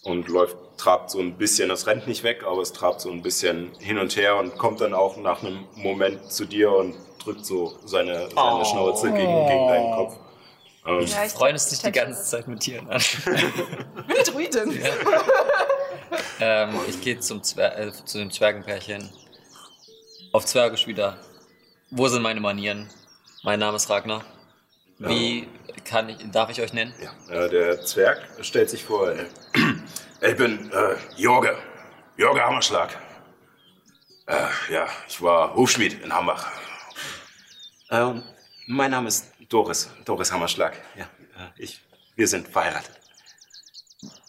[0.03, 3.21] und läuft, trabt so ein bisschen, es rennt nicht weg, aber es trabt so ein
[3.21, 7.45] bisschen hin und her und kommt dann auch nach einem Moment zu dir und drückt
[7.45, 8.63] so seine, seine Oh.
[8.65, 9.17] Schnauze gegen,
[9.47, 10.15] gegen deinen Kopf.
[10.85, 12.99] Ähm, Ja, ich Freundest dich die ganze Zeit mit Tieren an.
[14.17, 14.77] ich Druidin.
[16.41, 19.09] ähm, ich gehe zum Zwer äh, zu dem Zwergenpärchen.
[20.33, 21.17] Auf Zwergisch wieder.
[21.91, 22.89] Wo sind meine Manieren?
[23.43, 24.25] Mein Name ist Ragnar.
[24.99, 25.47] Wie
[25.85, 26.93] kann ich, darf ich euch nennen?
[27.01, 29.25] ja, äh, der Zwerg stellt sich vor, äh,
[30.21, 31.57] ich bin äh, Jorge,
[32.17, 32.97] Jorge Hammerschlag.
[34.27, 36.49] Äh, ja, ich war Hufschmied in Hambach.
[37.89, 38.13] Äh,
[38.67, 40.79] mein Name ist Doris, Doris Hammerschlag.
[40.95, 41.05] Ja,
[41.37, 41.81] äh, ich,
[42.15, 42.99] wir sind verheiratet.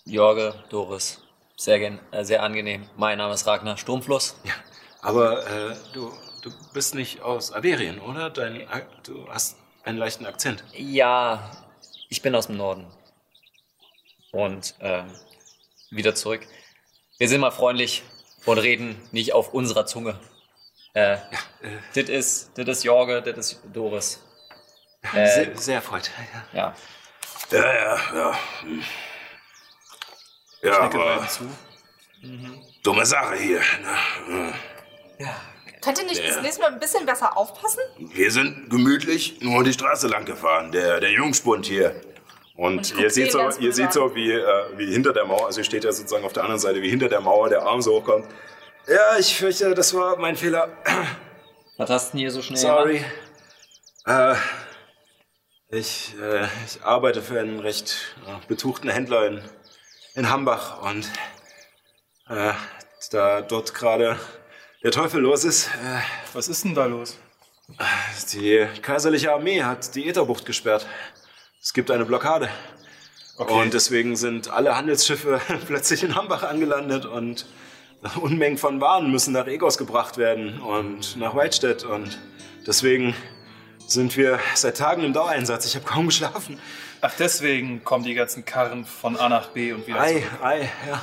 [0.04, 1.20] Jorge, Doris.
[1.56, 2.88] Sehr, gen äh, sehr angenehm.
[2.96, 4.36] Mein Name ist Ragnar Sturmfluss.
[4.42, 4.52] Ja,
[5.02, 6.12] aber äh, du,
[6.42, 8.28] du bist nicht aus Averien, oder?
[8.30, 10.64] Dein, Ak- du hast einen leichten Akzent.
[10.72, 11.50] Ja,
[12.08, 12.86] ich bin aus dem Norden.
[14.32, 15.06] Und ähm,
[15.90, 16.46] wieder zurück.
[17.18, 18.02] Wir sind mal freundlich
[18.46, 20.18] und reden nicht auf unserer Zunge.
[20.94, 21.18] Äh,
[21.94, 24.20] das ist, das ist Jorge, das ist Doris.
[25.12, 26.10] Äh, Sehr, sehr erfreut.
[26.52, 26.74] ja.
[27.50, 28.38] Ja, ja, ja.
[28.62, 28.82] hm.
[30.62, 31.44] Ja, Nicke aber zu.
[32.82, 33.60] dumme Sache hier.
[34.28, 34.54] Ne?
[35.84, 36.28] Könnt ihr nicht Ja.
[36.34, 37.80] das nächste Mal ein bisschen besser aufpassen?
[37.98, 42.00] Wir sind gemütlich nur die Straße lang gefahren, der, der Jungspund hier.
[42.56, 45.46] Und, Und ich ihr seht so, ihr seht so wie, äh, wie hinter der Mauer,
[45.46, 47.82] also ihr steht ja sozusagen auf der anderen Seite, wie hinter der Mauer der Arm
[47.82, 48.26] so hochkommt.
[48.86, 50.68] Ja, ich fürchte, das war mein Fehler.
[51.76, 53.04] Was hast du denn hier so schnell Sorry.
[54.06, 54.34] Äh,
[55.68, 59.42] ich, äh, ich arbeite für einen recht äh, betuchten Händler in,
[60.14, 61.10] in Hambach und
[62.28, 62.52] äh,
[63.10, 64.16] da dort gerade
[64.84, 66.00] der Teufel los ist, äh,
[66.32, 67.18] Was ist denn da los?
[68.34, 70.86] die kaiserliche Armee hat die Ätherbucht gesperrt.
[71.62, 72.50] Es gibt eine Blockade.
[73.38, 77.46] Und deswegen sind alle Handelsschiffe plötzlich in Hambach angelandet und
[78.20, 81.84] Unmengen von Waren müssen nach Egos gebracht werden und nach Weidstedt.
[81.84, 82.18] Und
[82.66, 83.14] deswegen
[83.86, 85.64] sind wir seit Tagen im Dauereinsatz.
[85.64, 86.60] Ich habe kaum geschlafen.
[87.00, 90.42] Ach, deswegen kommen die ganzen Karren von A nach B und wieder Ei, zurück.
[90.42, 91.02] ei, ja.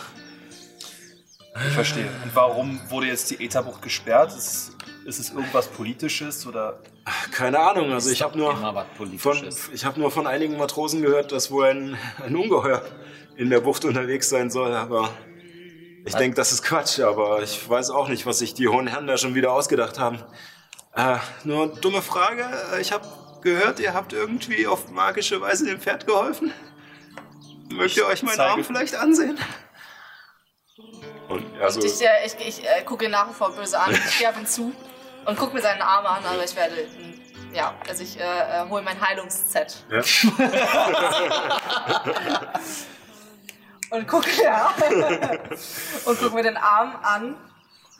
[1.55, 2.05] Ich verstehe.
[2.23, 4.31] Und warum wurde jetzt die Etherbucht gesperrt?
[4.35, 4.75] Ist,
[5.05, 6.79] ist es irgendwas Politisches oder
[7.31, 7.91] Keine Ahnung.
[7.91, 9.69] Also ich habe nur Immer was von, Politisches.
[9.73, 12.81] ich habe nur von einigen Matrosen gehört, dass wohl ein, ein Ungeheuer
[13.35, 14.73] in der Bucht unterwegs sein soll.
[14.73, 15.09] Aber
[16.05, 16.99] ich denke, das ist Quatsch.
[17.01, 20.19] Aber ich weiß auch nicht, was sich die hohen Herren da schon wieder ausgedacht haben.
[20.95, 22.45] Äh, nur dumme Frage.
[22.79, 23.05] Ich habe
[23.41, 26.51] gehört, ihr habt irgendwie auf magische Weise dem Pferd geholfen.
[27.73, 29.37] Mögt ihr euch meinen zeige- Arm vielleicht ansehen?
[31.31, 33.91] Und also, Und ich, äh, ich, ich äh, gucke ihn nach wie vor böse an.
[33.93, 34.73] Ich gehe auf ihn zu
[35.25, 36.75] und gucke mir seine Arme an, aber ich werde.
[36.75, 39.83] mm, Ja, also ich äh, äh, hole mein Heilungsset.
[39.89, 40.01] ja.
[43.89, 44.73] Und gucke, ja.
[46.05, 47.35] und gucke mir den Arm an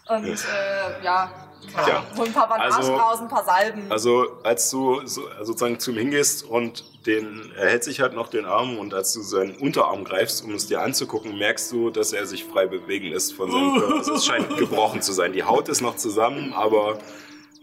[0.10, 1.32] Und äh, ja,
[1.74, 2.04] keine Ja.
[2.18, 3.92] Hol ein paar Bandagen Also- raus, ein paar Salben.
[3.92, 8.30] Also als du so, sozusagen zu ihm hingehst und den, er hält sich halt noch
[8.30, 12.14] den Arm und als du seinen Unterarm greifst, um es dir anzugucken, merkst du, dass
[12.14, 13.96] er sich frei bewegen lässt von seinem Körper.
[13.98, 15.34] Also es scheint gebrochen zu sein.
[15.34, 16.98] Die Haut ist noch zusammen, aber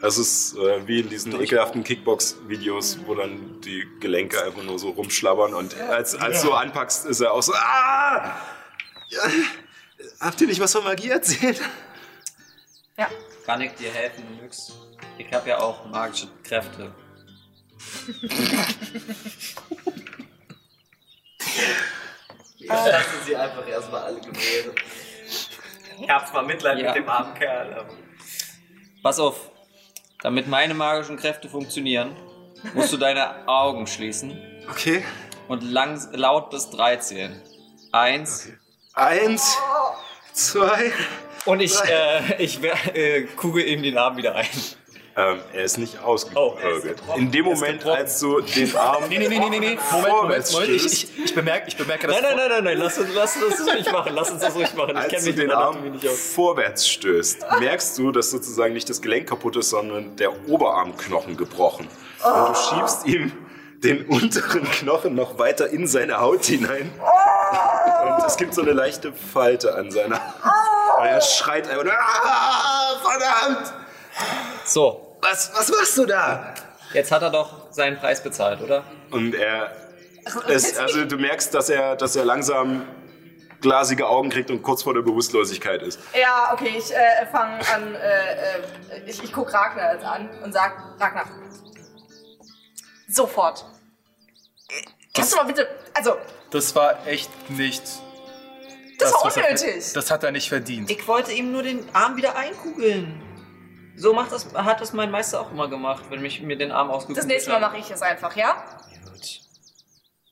[0.01, 4.90] es ist äh, wie in diesen ekelhaften Kickbox-Videos, wo dann die Gelenke einfach nur so
[4.90, 8.32] rumschlabbern und als, als du anpackst, ist er auch so, ah!
[9.09, 9.20] Ja,
[10.20, 11.60] habt ihr nicht was von Magie erzählt?
[12.99, 13.09] Ja.
[13.47, 14.73] Kann ich dir helfen, Nyx?
[15.16, 16.93] Ich habe ja auch magische Kräfte.
[22.59, 24.75] Ich lasse sie einfach erstmal alle gewähren.
[26.01, 26.89] Ich hab zwar Mitleid Ja.
[26.89, 27.95] mit dem armen Kerl, aber.
[29.03, 29.51] Pass auf,
[30.23, 32.16] damit meine magischen Kräfte funktionieren,
[32.75, 34.37] musst du deine Augen schließen
[34.70, 35.05] Okay.
[35.49, 37.41] und lang, laut bis drei zählen.
[37.93, 38.49] Eins.
[38.95, 39.57] Eins,
[40.33, 40.93] zwei.
[41.44, 44.47] Und ich, äh, ich äh, kugel ihm den Arm wieder ein.
[45.16, 47.02] Ähm, er ist nicht Oh, ausgekugelt.
[47.16, 49.78] In dem Moment, als du den Arm Nee, nee, nee, nee, nee, nee.
[49.90, 50.70] Moment, Moment, vorwärts Moment.
[50.70, 52.20] Ich, stößt, ich, ich, bemerke, ich bemerke das.
[52.20, 54.12] Nein, nein, nein, nein, nein, lass uns, lass uns das ruhig machen.
[54.15, 54.90] Lass uns das ruhig machen.
[54.90, 56.20] Ich als kenne du mich den mit Arm nicht aus.
[56.35, 61.89] vorwärts stößt, merkst du, dass sozusagen nicht das Gelenk kaputt ist, sondern der Oberarmknochen gebrochen.
[62.23, 63.32] Und du schiebst ihm
[63.82, 66.93] den unteren Knochen noch weiter in seine Haut hinein.
[68.06, 70.16] Und es gibt so eine leichte Falte an seiner.
[70.16, 73.73] Und er schreit einfach nur, ah, verdammt!
[74.65, 76.55] So, Was, was machst du da?
[76.95, 78.83] jetzt hat er doch seinen Preis bezahlt, oder?
[79.11, 79.70] Und er,
[80.49, 82.87] es, also du merkst, dass er, dass er langsam
[83.61, 85.99] glasige Augen kriegt und kurz vor der Bewusstlosigkeit ist.
[86.19, 90.53] Ja, okay, ich äh, fange an, äh, äh, ich, ich guck Ragnar jetzt an und
[90.53, 91.27] sag, Ragnar,
[93.09, 93.65] sofort.
[95.15, 96.16] Kannst du mal bitte, also,
[96.51, 97.83] Das war echt nicht.
[98.99, 99.93] Das war was er- unnötig.
[99.95, 100.91] Das hat er nicht verdient.
[100.91, 103.23] Ich wollte ihm nur den Arm wieder einkugeln.
[103.97, 106.91] So macht das, hat das mein Meister auch immer gemacht, wenn ich mir den Arm
[106.91, 107.66] ausgekugelt Das nächste Mal habe.
[107.73, 108.55] mache ich es einfach, ja?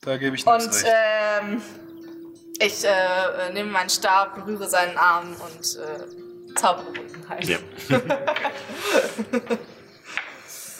[0.02, 0.86] Da gebe ich nichts Und recht.
[0.88, 1.62] ähm,
[2.60, 2.88] ich äh,
[3.48, 7.44] äh, nehme meinen Stab, berühre seinen Arm und äh, zaubere Unheil.
[7.48, 7.58] Ja.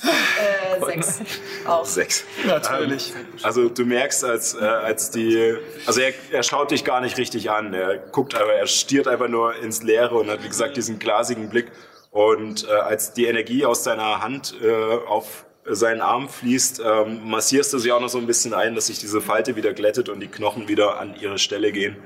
[0.07, 1.21] Äh, sechs.
[1.67, 1.85] Auch.
[1.85, 2.25] Sechs.
[2.47, 3.13] Natürlich.
[3.43, 5.57] Also du merkst, als, äh, als die,
[5.87, 7.75] also er, er schaut dich gar nicht richtig an.
[7.75, 11.49] Er guckt aber, er stiert einfach nur ins Leere und hat wie gesagt diesen glasigen
[11.49, 11.73] Blick.
[12.11, 17.73] Und äh, als die Energie aus deiner Hand äh, auf seinen Arm fließt, ähm, massierst
[17.73, 20.21] du sie auch noch so ein bisschen ein, dass sich diese Falte wieder glättet und
[20.21, 21.97] die Knochen wieder an ihre Stelle gehen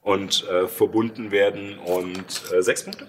[0.00, 1.78] und äh, verbunden werden.
[1.78, 3.08] Und äh, sechs Punkte.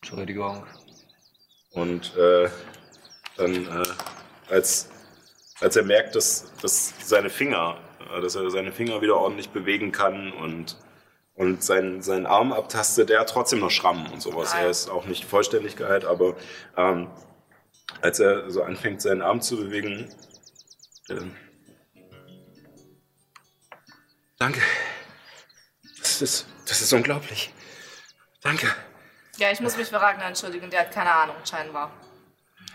[0.00, 0.64] Entschuldigung.
[1.78, 2.48] Und äh,
[3.36, 4.88] dann, äh, als,
[5.60, 7.78] als er merkt, dass, dass seine Finger,
[8.12, 10.76] äh, dass er seine Finger wieder ordentlich bewegen kann und,
[11.34, 14.54] und seinen, seinen Arm abtastet, er hat trotzdem noch Schrammen und sowas.
[14.54, 16.34] Er ist auch nicht vollständig geheilt, aber
[16.76, 17.08] ähm,
[18.00, 20.12] als er so anfängt, seinen Arm zu bewegen,
[21.08, 21.36] ähm,
[24.36, 24.60] danke.
[26.00, 27.52] Das ist, das ist unglaublich.
[28.42, 28.74] Danke.
[29.38, 31.92] Ja, ich muss mich für Ragnar entschuldigen, der hat keine Ahnung, scheinbar.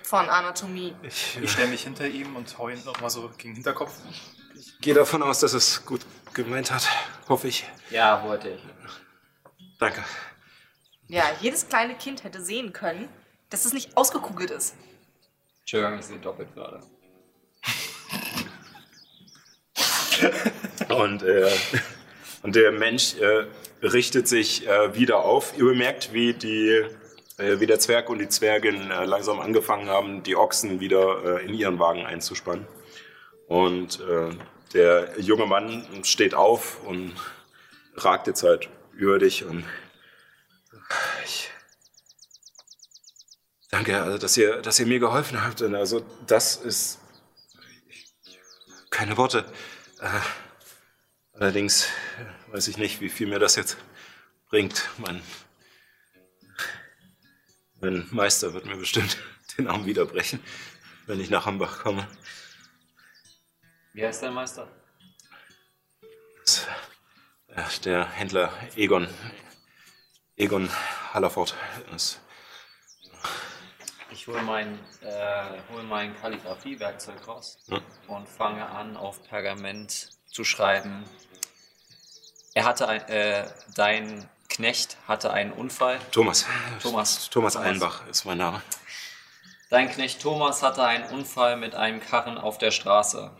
[0.03, 0.95] Von Anatomie.
[1.01, 3.93] Ich, Ich stelle mich hinter ihm und hau ihn nochmal so gegen den Hinterkopf.
[4.81, 6.01] gehe davon aus, dass es gut
[6.33, 6.87] gemeint hat.
[7.27, 7.65] Hoffe ich.
[7.89, 8.61] Ja, wollte ich.
[9.79, 10.03] Danke.
[11.07, 13.09] Ja, jedes kleine Kind hätte sehen können,
[13.49, 14.75] dass es nicht ausgekugelt ist.
[15.61, 16.79] Entschuldigung, ich sehe doppelt gerade.
[20.89, 21.51] Und, äh,
[22.43, 23.47] und der Mensch äh,
[23.83, 25.53] richtet sich äh, wieder auf.
[25.57, 26.85] Ihr bemerkt, wie, die,
[27.37, 31.45] äh, wie der Zwerg und die Zwergin äh, langsam angefangen haben, die Ochsen wieder äh,
[31.45, 32.65] in ihren Wagen einzuspannen.
[33.47, 34.29] Und äh,
[34.73, 37.13] der junge Mann steht auf und
[37.95, 39.65] ragt jetzt halt über dich und
[41.25, 41.49] ich
[43.69, 45.61] danke, also, dass ihr, dass ihr mir geholfen habt.
[45.61, 46.99] Und also das ist
[48.89, 49.45] keine Worte.
[49.99, 50.07] Äh,
[51.43, 53.77] allerdings äh, weiß ich nicht, wie viel mir das jetzt
[54.49, 54.89] bringt.
[54.97, 55.21] Mein,
[57.81, 59.17] mein Meister wird mir bestimmt
[59.57, 60.39] den Arm wiederbrechen,
[61.05, 62.07] wenn ich nach Hambach komme.
[63.91, 64.67] Wie heißt dein Meister?
[67.47, 69.07] Äh, der Händler Egon,
[70.37, 70.69] Egon
[71.13, 71.55] Hallerford
[71.93, 72.21] ist.
[74.11, 77.81] Ich hole mein, äh, hol mein Kalligrafie-Werkzeug raus Ja.
[78.07, 81.03] und fange an, auf Pergament zu schreiben.
[82.53, 85.99] Er hatte ein, äh, dein Knecht hatte einen Unfall.
[86.11, 86.45] Thomas.
[86.81, 87.29] Thomas.
[87.29, 87.55] Thomas.
[87.55, 88.61] Einbach ist mein Name.
[89.71, 93.31] Dein Knecht Thomas hatte einen Unfall mit einem Karren auf der Straße.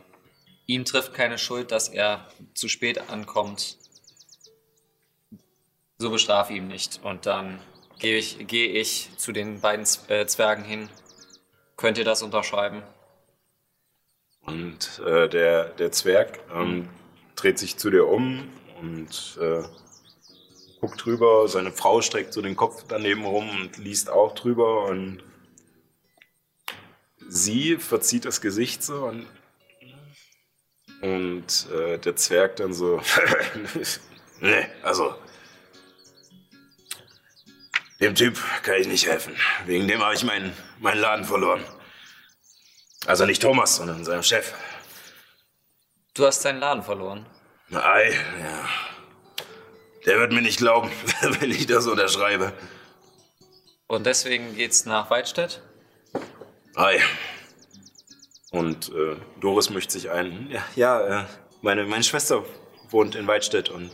[0.66, 3.78] Ihm trifft keine Schuld, dass er zu spät ankommt.
[6.00, 7.02] so bestrafe ihn nicht.
[7.04, 7.62] Und dann
[8.00, 10.90] gehe ich, gehe ich zu den beiden äh, Zwergen hin.
[11.78, 12.82] Könnt ihr das unterschreiben?
[14.42, 16.90] Und äh, der, der Zwerg ähm,
[17.36, 18.50] dreht sich zu dir um
[18.84, 19.64] und äh,
[20.82, 21.48] guckt drüber.
[21.48, 24.86] Seine Frau streckt so den Kopf daneben rum und liest auch drüber.
[24.86, 25.24] Und
[27.28, 29.28] sie verzieht das Gesicht so und,
[31.02, 33.02] und äh, der Zwerg dann so,
[34.42, 35.16] nee, also
[38.02, 39.38] dem Typ kann ich nicht helfen.
[39.66, 41.64] Wegen dem habe ich meinen, meinen Laden verloren.
[43.06, 44.54] Also nicht Thomas, sondern seinem Chef.
[46.14, 47.26] Du hast deinen Laden verloren.
[47.76, 48.70] Ei, ja.
[50.06, 50.92] Der wird mir nicht glauben,
[51.22, 52.54] wenn ich das unterschreibe.
[53.88, 55.62] Und deswegen geht's nach Weidstedt?
[56.76, 57.00] Ei.
[58.52, 60.50] Und äh, Doris möchte sich ein.
[60.52, 61.26] Ja, ja äh,
[61.62, 62.44] meine, meine Schwester
[62.90, 63.92] wohnt in Weidstedt und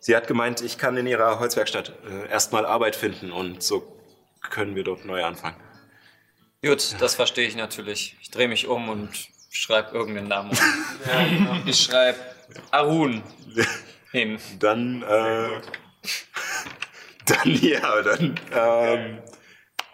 [0.00, 4.00] sie hat gemeint, ich kann in ihrer Holzwerkstatt äh, erstmal Arbeit finden und so
[4.50, 5.56] können wir dort neu anfangen.
[6.62, 8.16] Gut, das verstehe ich natürlich.
[8.20, 9.10] Ich drehe mich um und
[9.50, 11.62] schreibe irgendeinen Namen um.
[11.66, 12.18] Ich schreibe
[12.70, 13.22] Arun
[14.12, 14.38] hin.
[14.58, 15.48] Dann, äh,
[17.26, 19.18] dann, ja, dann ähm,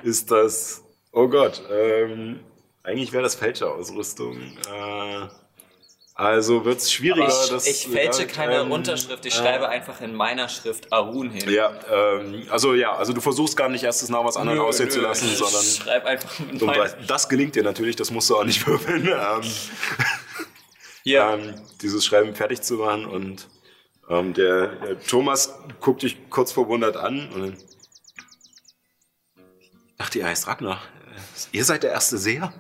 [0.02, 0.82] ist das,
[1.12, 2.40] oh Gott, ähm,
[2.82, 4.38] eigentlich wäre das Fälscherausrüstung.
[4.40, 5.28] Äh,
[6.20, 7.26] also wird es schwieriger.
[7.28, 11.30] Ich, das, ich fälsche keine ähm, Unterschrift, ich äh, schreibe einfach in meiner Schrift Arun
[11.30, 11.48] hin.
[11.48, 14.64] Ja, ähm, also ja, also du versuchst gar nicht erst das nach was anderem Nö,
[14.64, 17.62] aussehen nö, zu lassen, ich sondern schreib einfach in und meine- das, das gelingt dir
[17.62, 19.40] natürlich, das musst du auch nicht würfeln, ähm,
[21.04, 21.34] Ja.
[21.34, 23.48] ähm, dieses Schreiben fertig zu machen und
[24.08, 27.56] ähm, der, der Thomas guckt dich kurz verwundert an und
[29.98, 30.82] dachte, ihr heißt Ragnar.
[31.52, 32.52] Ihr seid der erste Seher?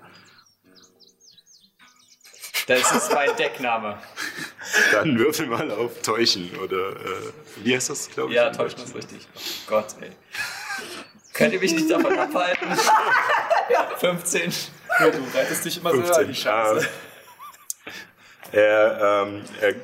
[2.66, 3.98] Das ist mein Deckname.
[4.92, 7.32] Dann würfel mal auf Täuschen oder äh,
[7.64, 8.36] wie heißt das, glaube ich?
[8.36, 9.26] Ja, täuschen ist richtig.
[9.34, 10.10] Oh Gott, ey.
[11.32, 12.68] Könnt ihr mich nicht davon abhalten?
[13.98, 14.52] 15.
[15.00, 16.16] Du reitest dich immer so 15.
[16.24, 16.88] an die Scheiße.
[18.52, 19.74] Er, ähm, er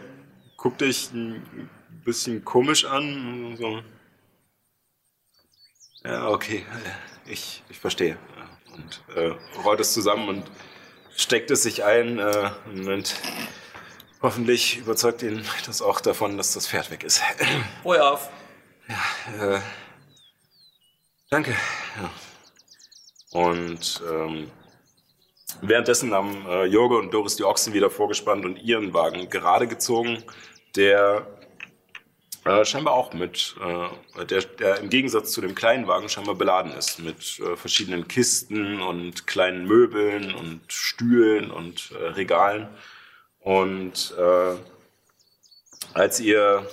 [0.56, 1.70] guckt dich ein
[2.05, 3.56] bisschen komisch an.
[3.56, 3.82] So.
[6.05, 6.64] Ja, okay,
[7.26, 8.16] ich, ich verstehe.
[8.36, 10.51] Ja, Und äh, rollt es zusammen und
[11.16, 12.18] steckt es sich ein.
[12.18, 13.16] Äh, Moment.
[14.22, 17.22] Hoffentlich überzeugt ihn das auch davon, dass das Pferd weg ist.
[17.84, 18.30] Ruhe auf.
[19.38, 19.60] Äh,
[21.30, 21.55] danke.
[22.01, 22.10] Ja.
[23.32, 24.51] Und ähm,
[25.62, 30.22] währenddessen haben äh, Jorge und Doris die Ochsen wieder vorgespannt und ihren Wagen gerade gezogen,
[30.74, 31.26] der
[32.44, 36.72] äh, scheinbar auch mit, äh, der, der im Gegensatz zu dem kleinen Wagen scheinbar beladen
[36.72, 42.68] ist mit äh, verschiedenen Kisten und kleinen Möbeln und Stühlen und äh, Regalen.
[43.40, 44.56] Und äh,
[45.94, 46.66] als ihr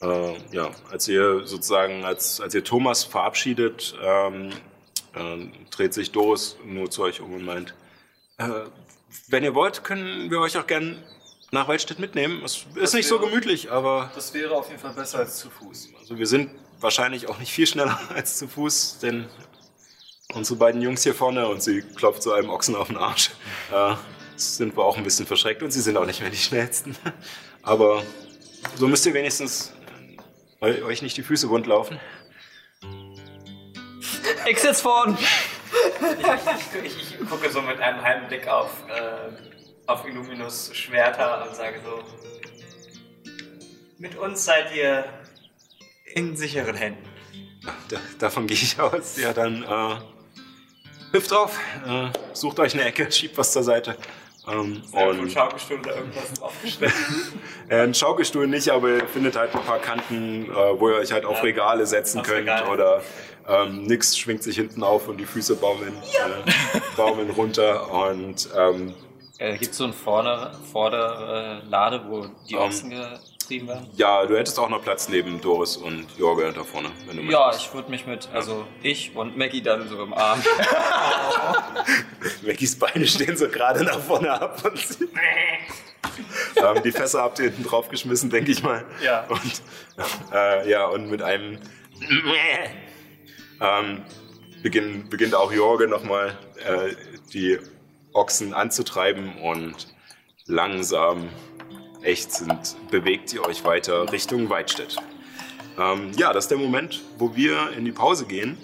[0.00, 4.50] äh, ja, als ihr sozusagen, als, als ihr Thomas verabschiedet, ähm,
[5.14, 7.74] äh, dreht sich Doris nur zu euch um und meint,
[8.38, 8.48] äh,
[9.28, 11.02] wenn ihr wollt, können wir euch auch gern
[11.50, 12.42] nach Waldstedt mitnehmen.
[12.44, 15.50] Es ist nicht so wäre- gemütlich, aber Das wäre auf jeden Fall besser als zu
[15.50, 15.88] Fuß.
[15.98, 16.50] also wir sind
[16.80, 19.28] wahrscheinlich auch nicht viel schneller als zu Fuß, denn
[20.32, 23.30] unsere beiden Jungs hier vorne und sie klopft so einem Ochsen auf den Arsch,
[23.72, 23.94] äh,
[24.36, 26.96] sind wir auch ein bisschen verschreckt und sie sind auch nicht mehr die schnellsten.
[27.62, 28.02] Aber
[28.76, 29.72] so müsst ihr wenigstens
[30.60, 31.98] euch nicht die Füße wund laufen.
[34.46, 35.16] Ich sitz vorn.
[36.84, 39.30] Ich, ich gucke so mit einem halben Blick auf, äh,
[39.86, 42.02] auf Illuminus Schwerter und sage so:
[43.98, 45.04] Mit uns seid ihr
[46.14, 47.08] in sicheren Händen.
[47.88, 49.16] Da, davon gehe ich aus.
[49.18, 49.96] Ja, dann äh,
[51.12, 53.96] hüpft drauf, äh, sucht euch eine Ecke, schiebt was zur Seite.
[54.52, 56.92] Ähm, und Schaukelstuhl oder irgendwas aufgestellt.
[57.68, 61.12] Äh, ein Schaukelstuhl nicht, aber ihr findet halt ein paar Kanten, äh, wo ihr euch
[61.12, 62.68] halt auf Regale setzen auf könnt Regale.
[62.68, 63.00] oder
[63.46, 68.94] ähm, nix schwingt sich hinten auf und die Füße baumeln, äh, baumeln runter und ähm,
[69.38, 72.90] Äh, Gibt es so eine vordere, vordere Lade, wo die Ähm, Ochsen
[73.50, 73.86] getrieben werden?
[73.96, 77.46] ja, du hättest auch noch Platz neben Doris und Jorge da vorne, wenn du Ja,
[77.46, 77.66] möchtest.
[77.66, 80.40] ich würde mich mit, also ich und Maggie dann so im Arm.
[82.42, 85.08] Maggies Beine stehen so gerade nach vorne ab und sie
[86.56, 88.84] ähm, die Fässer habt ihr hinten drauf geschmissen, denke ich mal.
[89.02, 89.26] Ja.
[89.28, 89.62] Und,
[90.32, 91.58] äh, ja, und mit einem
[93.60, 94.02] ähm,
[94.62, 96.94] beginn, beginnt auch Jorge nochmal äh,
[97.32, 97.58] die
[98.12, 99.94] Ochsen anzutreiben und
[100.46, 101.28] langsam,
[102.02, 104.96] ächzend bewegt ihr euch weiter Richtung Weidstedt.
[105.78, 108.58] Ähm, ja, das ist der Moment, wo wir in die Pause gehen.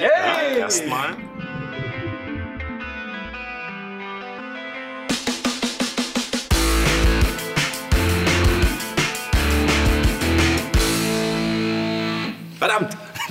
[0.00, 1.16] Ja, erstmal.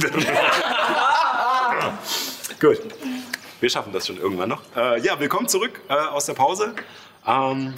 [2.59, 2.79] Gut.
[3.59, 4.63] Wir schaffen das schon irgendwann noch.
[4.75, 6.73] Äh, ja, willkommen zurück äh, aus der Pause.
[7.27, 7.75] Ähm,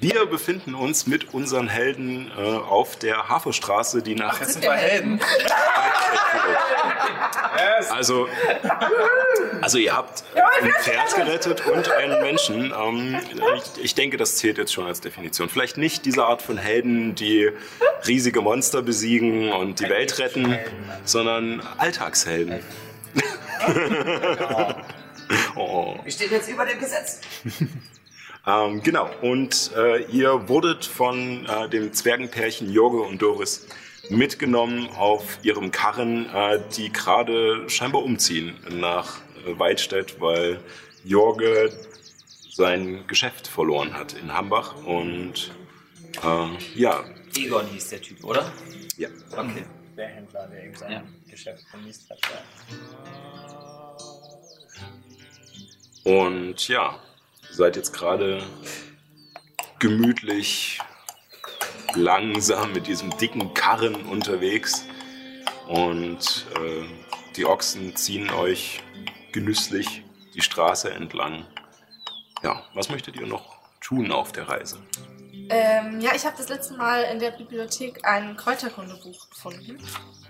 [0.00, 5.20] wir befinden uns mit unseren Helden äh, auf der Haferstraße, die nach sind wir Helden.
[7.90, 8.28] Also,
[9.60, 10.24] also ihr habt
[10.60, 12.72] ein Pferd gerettet und einen Menschen.
[12.76, 13.20] Ähm,
[13.56, 15.48] ich, ich denke, das zählt jetzt schon als Definition.
[15.48, 17.50] Vielleicht nicht diese Art von Helden, die
[18.06, 20.58] riesige Monster besiegen und die Welt retten,
[21.04, 22.60] sondern Alltagshelden.
[25.56, 25.96] oh.
[26.02, 27.20] Wir stehen jetzt über dem Gesetz.
[28.46, 33.66] Ähm, genau, und äh, ihr wurdet von äh, dem Zwergenpärchen Jorge und Doris
[34.10, 40.60] mitgenommen auf ihrem Karren, äh, die gerade scheinbar umziehen nach äh, Weidstedt, weil
[41.04, 41.72] Jorge
[42.50, 44.76] sein Geschäft verloren hat in Hambach.
[44.84, 45.50] Und
[46.22, 47.02] äh, ja,
[47.36, 48.52] Egon hieß der Typ, oder?
[48.96, 49.08] ja.
[49.32, 49.64] Okay.
[49.96, 51.02] Der Händler, der eben sein Ja.
[51.30, 52.18] Geschäft vermisst hat.
[56.04, 56.98] Und ja,
[57.54, 58.42] seid jetzt gerade
[59.78, 60.80] gemütlich,
[61.94, 64.84] langsam mit diesem dicken Karren unterwegs.
[65.68, 66.84] Und äh,
[67.36, 68.82] die Ochsen ziehen euch
[69.32, 70.02] genüsslich
[70.34, 71.46] die Straße entlang.
[72.42, 74.78] Ja, was möchtet ihr noch tun auf der Reise?
[75.48, 79.78] Ähm, ja, ich habe das letzte Mal in der Bibliothek ein Kräuterkundebuch gefunden.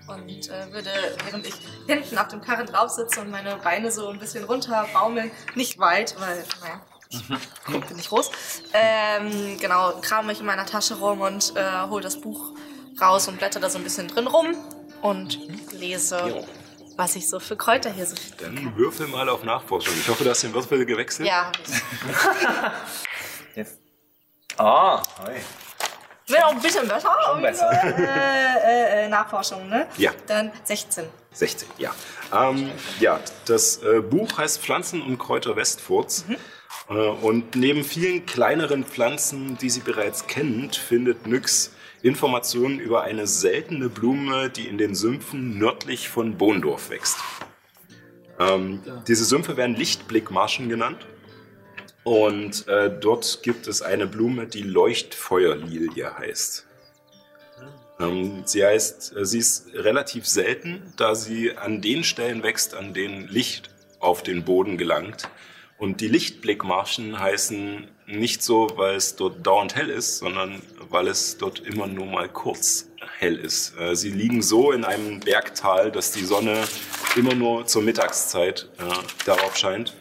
[0.07, 0.91] Und äh, würde,
[1.25, 1.55] während ich
[1.87, 5.79] hinten auf dem Karren drauf sitze und meine Beine so ein bisschen runter baumeln, nicht
[5.79, 6.83] weit, weil, naja,
[7.21, 7.29] ich
[7.89, 8.31] bin nicht groß,
[8.73, 12.53] ähm, genau, kram mich in meiner Tasche rum und äh, hol das Buch
[13.01, 14.55] raus und blätter da so ein bisschen drin rum
[15.03, 15.39] und
[15.73, 16.47] lese, Jo.
[16.97, 19.95] was ich so für Kräuter hier so Dann würfel mal auf Nachforschung.
[19.99, 21.29] Ich hoffe, du hast den Würfel gewechselt.
[21.29, 21.59] Ja, hab
[23.53, 23.57] ich.
[23.57, 23.79] Jetzt.
[24.57, 25.41] Ah, hey.
[26.27, 27.15] Wäre auch ein bisschen besser.
[27.27, 27.71] Schon besser.
[27.71, 29.87] Äh, äh, äh, Nachforschung, ne?
[29.99, 30.13] Ja.
[30.27, 31.05] Dann 16.
[31.33, 31.91] 16, ja.
[32.33, 36.25] Ähm, ja, das äh, Buch heißt Pflanzen und Kräuter Westfurts.
[36.29, 36.37] Äh,
[36.89, 43.89] und neben vielen kleineren Pflanzen, die sie bereits kennt, findet Nyx Informationen über eine seltene
[43.89, 47.17] Blume, die in den Sümpfen nördlich von Bohndorf wächst.
[48.39, 51.07] Ähm, diese Sümpfe werden Lichtblickmarschen genannt.
[52.03, 56.67] Und äh, dort gibt es eine Blume, die Leuchtfeuerlilie heißt.
[57.99, 62.93] Ähm, sie heißt, äh, sie ist relativ selten, da sie an den Stellen wächst, an
[62.93, 63.71] denen Licht
[64.01, 65.31] auf den Boden gelangt.
[65.79, 71.39] Und die Lichtblickmarschen heißen nicht so, weil es dort dauernd hell ist, sondern weil es
[71.39, 72.89] dort immer nur mal kurz
[73.19, 73.79] hell ist.
[73.79, 76.65] Äh, Sie liegen so in einem Bergtal, dass die Sonne
[77.17, 78.83] immer nur zur Mittagszeit äh,
[79.25, 79.95] darauf scheint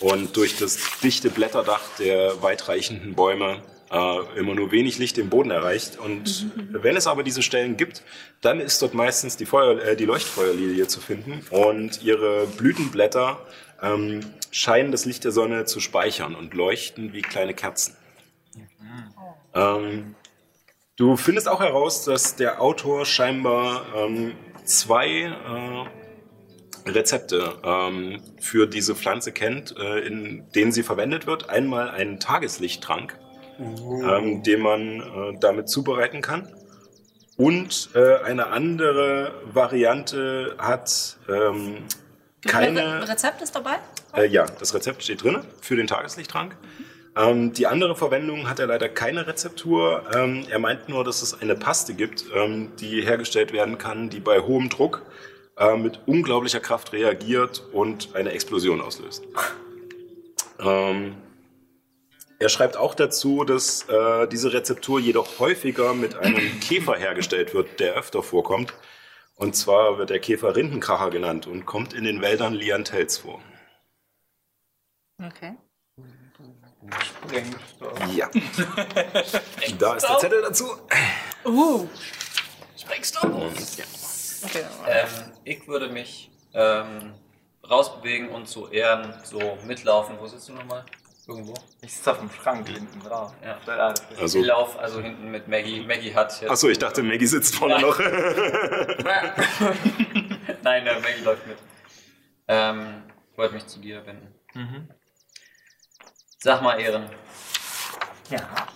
[0.00, 5.50] und durch das dichte Blätterdach der weitreichenden Bäume äh, immer nur wenig Licht den Boden
[5.50, 5.98] erreicht.
[5.98, 8.02] Und wenn es aber diese Stellen gibt,
[8.40, 13.38] dann ist dort meistens die, Feuer, äh, die Leuchtfeuerlilie zu finden und ihre Blütenblätter
[13.82, 14.20] ähm,
[14.56, 17.94] scheinen das Licht der Sonne zu speichern und leuchten wie kleine Kerzen.
[19.54, 20.14] Ähm,
[20.96, 24.32] du findest auch heraus, dass der Autor scheinbar ähm,
[24.64, 31.50] zwei äh, Rezepte ähm, für diese Pflanze kennt, äh, in denen sie verwendet wird.
[31.50, 33.18] Einmal einen Tageslichttrank,
[33.58, 36.50] ähm, den man äh, damit zubereiten kann.
[37.36, 41.84] Und äh, eine andere Variante hat ähm,
[42.46, 43.06] keine.
[43.06, 43.76] Rezept ist dabei?
[44.16, 46.56] Äh, ja, das Rezept steht drin für den Tageslichttrank.
[47.16, 50.02] Ähm, die andere Verwendung hat er leider keine Rezeptur.
[50.14, 54.20] Ähm, er meint nur, dass es eine Paste gibt, ähm, die hergestellt werden kann, die
[54.20, 55.02] bei hohem Druck
[55.56, 59.24] äh, mit unglaublicher Kraft reagiert und eine Explosion auslöst.
[60.58, 61.16] Ähm,
[62.38, 67.80] er schreibt auch dazu, dass äh, diese Rezeptur jedoch häufiger mit einem Käfer hergestellt wird,
[67.80, 68.74] der öfter vorkommt.
[69.36, 73.40] Und zwar wird der Käfer Rindenkracher genannt und kommt in den Wäldern Liantels vor.
[75.22, 75.56] Okay.
[78.14, 78.28] Ja.
[79.78, 80.66] da ist der Zettel dazu.
[81.44, 81.88] Uh.
[82.76, 83.28] Springst du?
[83.28, 83.84] Und, ja.
[84.44, 84.64] Okay.
[84.86, 85.08] Ähm,
[85.44, 87.14] ich würde mich ähm,
[87.68, 90.16] rausbewegen und zu Ehren so mitlaufen.
[90.18, 90.84] Wo sitzt du nochmal?
[91.26, 91.54] Irgendwo?
[91.80, 93.32] Ich sitze auf dem Schrank hinten drauf.
[93.42, 93.58] Ja.
[94.18, 95.80] Also, Ich laufe also hinten mit Maggie.
[95.80, 96.50] Maggie hat jetzt.
[96.50, 97.98] achso, ich dachte, Maggie sitzt vorne noch.
[100.62, 101.58] Nein, Maggie läuft mit.
[102.46, 103.02] Ähm,
[103.32, 104.32] ich wollte mich zu dir wenden.
[106.46, 107.10] Sag mal, Ehren,
[108.30, 108.68] Ja.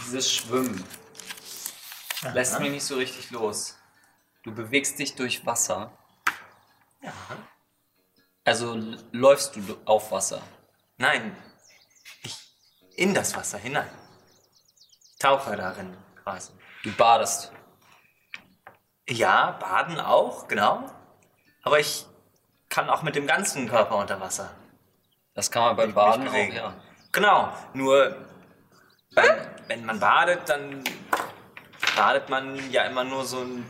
[0.00, 0.84] dieses Schwimmen
[2.34, 3.78] lässt mich nicht so richtig los.
[4.42, 5.96] Du bewegst dich durch Wasser.
[7.02, 7.12] Ja.
[8.42, 8.74] Also
[9.12, 10.42] läufst du auf Wasser.
[10.96, 11.36] Nein.
[12.24, 12.36] Ich
[12.96, 13.88] in das Wasser hinein.
[15.20, 16.52] Tauche darin quasi.
[16.82, 17.52] Du badest.
[19.08, 20.92] Ja, baden auch, genau.
[21.62, 22.06] Aber ich
[22.68, 24.52] kann auch mit dem ganzen Körper unter Wasser.
[25.34, 26.74] Das kann man beim Baden auch, ja.
[27.12, 28.16] Genau, nur
[29.14, 29.30] beim,
[29.68, 30.84] wenn man badet, dann
[31.96, 33.66] badet man ja immer nur so ein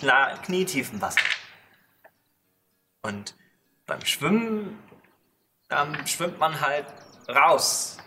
[0.00, 1.20] kna- knietiefen Wasser.
[3.02, 3.34] Und
[3.86, 4.78] beim Schwimmen
[5.70, 6.86] ähm, schwimmt man halt
[7.28, 7.98] raus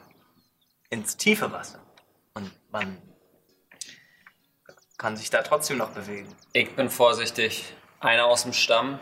[0.89, 1.79] ins tiefe Wasser.
[2.33, 3.01] Und man
[4.97, 6.33] kann sich da trotzdem noch bewegen.
[6.53, 7.73] Ich bin vorsichtig.
[7.99, 8.99] Einer aus dem Stamm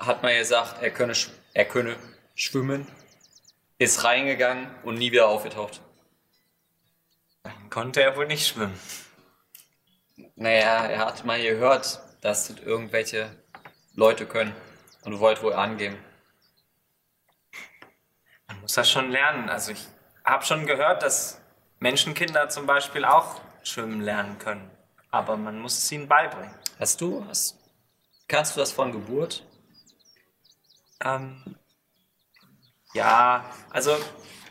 [0.00, 1.14] hat mal gesagt, er könne,
[1.52, 1.96] er könne
[2.34, 2.86] schwimmen,
[3.78, 5.80] ist reingegangen und nie wieder aufgetaucht.
[7.42, 8.78] Dann konnte er wohl nicht schwimmen.
[10.36, 13.30] Naja, er hat mal gehört, dass das irgendwelche
[13.94, 14.54] Leute können
[15.04, 15.98] und wollte wohl angeben.
[18.48, 19.48] Man muss das schon lernen.
[19.48, 19.86] Also ich
[20.24, 21.40] habe schon gehört, dass
[21.78, 24.70] Menschenkinder zum Beispiel auch schwimmen lernen können.
[25.10, 26.54] Aber man muss es ihnen beibringen.
[26.78, 27.56] Hast du, hast,
[28.28, 29.44] kannst du das von Geburt?
[31.02, 31.56] Ähm,
[32.94, 33.96] ja, also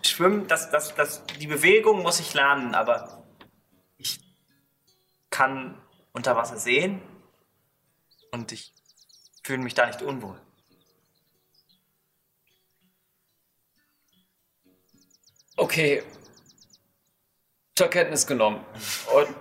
[0.01, 3.25] schwimmen, das, das, das, die Bewegung muss ich lernen, aber
[3.97, 4.19] ich
[5.29, 5.79] kann
[6.13, 7.01] unter Wasser sehen
[8.31, 8.73] und ich
[9.43, 10.39] fühle mich da nicht unwohl.
[15.57, 16.03] Okay.
[17.75, 18.65] Zur Kenntnis genommen.
[19.13, 19.35] Und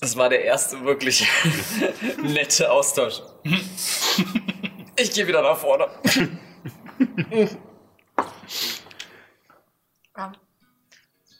[0.00, 1.26] das war der erste wirklich
[2.22, 3.22] nette Austausch.
[4.96, 5.88] Ich gehe wieder nach vorne.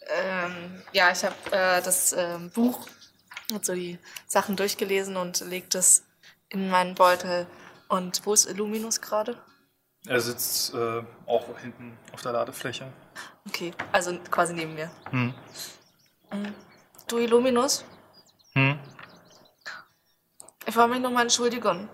[0.06, 2.86] Ähm, ja, ich habe äh, das ähm, Buch
[3.50, 6.04] und so die Sachen durchgelesen und legt es
[6.48, 7.46] in meinen Beutel.
[7.88, 9.38] Und wo ist Illuminus gerade?
[10.06, 12.92] Er sitzt äh, auch hinten auf der Ladefläche.
[13.48, 14.90] Okay, also quasi neben mir.
[15.10, 15.34] Hm.
[16.32, 16.54] Mhm.
[17.08, 17.84] Du Illuminus,
[18.54, 18.78] Hm?
[20.66, 21.88] ich wollte mich nochmal entschuldigen.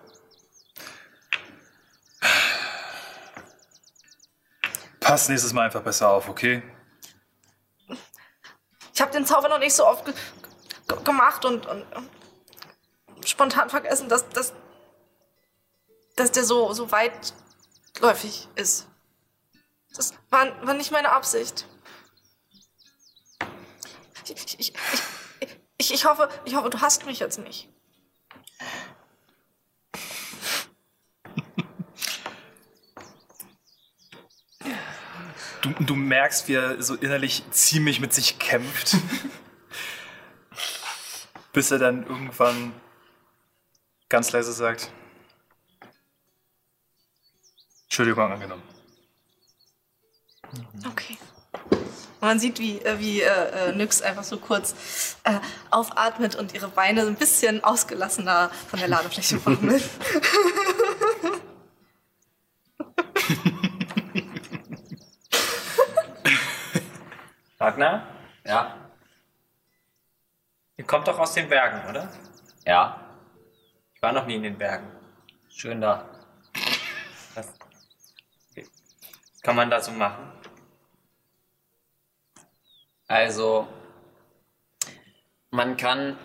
[5.10, 6.62] Pass nächstes Mal einfach besser auf, okay?
[8.94, 10.14] Ich habe den Zauber noch nicht so oft ge
[10.86, 12.08] ge gemacht und, und, und
[13.28, 14.52] spontan vergessen, dass, dass,
[16.14, 18.86] dass der so, so weitläufig ist.
[19.96, 21.66] Das war, war nicht meine Absicht.
[24.26, 24.74] Ich, ich, ich,
[25.76, 27.68] ich, ich, hoffe, ich hoffe, du hast mich jetzt nicht.
[35.62, 38.96] Du, du merkst, wie er so innerlich ziemlich mit sich kämpft.
[41.52, 42.72] Bis er dann irgendwann
[44.08, 44.90] ganz leise sagt:
[47.84, 48.62] Entschuldigung angenommen.
[50.88, 51.18] Okay.
[52.20, 55.38] Und man sieht, wie, äh, wie äh, äh, Nyx einfach so kurz äh,
[55.70, 59.82] aufatmet und ihre Beine so ein bisschen ausgelassener von der Ladefläche baumeln.
[67.60, 68.06] Ragnar,
[68.44, 68.90] Ja.
[70.78, 72.10] ihr kommt doch aus den Bergen, oder?
[72.64, 73.00] Ja.
[73.94, 74.90] Ich war noch nie in den Bergen.
[75.50, 76.08] Schön da.
[77.34, 77.52] Was,
[78.56, 80.32] was kann man da so machen?
[83.06, 83.68] Also,
[85.50, 86.16] man kann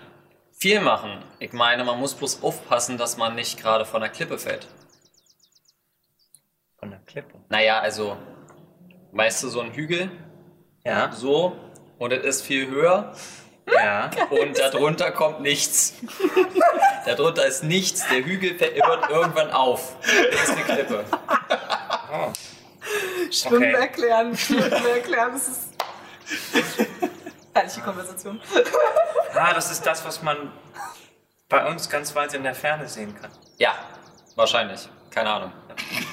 [0.53, 1.21] viel machen.
[1.39, 4.67] Ich meine, man muss bloß aufpassen, dass man nicht gerade von der Klippe fällt.
[6.77, 7.43] Von der Klippe.
[7.49, 8.15] Naja, also,
[9.11, 10.09] weißt du, so ein Hügel,
[10.85, 11.57] Ja, so,
[11.97, 13.13] und es ist viel höher
[13.67, 14.11] ja.
[14.29, 15.93] und darunter kommt nichts.
[17.05, 19.95] darunter ist nichts, der Hügel fällt- hört irgendwann auf.
[20.31, 21.05] Das ist eine Klippe.
[23.31, 23.81] Schwimmen Okay.
[23.81, 25.69] erklären, Schwimmen erklären, das ist.
[27.53, 28.39] Herrliche Konversation.
[29.33, 30.51] Ah, das ist das, was man
[31.49, 33.31] bei uns ganz weit in der Ferne sehen kann.
[33.57, 33.73] Ja,
[34.35, 34.87] wahrscheinlich.
[35.09, 35.51] Keine Ahnung.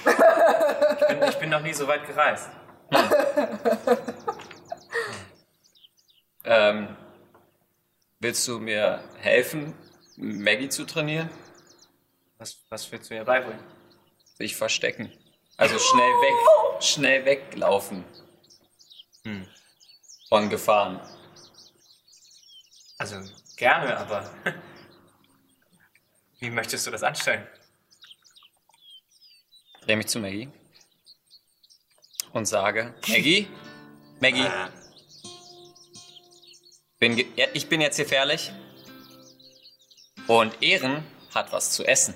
[0.04, 2.48] Ich bin, ich bin noch nie so weit gereist.
[6.44, 6.97] Ähm,
[8.20, 9.74] willst du mir helfen,
[10.16, 11.31] Maggie zu trainieren?
[12.39, 13.62] Was, was willst du ihr beibringen?
[14.35, 15.12] Sich verstecken.
[15.56, 18.05] Also schnell weg, schnell weglaufen.
[19.24, 19.47] Hm.
[20.28, 21.01] Von Gefahren.
[22.98, 23.20] Also
[23.56, 24.31] gerne, aber
[26.40, 27.47] wie möchtest du das anstellen?
[29.82, 30.48] Dreh mich zu Maggie
[32.32, 33.48] und sage, Maggie,
[34.20, 34.47] Maggie,
[37.02, 37.18] bin
[37.52, 38.52] ich bin jetzt gefährlich
[40.28, 41.02] und Ehren
[41.34, 42.14] hat was zu essen.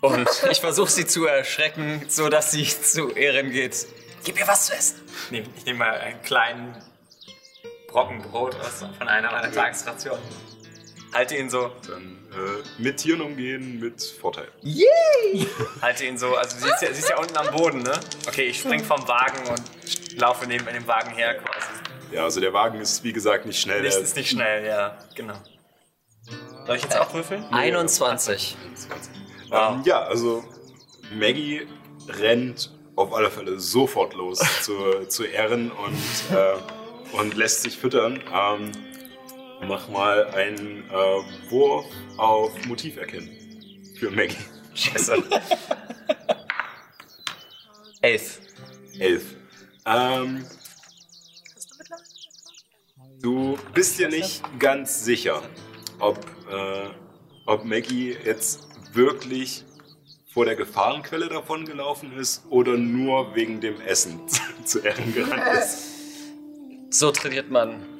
[0.00, 3.86] Und ich versuche sie zu erschrecken, so dass sie zu Ehren geht.
[4.24, 5.02] Gib mir was zu essen.
[5.26, 6.74] Ich nehme nehm mal einen kleinen
[7.88, 10.22] Brocken Brot aus, von einer meiner Tagesrationen.
[11.14, 14.48] Halte ihn so, Dann äh, mit Tieren umgehen, mit Vorteil.
[15.80, 17.92] halte ihn so, also sie ist, ja, sie ist ja unten am Boden, ne?
[18.26, 21.68] Okay, ich spring vom Wagen und laufe neben dem Wagen her quasi.
[22.12, 23.82] Ja, also der Wagen ist wie gesagt nicht schnell.
[23.82, 25.34] Nicht, der- ist nicht schnell, ja, genau.
[26.66, 27.44] Soll ich jetzt auch würfeln?
[27.52, 28.56] 21.
[29.52, 30.42] Ähm, ja, also
[31.14, 31.68] Maggie
[32.08, 38.20] rennt auf alle Fälle sofort los zu, zu Ehren und, äh, und lässt sich füttern.
[38.32, 38.72] Ähm,
[39.62, 41.86] mach mal einen äh, Wurf
[42.16, 43.30] auf Motiv erkennen
[43.98, 44.36] für Maggie.
[44.74, 45.22] Scheiße.
[48.00, 48.40] Elf.
[48.98, 49.24] Elf.
[49.86, 50.44] Ähm,
[53.22, 55.42] du bist dir nicht ganz sicher,
[56.00, 56.18] ob,
[56.50, 56.88] äh,
[57.46, 59.64] ob Maggie jetzt wirklich
[60.32, 64.20] vor der Gefahrenquelle davon gelaufen ist oder nur wegen dem Essen
[64.64, 65.94] zu Ehren gerannt ist.
[66.90, 67.93] So trainiert man.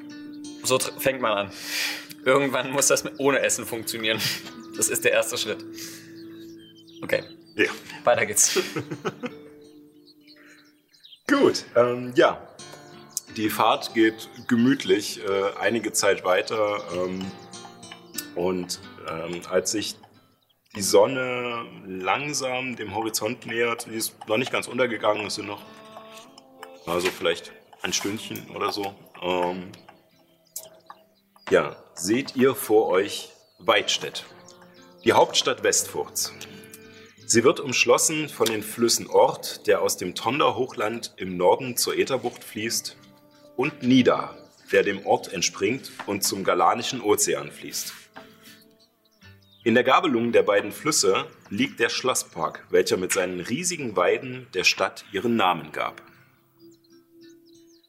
[0.65, 1.51] So fängt man an.
[2.25, 4.19] Irgendwann muss das ohne Essen funktionieren.
[4.75, 5.63] Das ist der erste Schritt.
[7.01, 7.23] Okay,
[7.55, 7.71] Ja.
[8.03, 8.59] weiter geht's.
[11.27, 12.47] Gut, ähm, ja.
[13.37, 17.25] Die Fahrt geht gemütlich äh, einige Zeit weiter ähm,
[18.35, 18.79] und
[19.09, 19.95] ähm, als sich
[20.75, 25.61] die Sonne langsam dem Horizont nähert, die ist noch nicht ganz untergegangen, es sind noch
[26.85, 27.51] also vielleicht
[27.81, 28.93] ein Stündchen oder so.
[29.21, 29.71] Ähm,
[31.51, 34.25] ja, seht ihr vor euch Weidstedt,
[35.03, 36.33] die Hauptstadt Westfurts.
[37.27, 42.43] Sie wird umschlossen von den Flüssen Ort, der aus dem Tonder-Hochland im Norden zur Ätherbucht
[42.43, 42.97] fließt,
[43.55, 44.35] und Nida,
[44.71, 47.93] der dem Ort entspringt und zum Galanischen Ozean fließt.
[49.63, 54.63] In der Gabelung der beiden Flüsse liegt der Schlosspark, welcher mit seinen riesigen Weiden der
[54.63, 56.01] Stadt ihren Namen gab.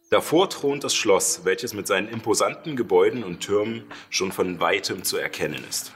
[0.08, 5.16] Davor thront das Schloss, welches mit seinen imposanten Gebäuden und Türmen schon von weitem zu
[5.16, 5.92] erkennen ist.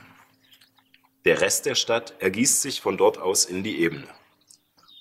[1.24, 4.08] Der Rest der Stadt ergießt sich von dort aus in die Ebene.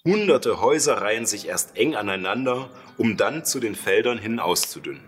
[0.05, 5.03] Hunderte Häuser reihen sich erst eng aneinander, um dann zu den Feldern hin auszudünnen.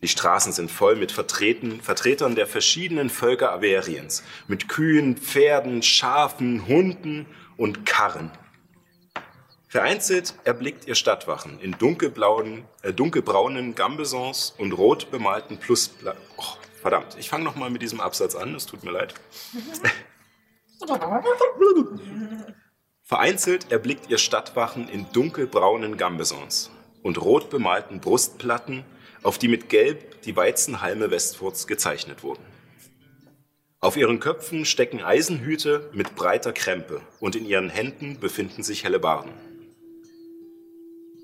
[0.00, 6.68] Die Straßen sind voll mit Vertreten, Vertretern der verschiedenen Völker Averiens, mit Kühen, Pferden, Schafen,
[6.68, 7.26] Hunden
[7.56, 8.30] und Karren.
[9.70, 16.14] Vereinzelt erblickt ihr Stadtwachen in dunkelblauen, äh, dunkelbraunen Gambesons und rot bemalten Pluspla...
[16.38, 19.12] Oh, verdammt, ich fange nochmal mit diesem Absatz an, es tut mir leid.
[23.02, 26.70] Vereinzelt erblickt ihr Stadtwachen in dunkelbraunen Gambesons
[27.02, 28.84] und rot bemalten Brustplatten,
[29.22, 32.44] auf die mit Gelb die Weizenhalme Westfurts gezeichnet wurden.
[33.80, 39.47] Auf ihren Köpfen stecken Eisenhüte mit breiter Krempe und in ihren Händen befinden sich Hellebarden.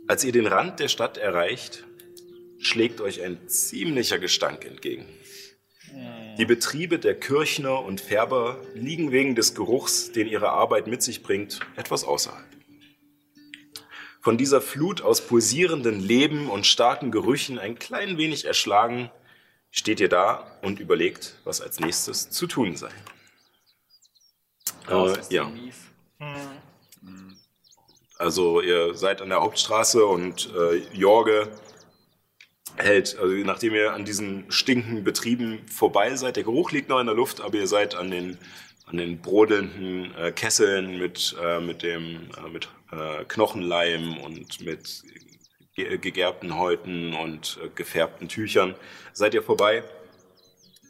[0.06, 1.84] Als ihr den Rand der Stadt erreicht,
[2.58, 5.06] schlägt euch ein ziemlicher Gestank entgegen.
[6.36, 11.22] Die Betriebe der Kirchner und Färber liegen wegen des Geruchs, den ihre Arbeit mit sich
[11.22, 12.44] bringt, etwas außerhalb.
[14.20, 19.10] Von dieser Flut aus pulsierenden Leben und starken Gerüchen ein klein wenig erschlagen,
[19.70, 22.90] steht ihr da und überlegt, was als nächstes zu tun sei.
[24.88, 25.50] Äh, ja.
[28.18, 31.48] Also ihr seid an der Hauptstraße und äh, Jorge
[32.76, 37.06] hält, also nachdem ihr an diesen stinkenden Betrieben vorbei seid, der Geruch liegt noch in
[37.06, 38.38] der Luft, aber ihr seid an den,
[38.86, 45.02] an den brodelnden äh, Kesseln mit, äh, mit dem äh, mit äh, Knochenleim und mit
[45.74, 48.74] ge gegerbten Häuten und äh, gefärbten Tüchern
[49.12, 49.82] seid ihr vorbei.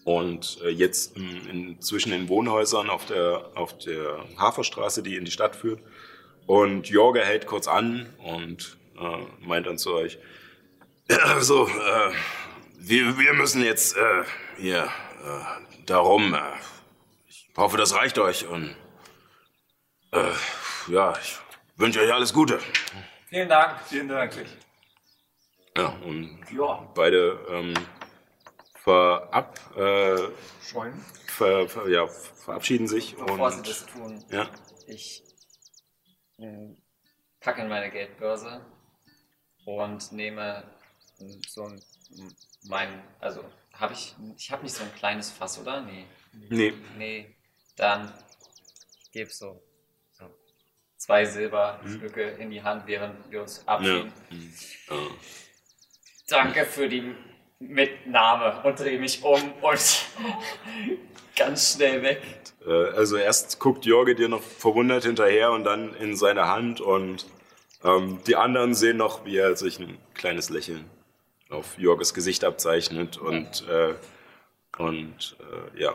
[0.05, 5.25] Und äh, jetzt in, in, zwischen den Wohnhäusern auf der, auf der Haferstraße, die in
[5.25, 5.81] die Stadt führt.
[6.47, 10.19] Und Jorge hält kurz an und äh, meint dann zu euch,
[11.09, 12.13] also, äh,
[12.79, 14.25] wir, wir müssen jetzt äh,
[14.59, 16.35] hier äh, darum.
[16.35, 16.39] Äh,
[17.27, 18.75] ich hoffe, das reicht euch und
[20.13, 20.33] äh,
[20.89, 21.39] ja, ich
[21.77, 22.59] wünsche euch alles Gute.
[23.29, 23.81] Vielen Dank.
[23.89, 24.33] Vielen Dank.
[25.77, 26.41] Ja, und
[26.95, 27.75] beide ähm,
[28.77, 30.17] verab, äh,
[31.27, 34.49] ver, ver, ja, verabschieden sich Bevor sie und das tun, ja,
[34.87, 35.24] ich
[37.41, 38.65] packe in meine Geldbörse
[39.65, 40.65] und nehme
[41.49, 41.83] so ein,
[42.69, 45.81] mein, also habe ich, ich habe nicht so ein kleines Fass, oder?
[45.83, 46.07] Nee.
[46.33, 47.35] nee, Nee,
[47.77, 48.13] dann
[49.13, 49.63] gebe so,
[50.13, 50.31] so
[50.97, 54.13] zwei Silberstücke in die Hand, während wir uns ja, abschieden.
[54.89, 54.97] ja.
[56.29, 57.15] Danke für die
[57.69, 60.05] Mitnahme und drehe mich um und
[61.37, 62.23] ganz schnell weg.
[62.67, 67.27] Äh, Also erst guckt Jorge dir noch verwundert hinterher und dann in seine Hand und
[67.85, 70.89] Ähm, die anderen sehen noch, wie er sich ein kleines Lächeln
[71.51, 73.95] auf Jorges Gesicht abzeichnet und, äh,
[74.79, 75.37] und
[75.75, 75.95] äh, ja,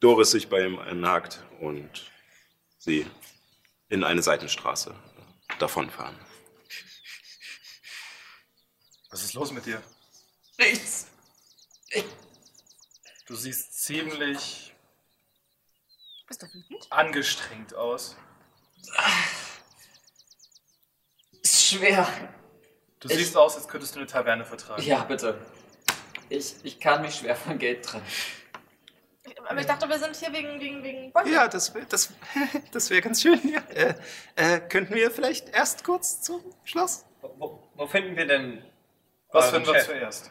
[0.00, 2.10] Doris sich bei ihm einhakt und
[2.78, 3.06] sie
[3.88, 4.92] in eine Seitenstraße
[5.60, 6.16] davonfahren.
[9.10, 9.80] Was ist los mit dir?
[10.62, 11.06] Nichts.
[13.26, 14.74] Du siehst ziemlich
[16.26, 16.86] Bist du wütend?
[16.90, 18.16] angestrengt aus.
[21.42, 22.06] Ist schwer.
[23.00, 24.82] Du Ich- siehst aus, als könntest du eine Taverne vertragen.
[24.82, 25.38] Ja, bitte.
[26.28, 28.06] Ich, ich kann mich schwer von Geld trennen.
[29.48, 31.12] Aber ich dachte, wir sind hier wegen, wegen, wegen.
[31.32, 32.12] Ja, das, wär- das,
[32.72, 33.40] das wäre ganz schön.
[33.48, 33.60] Ja.
[33.70, 33.94] Äh,
[34.36, 37.04] äh, könnten wir vielleicht erst kurz zum Schloss?
[37.20, 38.64] Wo, wo, wo finden wir denn
[39.30, 39.86] Was euren finden wir Chef?
[39.88, 40.30] zuerst?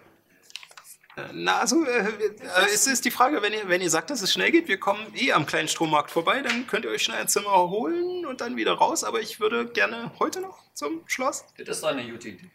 [1.34, 4.32] Na, also, äh, äh, es ist die Frage, wenn ihr, wenn ihr sagt, dass es
[4.32, 7.28] schnell geht, wir kommen eh am kleinen Strommarkt vorbei, dann könnt ihr euch schnell ein
[7.28, 9.04] Zimmer holen und dann wieder raus.
[9.04, 11.46] Aber ich würde gerne heute noch zum Schloss.
[11.58, 12.50] Das ist doch eine gute Idee.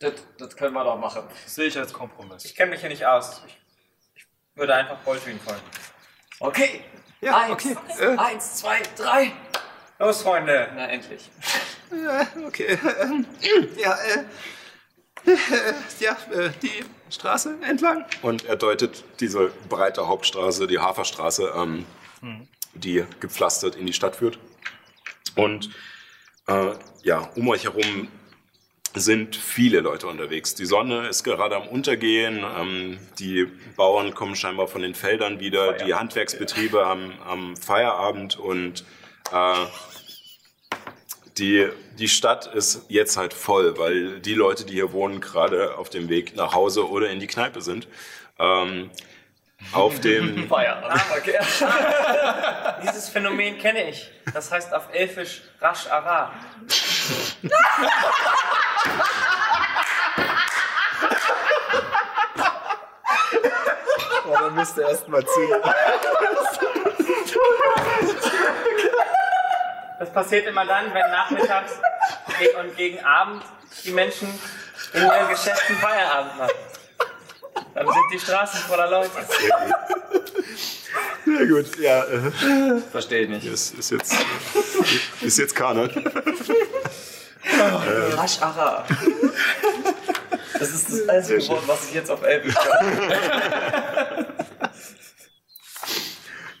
[0.00, 1.22] Das, das können wir doch machen.
[1.44, 2.44] Das sehe ich als Kompromiss.
[2.44, 3.42] Ich kenne mich hier nicht aus.
[3.46, 3.56] Ich,
[4.16, 5.62] ich würde einfach Boltwin folgen.
[6.40, 6.84] Okay.
[7.20, 7.76] Ja, eins, okay.
[7.98, 9.32] Äh, eins, zwei, drei.
[9.98, 10.70] Los, Freunde.
[10.74, 11.30] Na, endlich.
[11.90, 12.78] äh, okay.
[13.76, 14.24] Ja, äh,
[16.00, 18.04] ja, äh, die Straße entlang.
[18.22, 21.86] Und er deutet diese breite Hauptstraße, die Haferstraße, ähm,
[22.74, 24.38] die gepflastert in die Stadt führt.
[25.36, 25.70] Und
[26.46, 26.72] äh,
[27.02, 28.08] ja, um euch herum
[28.94, 30.54] sind viele Leute unterwegs.
[30.54, 32.44] Die Sonne ist gerade am Untergehen.
[32.58, 33.46] Ähm, die
[33.76, 35.74] Bauern kommen scheinbar von den Feldern wieder.
[35.74, 38.84] Die Handwerksbetriebe am, am Feierabend und
[39.32, 39.66] äh,
[41.38, 45.88] die, die Stadt ist jetzt halt voll, weil die Leute, die hier wohnen, gerade auf
[45.88, 47.88] dem Weg nach Hause oder in die Kneipe sind.
[48.38, 48.90] Ähm,
[49.72, 50.90] auf dem Feierabend.
[50.90, 51.38] Ah, okay.
[52.82, 54.10] Dieses Phänomen kenne ich.
[54.32, 56.32] Das heißt auf Elfisch Rasch Ara.
[64.26, 65.54] Oh, dann müsst ihr erst mal ziehen.
[69.98, 71.72] Das passiert immer dann, wenn nachmittags
[72.60, 73.42] und gegen Abend
[73.84, 74.28] die Menschen
[74.92, 76.52] in ihren Geschäften Feierabend machen.
[77.74, 79.10] Dann sind die Straßen voller Leute.
[81.24, 83.46] Sehr gut, ja, äh, Verstehe ich nicht.
[83.46, 84.14] ist, ist jetzt
[85.20, 85.90] ist jetzt Kanon.
[88.16, 88.86] Rasch Ara.
[90.58, 94.26] Das ist das einzige Wort, was ich jetzt auf Elbisch kann.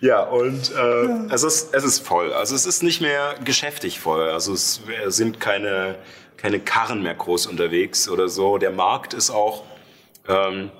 [0.00, 2.32] Ja, und äh, es, ist, es ist voll.
[2.32, 4.30] Also es ist nicht mehr geschäftig voll.
[4.30, 5.96] Also es sind keine,
[6.36, 8.58] keine Karren mehr groß unterwegs oder so.
[8.58, 9.64] Der Markt ist auch
[10.28, 10.70] ähm,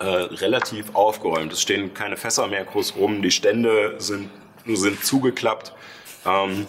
[0.00, 1.52] äh, relativ aufgeräumt.
[1.54, 3.22] Es stehen keine Fässer mehr groß rum.
[3.22, 4.28] Die Stände sind,
[4.66, 5.72] sind zugeklappt.
[6.26, 6.66] Ähm,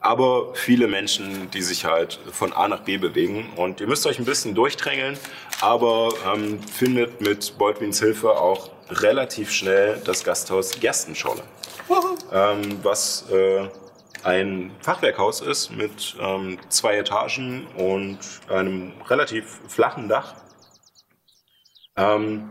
[0.00, 3.50] aber viele Menschen, die sich halt von A nach B bewegen.
[3.56, 5.18] Und ihr müsst euch ein bisschen durchdrängeln,
[5.60, 11.42] aber ähm, findet mit Beutwins Hilfe auch relativ schnell das Gasthaus Gerstenscholle,
[12.32, 13.68] ähm, was äh,
[14.22, 18.18] ein Fachwerkhaus ist mit ähm, zwei Etagen und
[18.48, 20.34] einem relativ flachen Dach.
[21.96, 22.50] Ähm,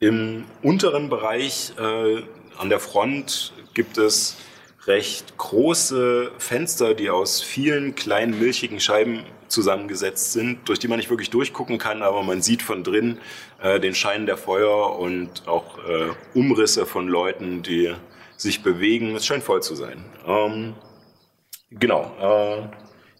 [0.00, 2.22] Im unteren Bereich äh,
[2.58, 4.36] an der Front gibt es
[4.86, 11.10] recht große Fenster, die aus vielen kleinen milchigen Scheiben zusammengesetzt sind, durch die man nicht
[11.10, 13.18] wirklich durchgucken kann, aber man sieht von drin
[13.60, 17.94] äh, den Schein der Feuer und auch äh, Umrisse von Leuten, die
[18.36, 19.14] sich bewegen.
[19.14, 20.04] Es scheint voll zu sein.
[20.26, 20.74] Ähm,
[21.70, 22.12] genau.
[22.20, 22.68] Äh,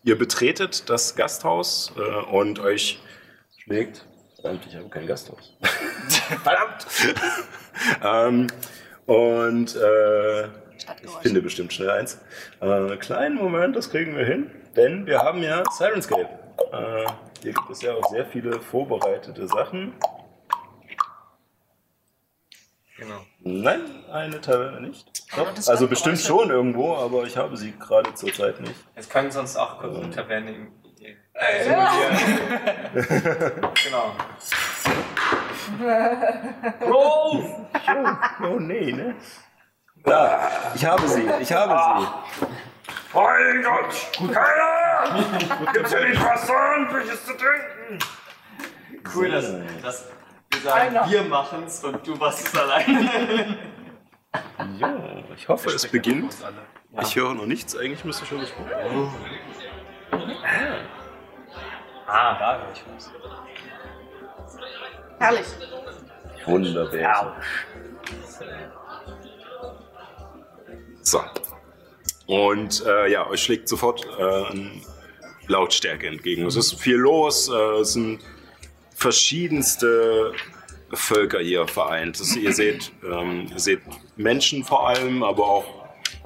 [0.05, 3.01] ihr betretet das Gasthaus äh, und euch
[3.65, 4.05] schlägt.
[4.35, 5.57] Verdammt, ich habe kein Gasthaus.
[6.43, 6.87] Verdammt!
[8.05, 8.47] ähm,
[9.07, 9.77] und
[10.85, 12.21] äh, ich finde bestimmt schnell eins.
[12.61, 16.29] Äh, kleinen Moment, das kriegen wir hin, denn wir haben ja Sirenscape.
[16.73, 17.05] Äh,
[17.43, 19.95] hier gibt es ja auch sehr viele vorbereitete Sachen.
[22.99, 23.21] Genau.
[23.41, 23.81] Nein,
[24.11, 25.07] eine Taverne nicht.
[25.37, 28.75] Doch, also bestimmt schon irgendwo, aber ich habe sie gerade zurzeit nicht.
[28.95, 30.69] Es können sonst auch kurz eine Taverne im
[33.85, 34.15] Genau.
[36.81, 37.69] Bro!
[38.43, 39.15] Oh nee, ne?
[40.07, 42.47] Da, ich habe sie, ich habe sie.
[43.13, 44.33] Mein Gott!
[44.33, 45.73] Keiner!
[45.73, 47.99] Gibt's hier nicht was ordentliches zu trinken?
[49.13, 49.53] Cool, dass,
[49.83, 50.09] dass
[50.53, 53.59] wir sagen, wir machen's und du machst es alleine.
[54.79, 56.37] Jo, ich hoffe, es beginnt.
[56.45, 57.03] Alle.
[57.03, 59.11] Ich höre noch nichts, eigentlich müsste schon gesprochen werden.
[62.07, 63.11] Ah, da höre ich was.
[65.19, 65.47] Herrlich.
[66.45, 67.37] Wunderbar.
[71.07, 71.21] So.
[72.27, 74.71] Und äh, ja, euch schlägt sofort äh,
[75.47, 76.45] Lautstärke entgegen.
[76.47, 78.19] Es ist viel los, äh, es sind
[78.93, 80.33] verschiedenste
[80.93, 82.19] Völker hier vereint.
[82.19, 83.83] Das, ihr, seht, ähm, seht
[84.17, 85.65] Menschen vor allem, aber auch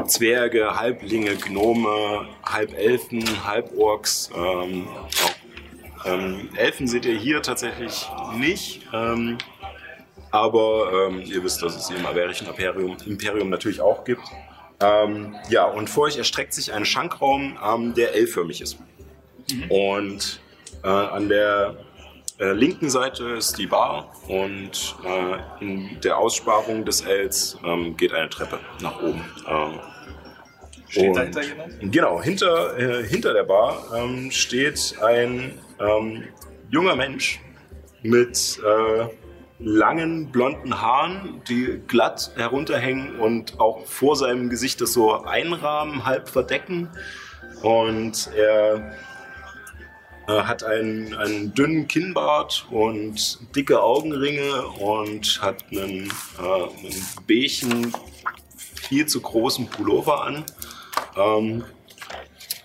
[0.07, 4.31] Zwerge, Halblinge, Gnome, Halbelfen, Halborks.
[4.35, 8.09] Ähm, auch, ähm, Elfen seht ihr hier tatsächlich
[8.39, 8.81] nicht.
[8.95, 9.37] Ähm,
[10.31, 14.23] aber ähm, ihr wisst, dass es im Averischen Imperium, Imperium natürlich auch gibt.
[14.83, 18.79] Ähm, ja, und vor euch erstreckt sich ein Schankraum, ähm, der L-förmig ist.
[19.69, 20.41] Und
[20.83, 21.77] äh, an der
[22.39, 28.15] äh, linken Seite ist die Bar und äh, in der Aussparung des Ls ähm, geht
[28.15, 29.25] eine Treppe nach oben.
[29.47, 29.81] Ähm,
[30.89, 31.93] Steht und- dahinter jemand?
[31.93, 36.25] Genau, hinter, äh, hinter der Bar ähm, steht ein ähm,
[36.71, 37.41] junger Mensch
[38.03, 39.07] mit äh,
[39.61, 46.29] langen blonden Haaren, die glatt herunterhängen und auch vor seinem Gesicht das so einrahmen, halb
[46.29, 46.89] verdecken.
[47.63, 48.95] Und er
[50.27, 57.93] äh, hat einen, einen dünnen Kinnbart und dicke Augenringe und hat einen, äh, einen beigen,
[58.57, 60.45] viel zu großen Pullover an.
[61.17, 61.65] Ähm,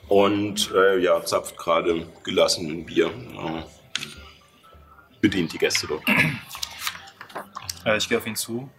[0.07, 3.07] und äh, ja, zapft gerade gelassen ein Bier.
[3.07, 3.63] Äh,
[5.19, 6.03] bedient die Gäste dort.
[7.85, 8.69] Äh, ich gehe auf ihn zu.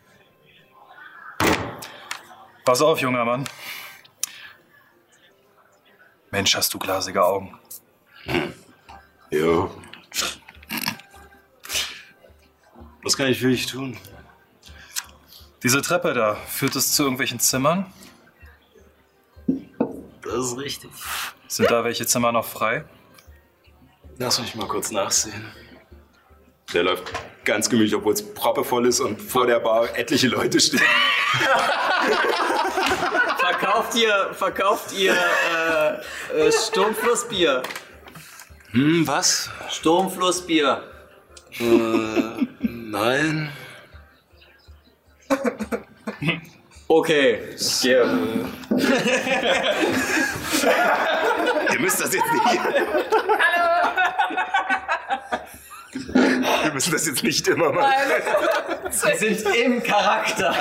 [2.65, 3.49] Pass auf, junger Mann.
[6.31, 7.59] Mensch, hast du glasige Augen.
[9.31, 9.71] Ja.
[13.03, 13.97] Was kann ich für dich tun?
[15.63, 17.93] Diese Treppe da, führt es zu irgendwelchen Zimmern?
[20.23, 20.91] Das ist richtig.
[21.47, 22.85] Sind da welche Zimmer noch frei?
[24.19, 25.53] Lass mich mal kurz nachsehen.
[26.73, 27.05] Der läuft
[27.45, 30.81] ganz gemütlich, obwohl es proppevoll ist und vor der Bar etliche Leute stehen.
[33.39, 37.63] Verkauft ihr, verkauft ihr äh, äh, Sturmflussbier?
[38.73, 39.49] Hm, was?
[39.71, 40.83] Sturmflussbier.
[42.61, 43.53] Nein.
[46.89, 48.05] Okay, ich gehe.
[51.73, 52.45] Ihr müsst das jetzt nicht.
[56.05, 57.93] Wir müssen das jetzt nicht immer machen.
[58.85, 60.55] Wir sind im Charakter.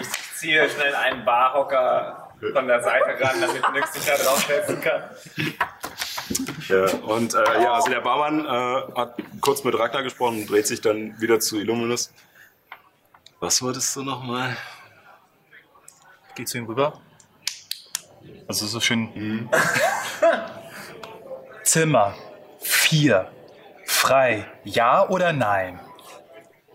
[0.00, 0.08] Ich
[0.38, 5.02] ziehe schnell einen Barhocker von der Seite ran, damit Nix sich da draufsetzen kann.
[6.68, 10.66] Ja, und äh, ja, also der Barmann äh, hat kurz mit Ragnar gesprochen und dreht
[10.66, 12.12] sich dann wieder zu Illuminus.
[13.40, 14.56] Was wolltest du nochmal?
[16.34, 17.00] Geh zu ihm rüber.
[18.48, 19.10] Also so schön.
[19.14, 19.50] Mhm.
[21.62, 22.14] Zimmer.
[22.60, 23.30] Vier.
[24.02, 24.44] Frei.
[24.64, 25.78] Ja oder nein?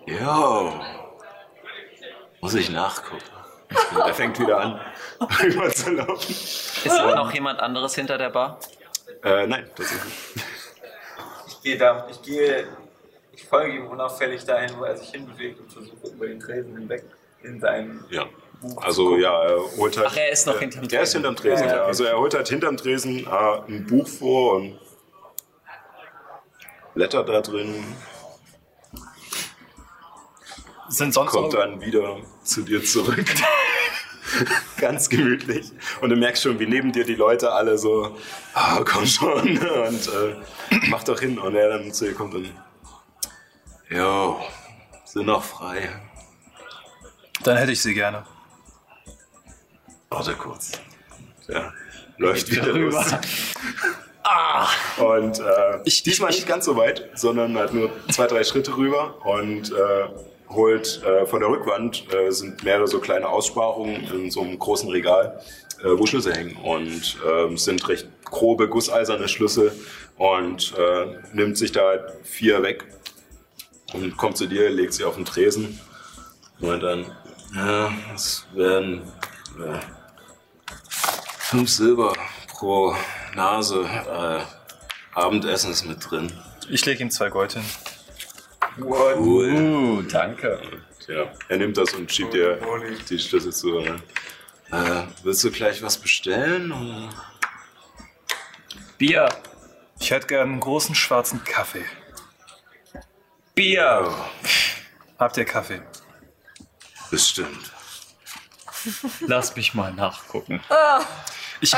[0.06, 0.80] Ja.
[2.40, 3.22] Muss ich nachgucken.
[4.06, 4.80] er fängt wieder an,
[5.44, 6.32] rüber zu laufen.
[6.32, 8.58] Ist noch jemand anderes hinter der Bar?
[9.26, 10.14] Äh, nein, tatsächlich.
[11.49, 12.66] Ich gehe da, ich gehe,
[13.34, 17.04] ich folge ihm unauffällig dahin, wo er sich hinbewegt und versuche über den Tresen hinweg
[17.44, 18.24] in sein Ja.
[18.62, 19.24] Buch Also zu gucken.
[19.24, 20.08] ja, er holt halt.
[20.10, 21.26] Ach, er ist noch äh, hinterm Der ist Tresen.
[21.26, 21.84] hinterm Tresen, Ja, ja.
[21.84, 23.30] Also er holt halt hinterm Tresen äh,
[23.68, 24.80] ein Buch vor und
[26.98, 27.86] blättert da drin,
[30.90, 33.26] Sind sonst kommt dann wieder zu dir zurück.
[34.78, 35.72] Ganz gemütlich.
[36.02, 38.18] Und du merkst schon, wie neben dir die Leute alle so,
[38.53, 39.57] ah, komm schon,
[39.88, 40.36] und äh,
[40.90, 41.38] mach doch hin.
[41.38, 42.52] Und er dann zu dir kommt und,
[43.90, 44.41] jo,
[45.06, 45.90] sind noch frei.
[47.44, 48.26] Dann hätte ich sie gerne.
[50.10, 50.72] Warte kurz.
[51.48, 51.72] Ja,
[52.18, 53.06] läuft wieder rüber.
[54.97, 58.75] Und äh, Ich- diesmal ich- nicht ganz so weit, sondern halt nur zwei, drei Schritte
[58.77, 60.07] rüber und äh,
[60.49, 64.89] holt äh, von der Rückwand äh, sind mehrere so kleine Aussparungen in so einem großen
[64.89, 65.41] Regal,
[65.84, 69.71] äh, wo Schlüssel hängen und äh, es sind recht grobe gusseiserne Schlüssel
[70.17, 72.85] und äh, nimmt sich da halt vier weg
[73.93, 75.79] und kommt zu dir, legt sie auf den Tresen
[76.61, 77.05] und dann,
[77.53, 79.01] ja, es werden
[79.59, 79.79] äh,
[80.89, 82.13] fünf Silber
[82.49, 82.95] pro
[83.36, 83.84] Nase.
[83.84, 86.32] Äh, Abendessen ist mit drin.
[86.70, 87.64] Ich lege ihm zwei Gold hin.
[88.80, 89.16] Cool.
[89.18, 90.60] Uh, danke.
[91.08, 92.60] Ja, er nimmt das und schiebt dir
[93.10, 93.80] die Schlüssel zu.
[93.80, 96.72] Äh, willst du gleich was bestellen?
[96.72, 97.10] Oder?
[98.98, 99.30] Bier.
[99.99, 101.86] Ich hätte gern einen großen schwarzen Kaffee.
[103.56, 104.14] Bier.
[105.18, 105.82] Habt ihr Kaffee?
[107.10, 107.72] Bestimmt.
[109.22, 110.62] Lass mich mal nachgucken.
[111.62, 111.74] Ich,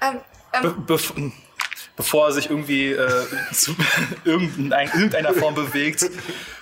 [0.00, 1.32] Ähm, be ähm, bev-
[1.96, 3.74] bevor er sich irgendwie äh, zu
[4.24, 6.08] irgendein, irgendeiner Form bewegt,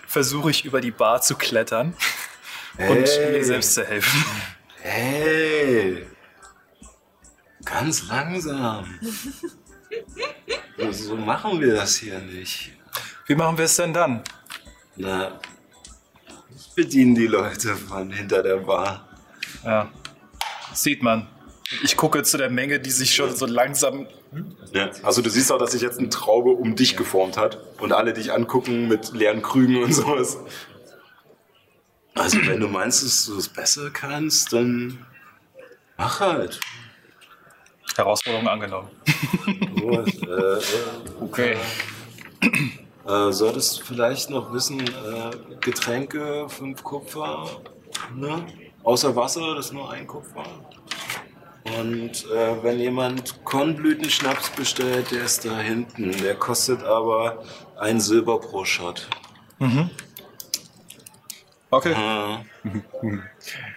[0.07, 1.95] versuche ich über die Bar zu klettern
[2.79, 4.25] und mir selbst zu helfen.
[4.81, 6.07] Hey!
[7.65, 8.99] Ganz langsam.
[10.93, 12.73] so machen wir das hier nicht.
[13.27, 14.23] Wie machen wir es denn dann?
[14.95, 15.41] Na,
[16.57, 19.09] ich bediene die Leute von hinter der Bar.
[19.65, 19.91] Ja.
[20.73, 21.27] Sieht man.
[21.83, 24.07] Ich gucke zu der Menge, die sich schon so langsam.
[24.73, 24.91] Ja.
[25.03, 28.13] Also du siehst auch, dass sich jetzt eine Traube um dich geformt hat und alle
[28.13, 30.39] dich angucken mit leeren Krügen und sowas.
[32.15, 35.05] Also wenn du meinst, dass du es besser kannst, dann
[35.97, 36.61] mach halt.
[37.97, 38.91] Herausforderung angenommen.
[39.81, 40.61] Gut, äh, äh,
[41.21, 41.57] Okay.
[43.07, 45.31] Äh, solltest du vielleicht noch wissen, äh,
[45.61, 47.63] Getränke, fünf Kupfer,
[48.15, 48.45] ne?
[48.83, 50.45] Außer Wasser, das ist nur ein Kupfer.
[51.79, 56.13] Und äh, wenn jemand Kornblütenschnaps bestellt, der ist da hinten.
[56.23, 57.43] Der kostet aber
[57.79, 59.09] ein Silber pro Shot.
[61.71, 61.95] Okay.
[61.95, 62.45] Ah.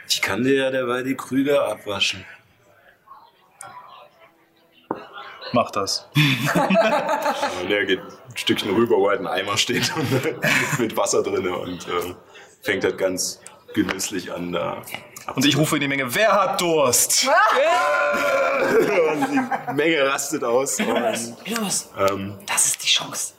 [0.07, 2.25] Ich kann dir ja derweil die Krüge abwaschen.
[5.51, 6.07] Mach das.
[7.69, 9.91] Der geht ein Stückchen rüber, wo halt ein Eimer steht
[10.79, 12.13] mit Wasser drin und äh,
[12.61, 13.41] fängt halt ganz
[13.73, 14.83] genüsslich an da.
[15.35, 17.27] Und ich rufe in die Menge, wer hat Durst?
[17.27, 17.31] Und
[19.31, 20.79] die Menge rastet aus.
[20.79, 23.33] Und, Los, ähm, das ist die Chance.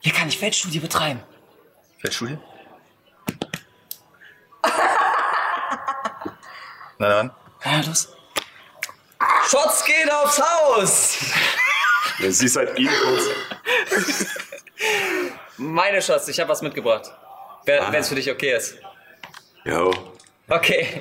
[0.00, 1.22] Hier kann ich Feldstudie betreiben.
[1.98, 2.38] Feldstudie?
[6.98, 7.30] Na dann.
[7.64, 8.08] Ja, los.
[9.48, 11.18] Shots gehen aufs Haus!
[12.18, 13.24] du siehst halt ihn kurz.
[15.56, 17.10] Meine Shots, ich habe was mitgebracht.
[17.64, 18.76] Wenn es für dich okay ist.
[19.64, 19.92] Jo.
[20.50, 21.00] Okay.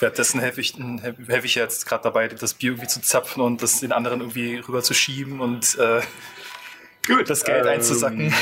[0.00, 0.74] Währenddessen helfe ich,
[1.28, 4.56] helfe ich jetzt gerade dabei, das Bier irgendwie zu zapfen und das den anderen irgendwie
[4.56, 6.00] rüber zu schieben und äh,
[7.06, 7.30] Gut.
[7.30, 8.34] das Geld ähm, einzusacken.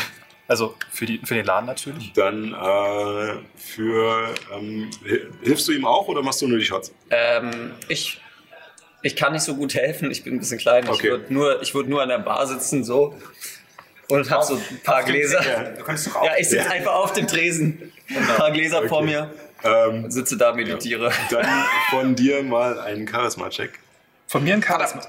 [0.48, 2.12] Also für, die, für den Laden natürlich.
[2.14, 4.34] Dann äh, für.
[4.52, 6.92] Ähm, hi- hilfst du ihm auch oder machst du nur die Shots?
[7.10, 8.20] Ähm, ich,
[9.02, 10.10] ich kann nicht so gut helfen.
[10.10, 10.84] Ich bin ein bisschen klein.
[10.84, 11.10] Ich Okay.
[11.10, 13.14] würde nur, ich würd nur an der Bar sitzen so
[14.08, 15.40] und habe so ein paar Gläser.
[15.78, 17.92] Du kannst doch Ja, ich sitze einfach auf dem Tresen.
[18.08, 19.32] Ein paar Gläser vor mir.
[19.64, 21.12] Ähm, Sitze da, meditiere.
[21.30, 23.78] dann von dir mal einen Charisma-Check.
[24.26, 25.02] Von mir ein Charisma.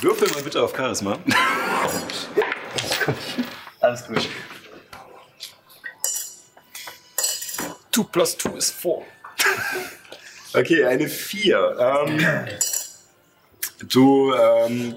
[0.00, 1.18] Würfel mal bitte auf Charisma.
[3.80, 4.28] Alles gut.
[7.92, 9.02] 2 plus 2 ist 4.
[10.54, 11.76] Okay, eine 4.
[11.78, 12.46] Ähm,
[13.88, 14.94] du ähm,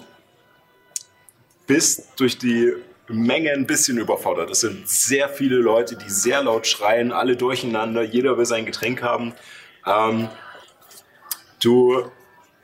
[1.68, 2.74] bist durch die
[3.08, 4.50] Menge ein bisschen überfordert.
[4.50, 9.02] Es sind sehr viele Leute, die sehr laut schreien, alle durcheinander, jeder will sein Getränk
[9.04, 9.34] haben.
[9.86, 10.30] Ähm,
[11.62, 12.12] du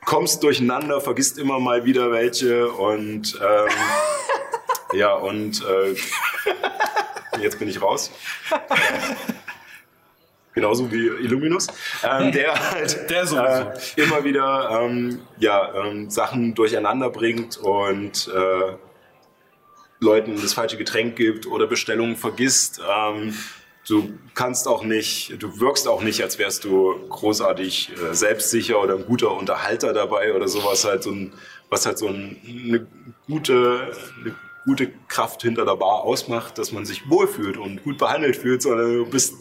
[0.04, 3.68] kommst durcheinander, vergisst immer mal wieder welche und ähm,
[4.98, 5.94] ja, und äh,
[7.40, 8.10] jetzt bin ich raus.
[10.54, 11.68] Genauso wie Illuminus,
[12.02, 13.22] ähm, der halt Der
[13.96, 18.74] äh, immer wieder ähm, ja, ähm, Sachen durcheinander bringt und äh,
[20.02, 22.80] Leuten das falsche Getränk gibt oder Bestellungen vergisst.
[22.88, 23.34] Ähm,
[23.88, 28.96] du kannst auch nicht, du wirkst auch nicht, als wärst du großartig äh, selbstsicher oder
[28.96, 31.32] ein guter Unterhalter dabei oder sowas halt so ein,
[31.70, 32.86] was halt so ein, eine
[33.26, 34.34] gute, eine
[34.64, 38.96] gute Kraft hinter der Bar ausmacht, dass man sich wohlfühlt und gut behandelt fühlt, sondern
[38.98, 39.34] du bist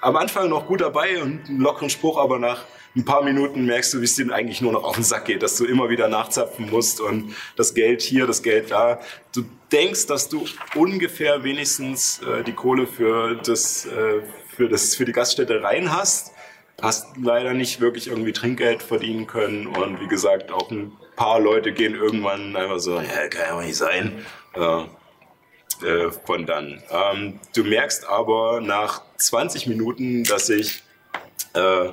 [0.00, 2.64] am Anfang noch gut dabei und einen lockeren Spruch, aber nach
[2.96, 5.42] ein paar Minuten merkst du, wie es dir eigentlich nur noch auf den Sack geht,
[5.42, 9.00] dass du immer wieder nachzapfen musst und das Geld hier, das Geld da.
[9.34, 10.44] Du denkst, dass du
[10.74, 16.32] ungefähr wenigstens äh, die Kohle für das, äh, für das, für die Gaststätte rein hast,
[16.80, 21.72] hast leider nicht wirklich irgendwie Trinkgeld verdienen können und wie gesagt, auch ein paar Leute
[21.72, 24.24] gehen irgendwann einfach so, ja, kann ja nicht sein.
[24.54, 24.84] Äh,
[25.82, 26.82] äh, von dann.
[26.90, 30.82] Ähm, du merkst aber nach 20 Minuten, dass sich
[31.54, 31.90] äh,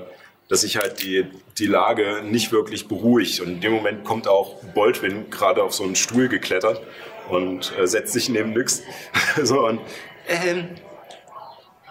[0.48, 1.26] dass sich halt die,
[1.57, 3.40] die Lage nicht wirklich beruhigt.
[3.40, 6.82] Und in dem Moment kommt auch Boldwin gerade auf so einen Stuhl geklettert
[7.30, 8.84] und äh, setzt sich neben Nyx.
[9.44, 9.82] so und
[10.28, 10.76] ähm,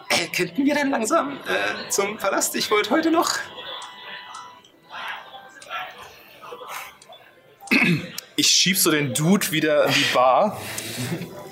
[0.09, 2.55] äh, könnten wir dann langsam äh, zum Palast?
[2.57, 3.33] Ich wollte heute noch.
[8.37, 10.61] Ich schieb so den Dude wieder in die Bar.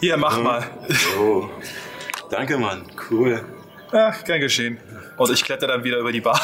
[0.00, 0.66] Hier, mach mal.
[1.18, 1.48] Oh,
[2.30, 2.86] danke, Mann.
[3.10, 3.44] Cool.
[3.92, 4.78] Ach, kein Geschehen.
[5.18, 6.40] Und ich kletter dann wieder über die Bar.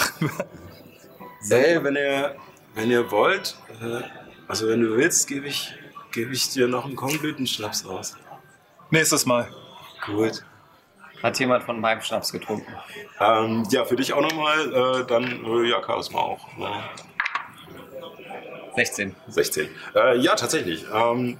[1.49, 2.37] Ey, wenn ihr,
[2.75, 4.03] wenn ihr wollt, äh,
[4.47, 5.75] also wenn du willst, gebe ich,
[6.13, 8.17] gebe ich dir noch einen Kornblütenschnaps aus.
[8.91, 9.49] Nächstes Mal.
[10.05, 10.45] Gut.
[11.23, 12.71] Hat jemand von meinem Schnaps getrunken?
[13.21, 16.57] Ähm, ja, für dich auch nochmal, äh, dann, äh, ja, Charisma auch.
[16.59, 16.69] Ne?
[18.75, 19.17] 16.
[19.29, 19.71] 16.
[19.95, 20.85] Äh, ja, tatsächlich.
[20.93, 21.39] Ähm,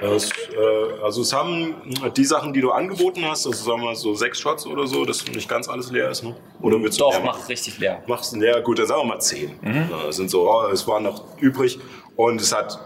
[0.00, 1.74] es, äh, also es haben
[2.16, 5.26] die Sachen, die du angeboten hast, also sagen wir so sechs Shots oder so, dass
[5.26, 6.34] nicht ganz alles leer ist, ne?
[6.60, 8.02] Oder willst du Doch, mehr macht richtig leer.
[8.06, 8.60] Machst leer?
[8.62, 9.58] Gut, dann sagen wir mal zehn.
[9.64, 11.78] Äh, Es sind so, oh, es waren noch übrig
[12.16, 12.78] und es hat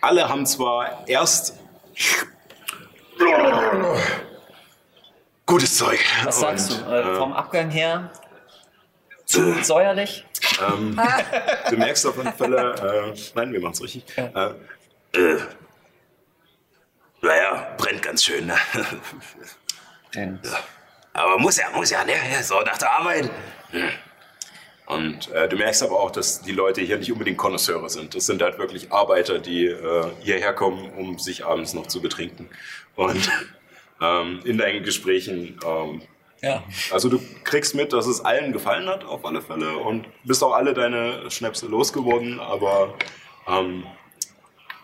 [0.00, 1.54] alle haben zwar erst
[5.46, 5.98] gutes Zeug.
[6.24, 6.92] Was sagst Und, du?
[6.94, 8.10] Äh, vom Abgang her
[9.24, 10.24] zu säuerlich?
[10.60, 10.98] Ähm,
[11.70, 12.74] du merkst auf alle Fälle,
[13.14, 14.04] äh, nein, wir machen es richtig.
[14.16, 14.50] Äh,
[15.18, 15.38] äh,
[17.22, 18.56] naja, brennt ganz schön, ne?
[20.14, 20.40] Den.
[21.12, 22.14] Aber muss ja, muss ja, ne?
[22.42, 23.30] So nach der Arbeit.
[23.70, 23.90] Hm.
[24.86, 28.14] Und äh, du merkst aber auch, dass die Leute hier nicht unbedingt Konnoisseure sind.
[28.14, 32.48] Das sind halt wirklich Arbeiter, die äh, hierher kommen, um sich abends noch zu betrinken.
[32.96, 33.30] Und
[34.00, 36.00] ähm, in deinen Gesprächen, ähm,
[36.40, 36.62] Ja.
[36.90, 39.76] also du kriegst mit, dass es allen gefallen hat, auf alle Fälle.
[39.76, 42.94] Und bist auch alle deine Schnäpse losgeworden, aber
[43.46, 43.84] ähm,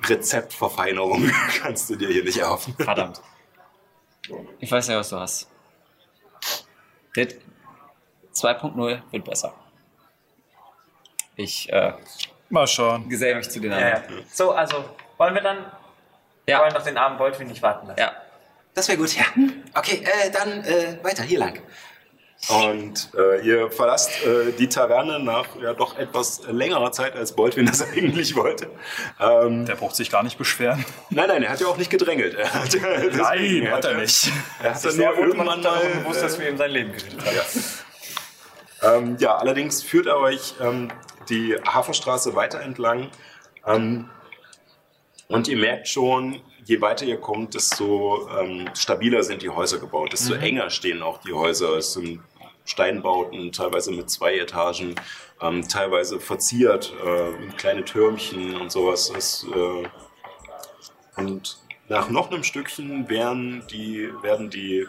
[0.09, 1.31] Rezeptverfeinerung
[1.63, 2.75] kannst du dir hier nicht erhoffen.
[2.79, 3.21] Verdammt.
[4.59, 5.49] Ich weiß ja, was du hast.
[7.15, 7.35] Das
[8.35, 9.55] 2.0 wird besser.
[11.37, 11.93] Ich äh,
[12.49, 13.09] Mal schauen.
[13.09, 13.95] gesell mich zu den Ja, ja.
[13.97, 14.25] anderen.
[14.33, 14.85] So, also
[15.19, 15.67] wollen wir dann
[16.47, 16.61] Ja.
[16.61, 18.01] wollen noch den armen Boltwin nicht warten lassen.
[18.01, 18.13] Ja.
[18.75, 19.25] Das wäre gut, ja.
[19.75, 21.61] Okay, äh, dann äh, weiter, hier lang.
[22.49, 27.67] Und äh, ihr verlasst äh, die Taverne nach ja doch etwas längerer Zeit, als Boltwin
[27.67, 28.69] das eigentlich wollte.
[29.19, 30.85] Ähm, Der braucht sich gar nicht beschweren.
[31.11, 32.35] nein, nein, er hat ja auch nicht gedrängelt.
[32.35, 34.31] Er hat, deswegen, hat er nicht.
[34.63, 35.81] Er hat dann Sehr nur irgendwann mal...
[36.03, 39.05] gewusst, dass wir ihm sein Leben gerettet haben.
[39.05, 40.91] Ähm, ja, allerdings führt er euch ähm,
[41.31, 43.11] die Hafenstraße weiter entlang.
[43.67, 44.11] Ähm,
[45.29, 50.13] und ihr merkt schon, je weiter ihr kommt, desto ähm, stabiler sind die Häuser gebaut,
[50.13, 51.77] desto enger stehen auch die Häuser.
[51.77, 52.21] Es sind
[52.65, 54.95] Steinbauten, teilweise mit zwei Etagen,
[55.41, 59.13] ähm, teilweise verziert, äh, kleine Türmchen und sowas.
[59.15, 61.59] Das, äh, und
[61.89, 64.87] nach noch einem Stückchen werden die, werden die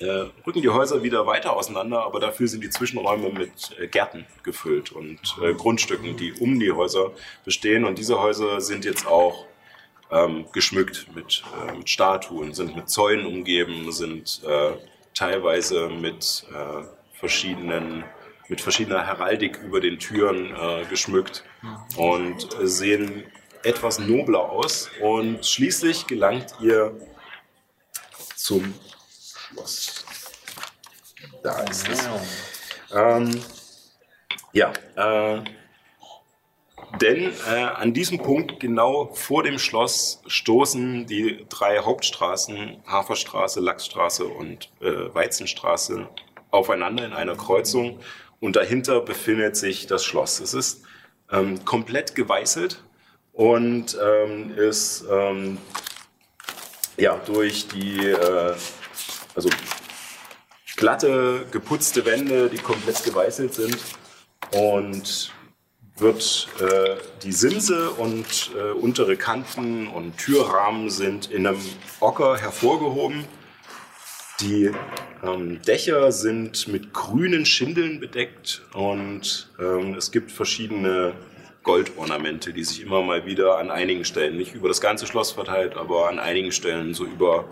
[0.00, 4.24] äh, rücken die Häuser wieder weiter auseinander, aber dafür sind die Zwischenräume mit äh, Gärten
[4.42, 7.12] gefüllt und äh, Grundstücken, die um die Häuser
[7.44, 7.84] bestehen.
[7.84, 9.44] Und diese Häuser sind jetzt auch
[10.10, 14.72] ähm, geschmückt mit, äh, mit Statuen, sind mit Zäunen umgeben, sind äh,
[15.20, 16.82] teilweise mit äh,
[17.12, 18.04] verschiedenen
[18.48, 21.44] mit verschiedener Heraldik über den Türen äh, geschmückt
[21.96, 23.24] und sehen
[23.62, 24.90] etwas nobler aus.
[25.00, 26.92] Und schließlich gelangt ihr
[28.34, 28.74] zum
[29.12, 30.04] Schloss.
[31.44, 32.08] Da ist es.
[32.92, 33.40] Ähm,
[34.52, 35.44] ja, äh,
[37.00, 44.24] denn äh, an diesem Punkt, genau vor dem Schloss, stoßen die drei Hauptstraßen, Haferstraße, Lachsstraße
[44.24, 46.08] und äh, Weizenstraße,
[46.50, 48.00] aufeinander in einer Kreuzung.
[48.40, 50.40] Und dahinter befindet sich das Schloss.
[50.40, 50.82] Es ist
[51.30, 52.82] ähm, komplett geweißelt
[53.32, 55.58] und ähm, ist ähm,
[56.96, 58.54] ja, durch die äh,
[59.34, 59.48] also
[60.76, 63.78] glatte, geputzte Wände, die komplett geweißelt sind
[64.52, 65.32] und
[66.00, 71.60] wird äh, die Simse und äh, untere Kanten und Türrahmen sind in einem
[72.00, 73.24] Ocker hervorgehoben.
[74.40, 74.70] Die
[75.22, 81.14] ähm, Dächer sind mit grünen Schindeln bedeckt und ähm, es gibt verschiedene
[81.62, 85.76] Goldornamente, die sich immer mal wieder an einigen Stellen, nicht über das ganze Schloss verteilt,
[85.76, 87.50] aber an einigen Stellen so über,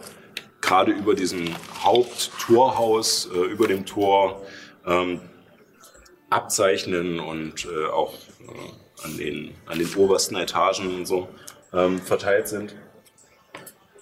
[0.62, 1.44] gerade über diesem
[1.82, 4.42] Haupttorhaus, äh, über dem Tor
[4.86, 5.20] ähm,
[6.30, 8.14] abzeichnen und äh, auch
[9.02, 11.28] an, den, an den obersten Etagen und so
[11.72, 12.74] ähm, verteilt sind.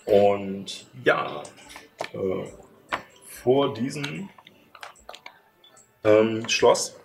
[0.04, 1.42] Und ja,
[2.12, 2.48] äh,
[3.26, 4.28] vor diesem
[6.04, 6.96] ähm, Schloss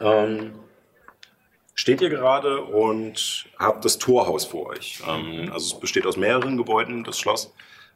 [0.00, 0.54] ähm,
[1.74, 5.02] steht ihr gerade und habt das Torhaus vor euch.
[5.06, 7.52] Ähm, also es besteht aus mehreren Gebäuden, das Schloss,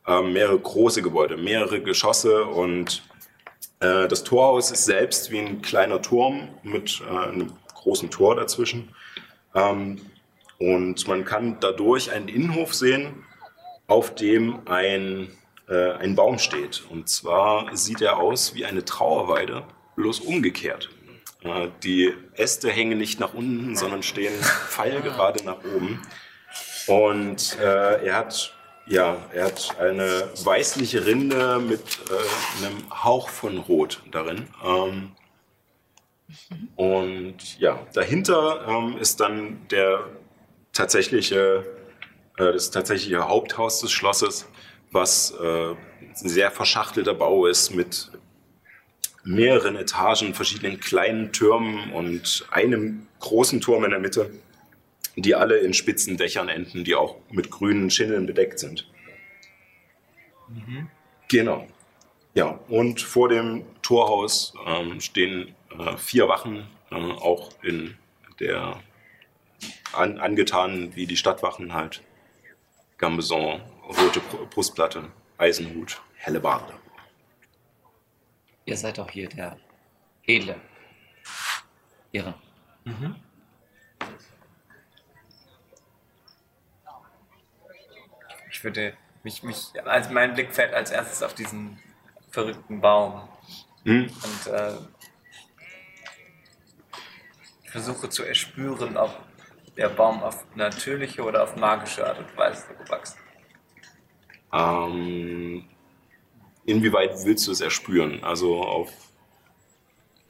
[0.06, 3.02] ähm, mehrere große Gebäude, mehrere Geschosse und
[3.80, 7.52] äh, das Torhaus ist selbst wie ein kleiner Turm mit äh, einem
[7.89, 8.90] großen Tor dazwischen.
[9.55, 10.01] Ähm,
[10.59, 13.24] und man kann dadurch einen Innenhof sehen,
[13.86, 15.31] auf dem ein,
[15.69, 16.85] äh, ein Baum steht.
[16.90, 19.65] Und zwar sieht er aus wie eine Trauerweide,
[19.97, 20.90] bloß umgekehrt.
[21.43, 24.35] Äh, die Äste hängen nicht nach unten, sondern stehen
[24.69, 26.02] pfeilgerade nach oben.
[26.86, 28.55] Und äh, er hat
[28.90, 34.48] ja, er hat eine weißliche Rinde mit äh, einem Hauch von Rot darin.
[34.65, 35.12] Ähm,
[36.76, 40.09] und ja, dahinter ähm, ist dann der
[40.72, 41.64] tatsächliche,
[42.36, 44.46] äh, das tatsächliche Haupthaus des Schlosses,
[44.92, 48.10] was äh, ein sehr verschachtelter Bau ist mit
[49.24, 54.30] mehreren Etagen, verschiedenen kleinen Türmen und einem großen Turm in der Mitte,
[55.16, 58.88] die alle in spitzen Dächern enden, die auch mit grünen Schindeln bedeckt sind.
[61.28, 61.66] Genau.
[62.34, 67.97] Ja, und vor dem Torhaus ähm, stehen äh, vier Wachen, äh, auch in
[68.40, 68.81] der
[69.93, 72.03] an, angetan wie die Stadtwachen halt.
[72.99, 76.74] Gambeson, rote Br- Brustplatte, Eisenhut, helle Barde.
[78.65, 79.59] Ihr seid doch hier der
[80.24, 80.61] Edle.
[82.12, 82.35] Ihre.
[88.51, 91.81] Ich würde mich, mich, als mein Blick fällt als erstes auf diesen
[92.31, 93.28] verrückten Baum.
[93.85, 94.05] Hm?
[94.05, 94.73] Und äh,
[97.70, 99.11] versuche zu erspüren, ob
[99.77, 103.89] der Baum auf natürliche oder auf magische Art und Weise gewachsen ist.
[104.53, 105.65] Ähm,
[106.65, 108.23] inwieweit willst du es erspüren?
[108.24, 108.90] Also auf.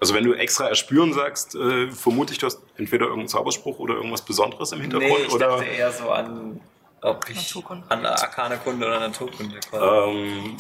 [0.00, 3.94] Also wenn du extra erspüren sagst, äh, vermute ich, du hast entweder irgendeinen Zauberspruch oder
[3.94, 5.48] irgendwas Besonderes im Hintergrund Nee, ich oder.
[5.48, 6.60] dachte eher so an,
[7.00, 7.90] ob ich Naturkunde.
[7.90, 9.58] an Arkane Kunde oder Naturkunde.
[9.72, 10.56] Ähm,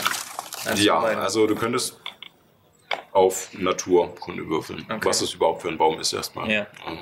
[0.64, 2.00] Also ja, also du könntest
[3.18, 5.00] auf Naturkunde würfeln, Okay.
[5.08, 6.48] was es überhaupt für ein Baum ist erstmal.
[6.50, 6.66] Ja.
[6.86, 6.98] Ähm,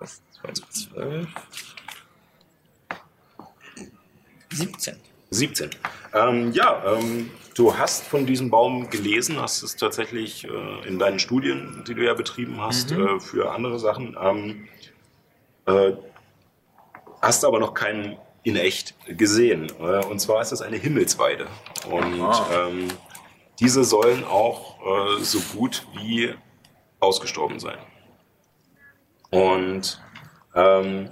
[0.00, 1.28] Das war jetzt 12.
[4.50, 4.96] 17.
[5.30, 5.70] 17.
[6.14, 11.18] Ähm, ja, ähm, du hast von diesem Baum gelesen, hast es tatsächlich äh, in deinen
[11.18, 14.16] Studien, die du ja betrieben hast, äh, für andere Sachen.
[14.20, 14.68] Ähm,
[15.66, 15.92] äh,
[17.20, 18.16] hast aber noch keinen
[18.48, 19.70] in echt gesehen.
[19.80, 21.46] Äh, und zwar ist das eine Himmelsweide.
[21.90, 22.88] Und ähm,
[23.60, 24.78] diese sollen auch
[25.18, 26.34] äh, so gut wie
[27.00, 27.78] ausgestorben sein.
[29.30, 30.00] Und
[30.54, 31.10] ähm,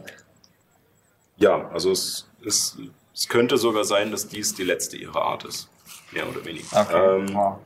[1.36, 2.78] ja, also es, es,
[3.14, 5.68] es könnte sogar sein, dass dies die letzte ihrer Art ist.
[6.12, 6.66] Mehr oder weniger.
[6.80, 7.16] Okay.
[7.20, 7.58] Ähm, Wow.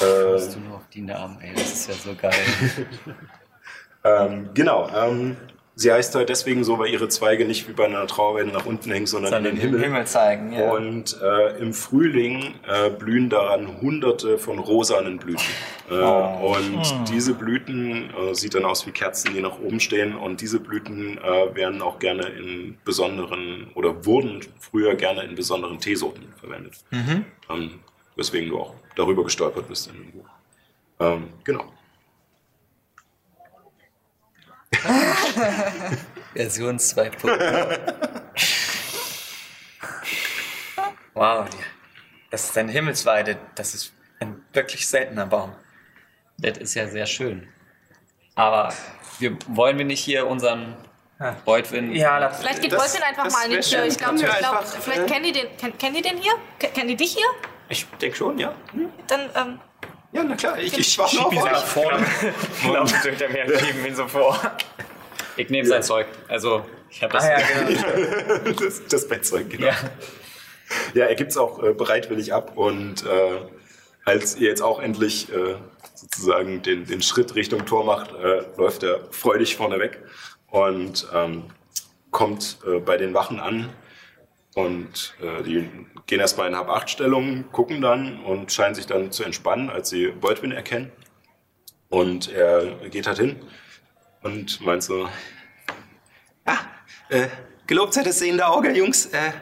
[0.00, 2.34] äh, Hast du nur auf die Namen, ey, das ist ja so geil.
[4.04, 4.88] ähm, genau.
[4.88, 5.36] Ähm,
[5.76, 8.90] sie heißt halt deswegen so, weil ihre Zweige nicht wie bei einer Trauerweide nach unten
[8.90, 9.82] hängen, sondern in den Himmel.
[9.82, 10.70] Himmel zeigen, ja.
[10.70, 15.44] Und äh, im Frühling äh, blühen daran hunderte von rosanen Blüten.
[15.90, 16.56] Äh, Oh.
[16.56, 20.16] Und diese Blüten äh, sieht dann aus wie Kerzen, die nach oben stehen.
[20.16, 25.78] Und diese Blüten äh, werden auch gerne in besonderen oder wurden früher gerne in besonderen
[25.78, 26.74] Teesorten verwendet.
[26.90, 27.24] Mhm.
[27.50, 27.70] Ähm,
[28.16, 30.28] weswegen du auch darüber gestolpert bist in dem Buch.
[31.00, 31.64] Ähm, genau.
[36.34, 37.78] Version 2.0.
[41.14, 41.46] wow,
[42.30, 43.36] das ist eine Himmelsweide.
[43.54, 45.54] Das ist ein wirklich seltener Baum.
[46.38, 47.48] Das ist ja sehr schön.
[48.34, 48.72] Aber
[49.18, 50.74] wir wollen wir nicht hier unseren
[51.20, 51.36] Ja.
[51.44, 51.94] Beutwin.
[51.94, 53.84] Ja, das, Vielleicht geht Wolfin einfach das mal in die Tür.
[53.84, 55.56] Ich glaube, glaub, einfach, vielleicht äh, kennen die den.
[55.56, 56.32] Kenn, kennen die den hier?
[56.58, 57.26] Ken- Kennen die dich hier?
[57.68, 58.52] Ich denke schon, ja.
[59.06, 59.60] Dann, ähm,
[60.14, 60.58] Ja, na klar.
[60.58, 61.58] Ich, ich warte auf euch.
[61.64, 62.06] vorne.
[62.72, 64.38] Laufen Sie hinter mir schieben ihn so vor.
[65.36, 66.06] Ich nehme sein Zeug.
[66.28, 67.24] Also, ich habe das.
[67.24, 68.52] Ah ja, genau.
[68.64, 69.66] Das, das Bettzeug, genau.
[69.66, 69.74] Ja.
[70.94, 73.40] Ja, er gibt es auch äh, bereitwillig ab und äh,
[74.04, 75.56] als ihr jetzt auch endlich äh,
[75.94, 80.00] sozusagen den, den Schritt Richtung Tor macht, äh, läuft er freudig vorne weg
[80.48, 81.44] und ähm,
[82.10, 83.68] kommt äh, bei den Wachen an
[84.54, 85.68] und äh, die
[86.06, 90.52] gehen erstmal in Hab-Acht-Stellung, gucken dann und scheinen sich dann zu entspannen, als sie Beutwin
[90.52, 90.92] erkennen.
[91.88, 93.36] Und er geht halt hin
[94.22, 95.08] und meint so,
[96.44, 96.58] ah,
[97.08, 97.28] äh,
[97.66, 99.06] gelobt sei das sehende Auge, Jungs.
[99.06, 99.32] Äh,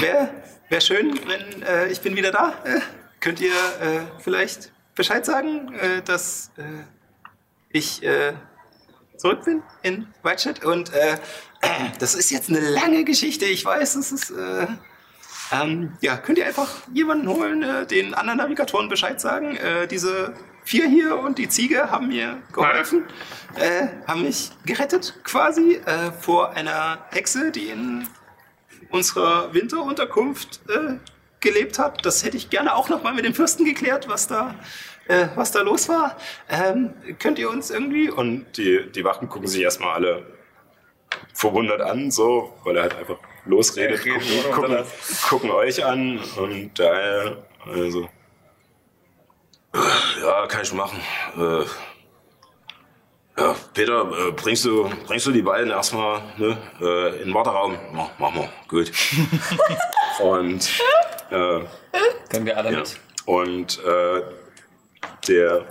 [0.00, 0.30] Wäre
[0.68, 2.54] wär schön, wenn äh, ich bin wieder da.
[2.64, 2.80] Äh,
[3.20, 6.62] könnt ihr äh, vielleicht Bescheid sagen, äh, dass äh,
[7.70, 8.00] ich
[9.18, 10.64] zurück bin in Whiteshit?
[10.64, 10.90] Und
[11.98, 14.30] das ist jetzt eine lange Geschichte, ich weiß, es ist...
[14.30, 14.66] Äh,
[15.50, 19.56] ähm, ja, könnt ihr einfach jemanden holen, äh, den anderen Navigatoren Bescheid sagen?
[19.56, 23.04] Äh, diese vier hier und die Ziege haben mir geholfen,
[23.54, 28.06] äh, haben mich gerettet quasi äh, vor einer Hexe, die in
[28.90, 30.98] unserer Winterunterkunft äh,
[31.40, 32.04] gelebt hat.
[32.04, 34.54] Das hätte ich gerne auch noch mal mit dem Fürsten geklärt, was da,
[35.36, 36.16] was da los war.
[36.50, 38.10] Ähm, könnt ihr uns irgendwie...
[38.10, 40.37] Und die, die Wachen gucken sich erstmal alle
[41.34, 44.84] verwundert an, so, weil er halt einfach losredet, redet gucken, gucken,
[45.28, 47.36] gucken euch an und daher,
[47.66, 48.08] also,
[50.22, 51.00] ja, kann ich machen.
[51.36, 51.64] Äh,
[53.40, 57.78] ja, Peter, äh, bringst du, bringst du die beiden erstmal ne, äh, in den Warteraum?
[57.92, 58.90] Mach, mach mal, gut.
[60.20, 60.68] und
[61.30, 61.60] äh,
[62.30, 62.78] Können wir alle ja.
[62.80, 62.98] mit.
[63.26, 64.22] Und äh,
[65.28, 65.66] der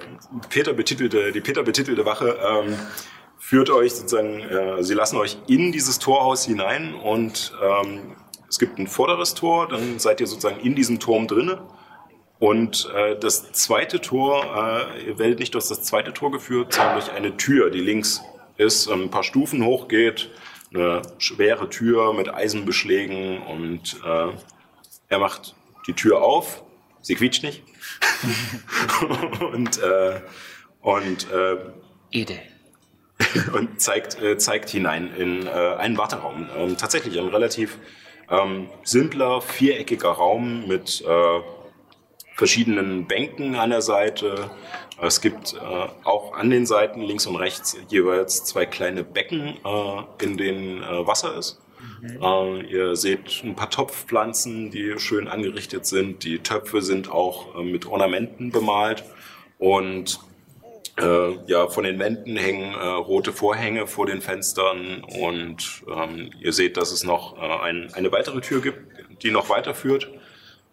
[0.50, 2.78] Peter betitelte, die Peter betitelte Wache ähm,
[3.48, 8.18] führt euch sozusagen, äh, sie lassen euch in dieses Torhaus hinein und ähm,
[8.50, 11.62] es gibt ein vorderes Tor, dann seid ihr sozusagen in diesem Turm drinne.
[12.40, 14.44] Und äh, das zweite Tor,
[14.98, 18.22] äh, ihr werdet nicht durch das zweite Tor geführt, sondern durch eine Tür, die links
[18.58, 20.30] ist, ein paar Stufen hoch geht,
[20.74, 24.28] eine schwere Tür mit Eisenbeschlägen und äh,
[25.08, 25.56] er macht
[25.88, 26.64] die Tür auf,
[27.00, 27.64] sie quietscht nicht.
[29.40, 30.20] und äh,
[30.82, 31.58] und äh,
[32.12, 32.40] Ede.
[33.54, 36.50] und zeigt, äh, zeigt hinein in äh, einen Warteraum.
[36.58, 37.78] Ähm, tatsächlich ein relativ
[38.30, 41.40] ähm, simpler, viereckiger Raum mit äh,
[42.36, 44.52] verschiedenen Bänken an der Seite.
[45.02, 45.58] Es gibt äh,
[46.04, 51.08] auch an den Seiten links und rechts jeweils zwei kleine Becken, äh, in denen äh,
[51.08, 51.60] Wasser ist.
[52.04, 56.24] Äh, ihr seht ein paar Topfpflanzen, die schön angerichtet sind.
[56.24, 59.04] Die Töpfe sind auch mit Ornamenten bemalt.
[59.58, 60.20] Und
[61.00, 66.54] äh, ja, von den Wänden hängen äh, rote Vorhänge vor den Fenstern und ähm, ihr
[66.54, 68.80] seht, dass es noch äh, ein, eine weitere Tür gibt,
[69.24, 70.10] die noch weiterführt.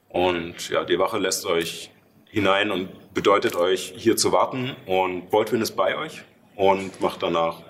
[0.09, 1.91] Und ja, die Wache lässt euch
[2.31, 4.75] hinein und bedeutet euch hier zu warten.
[4.87, 6.23] Und Baldwin ist bei euch
[6.57, 7.63] und macht danach,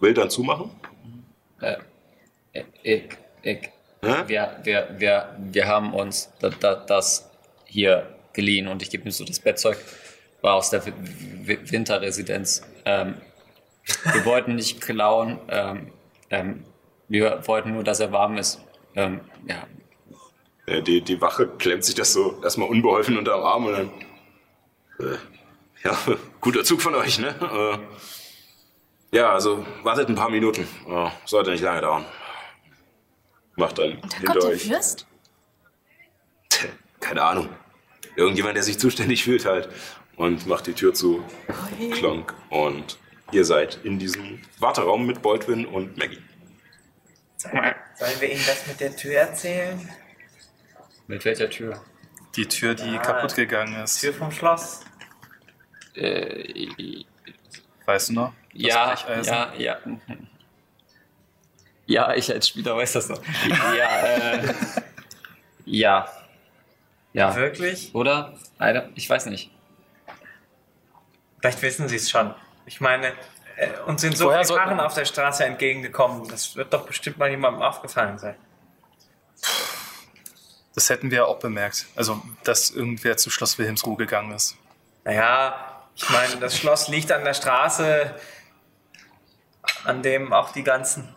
[0.00, 0.70] will dann zumachen.
[1.60, 1.76] Äh,
[2.82, 3.04] ich,
[3.42, 3.70] ich,
[4.02, 4.24] Hä?
[4.26, 7.30] wir, wir, wir, wir haben uns da, da, das
[7.64, 9.78] hier geliehen und ich gebe ihm so das Bettzeug.
[10.42, 10.92] War aus der Wi-
[11.46, 12.62] Wi- Winterresidenz.
[12.84, 13.14] Ähm,
[14.12, 15.38] wir wollten nicht klauen.
[15.48, 15.92] Ähm,
[16.30, 16.64] ähm,
[17.08, 18.60] wir wollten nur, dass er warm ist.
[18.94, 23.72] Ähm, ja, Die, die Wache klemmt sich das so erstmal unbeholfen unter den Arm und
[23.72, 23.90] dann.
[25.00, 25.16] Äh,
[25.84, 25.96] ja,
[26.40, 27.34] guter Zug von euch, ne?
[29.12, 30.68] Äh, ja, also wartet ein paar Minuten.
[30.86, 32.04] Äh, sollte nicht lange dauern.
[33.56, 34.62] Macht dann Und dann hinter kommt der euch.
[34.64, 35.06] Fürst?
[37.00, 37.48] Keine Ahnung.
[38.16, 39.68] Irgendjemand, der sich zuständig fühlt halt.
[40.18, 41.24] Und macht die Tür zu.
[41.92, 42.34] Klonk.
[42.50, 42.98] Und
[43.32, 46.22] ihr seid in diesem Warteraum mit Baldwin und Maggie.
[47.36, 49.88] Sollen wir ihm das mit der Tür erzählen?
[51.06, 51.80] mit welcher Tür?
[52.36, 52.98] Die Tür, die Ah.
[52.98, 53.98] kaputt gegangen ist.
[54.00, 54.80] Tür vom Schloss?
[55.94, 56.66] Äh,
[57.86, 58.32] Weißt du noch?
[58.52, 58.94] Das ja,
[59.26, 59.78] ja, ja.
[61.86, 63.22] Ja, ich als Spieler weiß das noch.
[63.74, 64.54] Ja, äh,
[65.64, 66.06] ja.
[67.14, 67.34] Ja.
[67.34, 67.94] Wirklich?
[67.94, 68.36] Oder?
[68.58, 69.50] Alter, ich weiß nicht.
[71.40, 72.34] Vielleicht wissen sie es schon.
[72.66, 73.12] Ich meine,
[73.56, 76.28] äh, uns sind so Woher viele Karren auf der Straße entgegengekommen.
[76.28, 78.36] Das wird doch bestimmt mal jemandem aufgefallen sein.
[80.74, 81.86] Das hätten wir auch bemerkt.
[81.96, 84.56] Also, dass irgendwer zu Schloss Wilhelmsruhe gegangen ist.
[85.04, 88.14] Naja, ich meine, das Schloss liegt an der Straße,
[89.84, 91.14] an dem auch die ganzen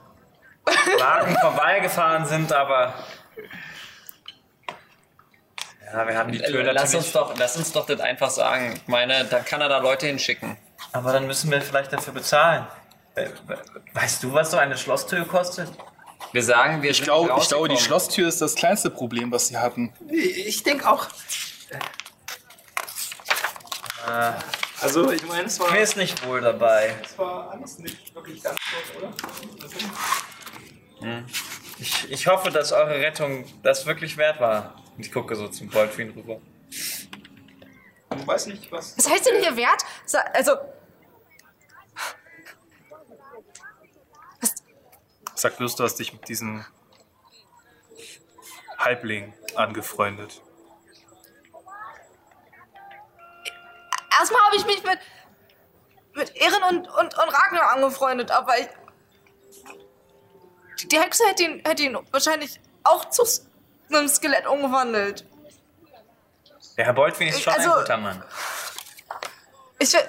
[0.97, 2.93] Wagen vorbeigefahren sind, aber.
[5.93, 7.05] Ja, wir haben die Tür Lass natürlich.
[7.05, 8.73] uns, doch, lass uns doch das einfach sagen.
[8.75, 10.57] Ich meine, da kann er da Leute hinschicken.
[10.93, 12.65] Aber dann müssen wir vielleicht dafür bezahlen.
[13.15, 13.27] Äh,
[13.93, 15.69] Weißt du, was so eine Schlosstür kostet?
[16.31, 19.57] Wir sagen, wir Ich glaube, ich glaube, die Schlosstür ist das kleinste Problem, was sie
[19.57, 19.91] hatten.
[20.09, 21.07] Ich denke auch.
[24.81, 25.71] Also, ich meine, es war.
[25.71, 26.95] Mir ist nicht wohl dabei.
[27.03, 29.13] Es war alles nicht wirklich ganz gut, oder?
[31.79, 34.80] Ich, ich hoffe, dass eure Rettung das wirklich wert war.
[35.01, 36.39] Und ich gucke so zum Baldwin rüber.
[36.69, 37.07] Ich
[38.27, 38.95] weiß nicht, was.
[38.99, 39.83] Was heißt denn hier Wert?
[40.31, 40.57] Also,
[45.33, 46.63] Sag bloß, du hast dich mit diesem
[48.77, 50.39] Halbling angefreundet.
[54.19, 54.99] erstmal habe ich mich mit,
[56.13, 58.67] mit Erin und, und, und Ragnar angefreundet, aber ich,
[60.91, 63.25] die Hexe hätte ihn, hätte ihn wahrscheinlich auch zu
[63.91, 65.25] s- einem Skelett umgewandelt.
[66.77, 68.23] Der Herr Baldwin ist schon Also- ein guter Mann.
[69.79, 69.99] Ich will.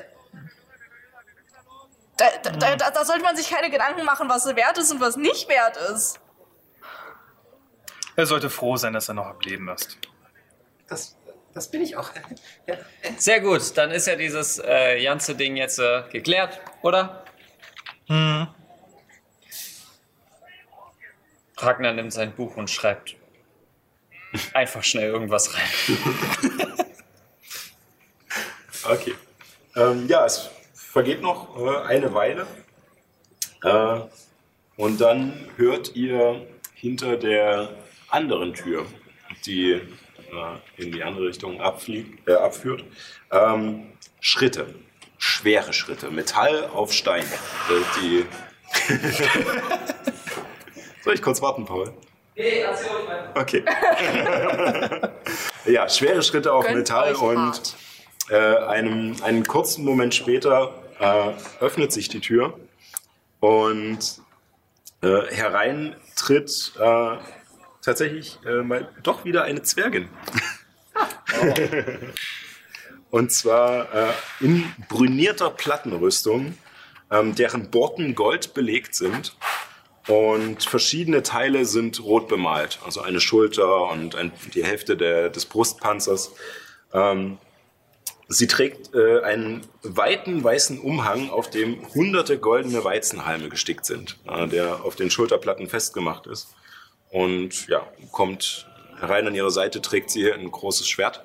[2.16, 5.00] Da, da, da, da, da sollte man sich keine Gedanken machen, was wert ist und
[5.00, 6.20] was nicht wert ist.
[8.14, 9.96] Er sollte froh sein, dass er noch am Leben ist.
[10.88, 11.16] Das,
[11.54, 12.10] das bin ich auch.
[12.66, 12.76] Ja.
[13.16, 17.24] Sehr gut, dann ist ja dieses äh, ganze Ding jetzt äh, geklärt, oder?
[18.08, 18.46] Hm.
[21.56, 23.16] Ragnar nimmt sein Buch und schreibt
[24.54, 25.98] einfach schnell irgendwas rein.
[28.84, 29.14] Okay.
[29.76, 32.46] Ähm, ja, es vergeht noch äh, eine Weile.
[33.62, 34.00] Äh,
[34.76, 37.70] und dann hört ihr hinter der
[38.08, 38.84] anderen Tür,
[39.46, 39.82] die äh,
[40.76, 42.84] in die andere Richtung abfliegt, äh, abführt,
[43.30, 44.74] ähm, Schritte.
[45.18, 46.10] Schwere Schritte.
[46.10, 47.22] Metall auf Stein.
[47.22, 48.26] Äh, die
[51.04, 51.92] Soll ich kurz warten, Paul?
[53.34, 53.64] Okay.
[55.66, 57.76] ja, schwere Schritte auf Gönnt Metall euch und
[58.30, 61.32] äh, einem, einen kurzen Moment später äh,
[61.62, 62.58] öffnet sich die Tür
[63.40, 64.22] und
[65.02, 67.16] äh, herein tritt äh,
[67.82, 70.08] tatsächlich äh, mal doch wieder eine Zwergin.
[73.10, 76.56] und zwar äh, in brünierter Plattenrüstung,
[77.10, 79.36] ähm, deren Borten gold belegt sind.
[80.08, 82.80] Und verschiedene Teile sind rot bemalt.
[82.84, 86.32] Also eine Schulter und ein, die Hälfte der, des Brustpanzers.
[86.92, 87.38] Ähm,
[88.28, 94.48] Sie trägt äh, einen weiten weißen Umhang, auf dem hunderte goldene Weizenhalme gestickt sind, äh,
[94.48, 96.48] der auf den Schulterplatten festgemacht ist.
[97.10, 98.66] Und ja, kommt
[98.98, 101.24] herein an ihre Seite, trägt sie ein großes Schwert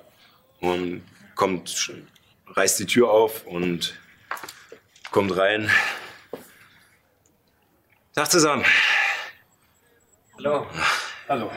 [0.60, 1.02] und
[1.34, 1.90] kommt,
[2.48, 3.98] reißt die Tür auf und
[5.10, 5.70] kommt rein.
[8.18, 8.64] Tag zusammen.
[10.38, 10.66] Hallo.
[11.28, 11.52] Hallo.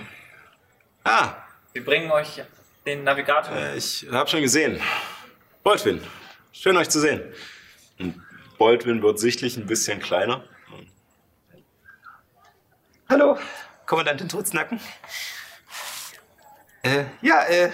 [1.04, 1.34] Ah,
[1.74, 2.40] Wir bringen euch
[2.86, 3.56] den Navigator.
[3.56, 4.80] Äh, Ich habe schon gesehen.
[5.64, 6.04] Boldwin,
[6.52, 7.24] schön euch zu sehen.
[7.98, 8.22] Und
[8.60, 10.44] Boldwin wird sichtlich ein bisschen kleiner.
[13.10, 13.40] Hallo,
[13.88, 14.80] Kommandantin Trutznacken.
[16.84, 17.72] Äh, ja, äh,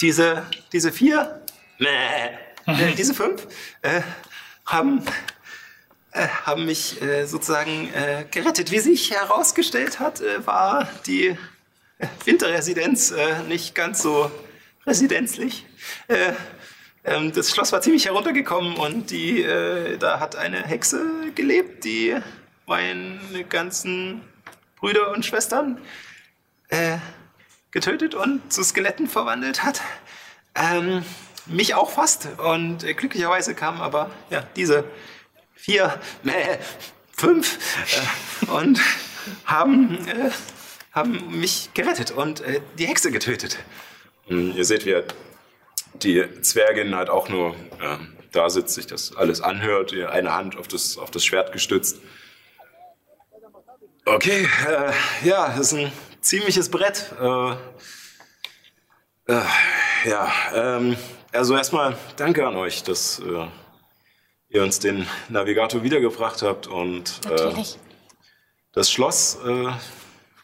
[0.00, 1.44] diese, diese vier,
[1.80, 1.88] nee,
[2.66, 3.48] äh, diese fünf,
[3.82, 4.02] äh,
[4.66, 5.04] haben,
[6.12, 8.72] äh, haben mich äh, sozusagen äh, gerettet.
[8.72, 11.36] Wie sich herausgestellt hat, äh, war die
[12.24, 14.30] Winterresidenz äh, nicht ganz so
[14.86, 15.66] residenzlich.
[16.08, 16.32] Äh,
[17.04, 19.42] ähm, das Schloss war ziemlich heruntergekommen und die,
[19.98, 22.16] da hat eine Hexe gelebt, die
[22.66, 24.20] meine ganzen
[24.76, 25.80] Brüder und Schwestern
[27.72, 29.80] getötet und zu Skeletten verwandelt hat.
[30.54, 31.04] Ähm,
[31.46, 32.28] mich auch fast.
[32.38, 34.84] Und glücklicherweise kamen aber ja, diese
[35.60, 36.58] vier, äh,
[37.16, 37.58] fünf
[38.46, 38.80] äh, und
[39.44, 40.30] haben, äh,
[40.92, 43.58] haben mich gerettet und äh, die Hexe getötet.
[44.28, 45.02] Und ihr seht, wie
[45.94, 50.56] die Zwergin halt auch nur ähm, da sitzt, sich das alles anhört, ihr eine Hand
[50.56, 51.98] auf das, auf das Schwert gestützt.
[54.04, 57.12] Okay, äh, ja, das ist ein ziemliches Brett.
[57.20, 57.50] Äh,
[59.26, 59.42] äh,
[60.04, 60.96] ja, ähm,
[61.32, 63.46] also erstmal danke an euch, dass äh,
[64.50, 67.52] ihr uns den Navigator wiedergebracht habt und äh,
[68.72, 69.68] das Schloss äh,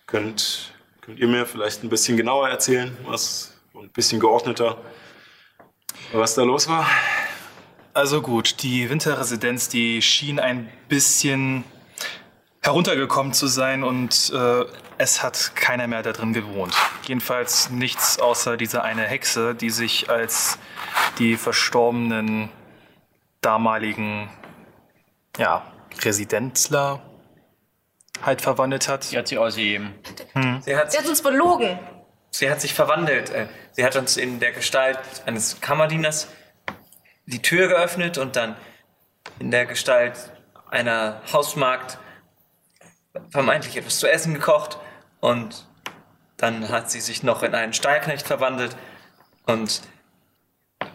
[0.06, 4.78] könnt, könnt ihr mir vielleicht ein bisschen genauer erzählen, was ein bisschen geordneter,
[6.12, 6.86] was da los war?
[7.94, 11.64] Also gut, die Winterresidenz, die schien ein bisschen
[12.62, 14.64] heruntergekommen zu sein und äh,
[14.98, 16.74] es hat keiner mehr da drin gewohnt.
[17.06, 20.58] Jedenfalls nichts außer dieser eine Hexe, die sich als
[21.18, 22.50] die verstorbenen
[23.40, 24.30] damaligen
[25.38, 25.64] ja,
[26.02, 27.02] Residenzler
[28.22, 29.10] halt verwandelt hat.
[29.12, 29.94] Die hat sie ausgegeben.
[30.62, 31.78] Sie hat, Sie hat uns belogen.
[32.30, 33.30] sie hat sich verwandelt.
[33.30, 36.28] äh, Sie hat uns in der Gestalt eines Kammerdieners
[37.26, 38.56] die Tür geöffnet und dann
[39.38, 40.32] in der Gestalt
[40.70, 41.98] einer Hausmagd
[43.30, 44.78] vermeintlich etwas zu essen gekocht
[45.20, 45.66] und
[46.36, 48.76] dann hat sie sich noch in einen Stallknecht verwandelt
[49.46, 49.82] und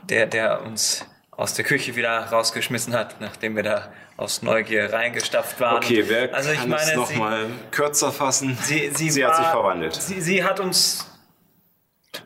[0.04, 5.60] der, der uns aus der Küche wieder rausgeschmissen hat, nachdem wir da aus Neugier reingestapft
[5.60, 5.78] waren.
[5.78, 8.58] Okay, wer also ich kann meine, es noch sie, mal kürzer fassen?
[8.62, 9.96] sie, sie, sie hat sich war- verwandelt.
[9.96, 11.08] Sie, sie hat uns,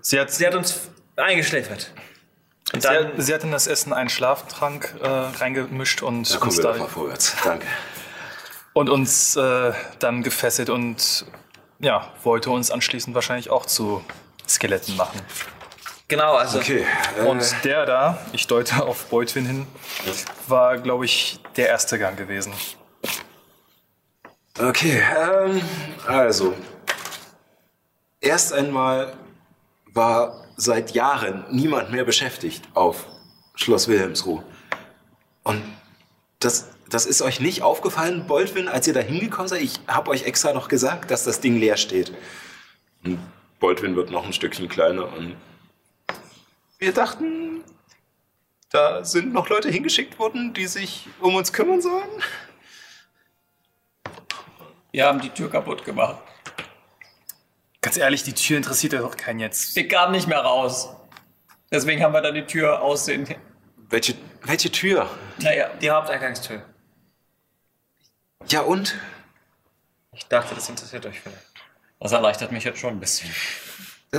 [0.02, 1.92] Sie hat, sie hat uns eingeschläfert.
[2.74, 6.40] Und sie, dann, hat, sie hat in das Essen einen Schlaftrank äh, reingemischt und Da
[6.40, 7.36] uns, da, mal vorwärts.
[7.44, 7.68] Danke.
[8.74, 11.26] und uns äh, dann gefesselt und
[11.80, 14.04] ja, wollte uns anschließend wahrscheinlich auch zu
[14.50, 15.20] Skeletten machen.
[16.08, 16.86] Genau, also Okay,
[17.18, 19.68] äh, Und der da, ich deute auf Beutwin hin,
[20.48, 22.54] war, glaube ich, der erste Gang gewesen.
[24.58, 25.62] Okay, ähm,
[26.08, 26.54] also.
[28.22, 29.14] Erst einmal
[29.94, 33.06] war seit Jahren niemand mehr beschäftigt auf
[33.56, 34.42] Schloss Wilhelmsruh.
[35.44, 35.62] Und
[36.40, 39.62] das, das ist euch nicht aufgefallen, Boldwin, als ihr da hingekommen seid?
[39.62, 42.14] Ich habe euch extra noch gesagt, dass das Ding leer steht.
[43.04, 43.20] Und
[43.60, 45.36] Boldwin wird noch ein Stückchen kleiner und
[46.80, 47.64] wir dachten,
[48.70, 52.10] da sind noch Leute hingeschickt worden, die sich um uns kümmern sollen.
[54.92, 56.22] Wir haben die Tür kaputt gemacht.
[57.82, 59.76] Ganz ehrlich, die Tür interessiert ja doch keinen jetzt.
[59.76, 60.90] Wir kamen nicht mehr raus.
[61.72, 63.28] Deswegen haben wir dann die Tür aussehen.
[63.90, 65.10] Welche, welche Tür?
[65.38, 66.64] naja, die Haupteingangstür.
[68.48, 68.96] Ja und?
[70.14, 71.54] Ich dachte, das interessiert euch vielleicht.
[72.00, 73.30] Das erleichtert mich jetzt schon ein bisschen.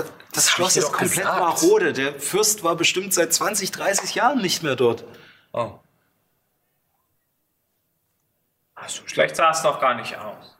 [0.03, 1.41] Das, das Schloss ist doch komplett gesagt.
[1.41, 1.93] marode.
[1.93, 5.05] Der Fürst war bestimmt seit 20, 30 Jahren nicht mehr dort.
[5.53, 5.79] Oh.
[8.75, 10.57] Ach, so schlecht sah es noch gar nicht aus.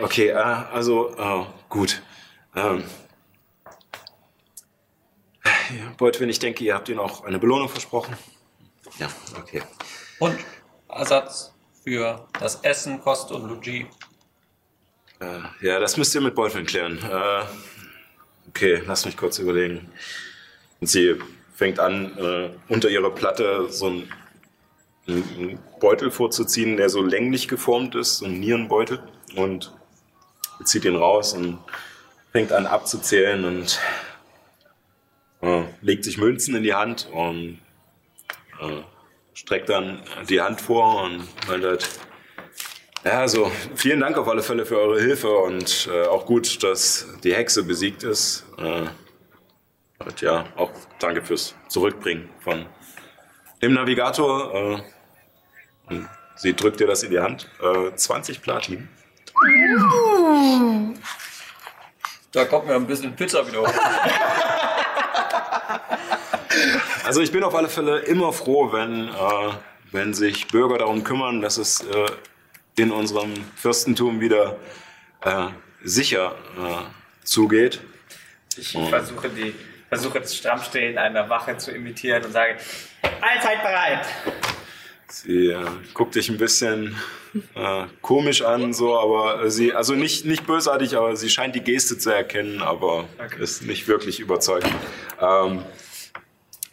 [0.00, 2.02] Okay, äh, also äh, gut.
[2.54, 2.84] Ähm,
[5.44, 8.16] ja, Beutwin, ich denke, ihr habt ihnen auch eine Belohnung versprochen.
[8.98, 9.08] Ja,
[9.38, 9.62] okay.
[10.18, 10.38] Und
[10.88, 11.52] Ersatz
[11.84, 13.86] für das Essen, Kost und Luigi.
[15.20, 16.98] Äh, ja, das müsst ihr mit Beutwin klären.
[16.98, 17.44] Äh,
[18.48, 19.90] okay, lasst mich kurz überlegen.
[20.80, 21.16] Und sie
[21.54, 24.12] fängt an, äh, unter ihrer Platte so einen,
[25.06, 29.02] einen Beutel vorzuziehen, der so länglich geformt ist, so ein Nierenbeutel.
[29.34, 29.72] Und
[30.64, 31.58] zieht ihn raus und
[32.32, 33.80] fängt an abzuzählen und
[35.40, 37.60] äh, legt sich Münzen in die Hand und
[38.60, 38.82] äh,
[39.34, 41.88] streckt dann die Hand vor und meint halt,
[43.08, 47.06] ja, also vielen Dank auf alle Fälle für eure Hilfe und äh, auch gut, dass
[47.24, 48.44] die Hexe besiegt ist.
[48.58, 48.86] Äh,
[50.04, 52.66] und ja, auch danke fürs Zurückbringen von
[53.62, 54.82] dem Navigator.
[55.90, 55.96] Äh,
[56.36, 57.48] sie drückt dir das in die Hand.
[57.62, 58.88] Äh, 20 Platin.
[62.32, 63.72] Da kommt mir ein bisschen Pizza wieder hoch.
[67.04, 69.52] Also ich bin auf alle Fälle immer froh, wenn, äh,
[69.92, 72.06] wenn sich Bürger darum kümmern, dass es äh,
[72.78, 74.58] in unserem Fürstentum wieder
[75.22, 75.48] äh,
[75.82, 77.80] sicher äh, zugeht.
[78.56, 79.54] Ich versuche, die,
[79.88, 82.56] versuche das Strammstehen einer Wache zu imitieren und sage,
[83.20, 84.06] allzeit bereit.
[85.10, 86.96] Sie äh, guckt dich ein bisschen
[87.54, 91.62] äh, komisch an, so, aber äh, sie, also nicht, nicht bösartig, aber sie scheint die
[91.62, 93.08] Geste zu erkennen, aber
[93.38, 94.68] ist nicht wirklich überzeugt.
[95.20, 95.64] Ähm,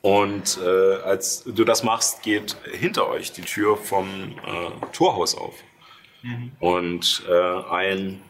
[0.02, 5.56] und äh, als du das machst, geht hinter euch die Tür vom äh, Torhaus auf.
[6.60, 8.22] Und äh, ein,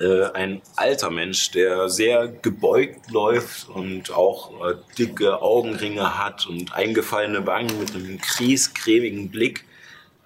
[0.00, 6.74] äh, ein alter Mensch, der sehr gebeugt läuft und auch äh, dicke Augenringe hat und
[6.74, 9.64] eingefallene Wangen mit einem kriescremigen Blick,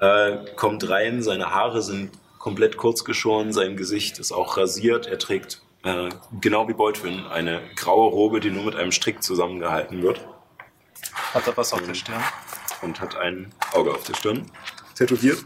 [0.00, 1.22] äh, kommt rein.
[1.22, 5.06] Seine Haare sind komplett kurz geschoren, sein Gesicht ist auch rasiert.
[5.06, 6.08] Er trägt, äh,
[6.40, 10.20] genau wie Beutwin, eine graue Robe, die nur mit einem Strick zusammengehalten wird
[11.32, 12.22] Hat er was auf der Stirn?
[12.82, 14.50] und hat ein Auge auf der Stirn
[14.94, 15.44] tätowiert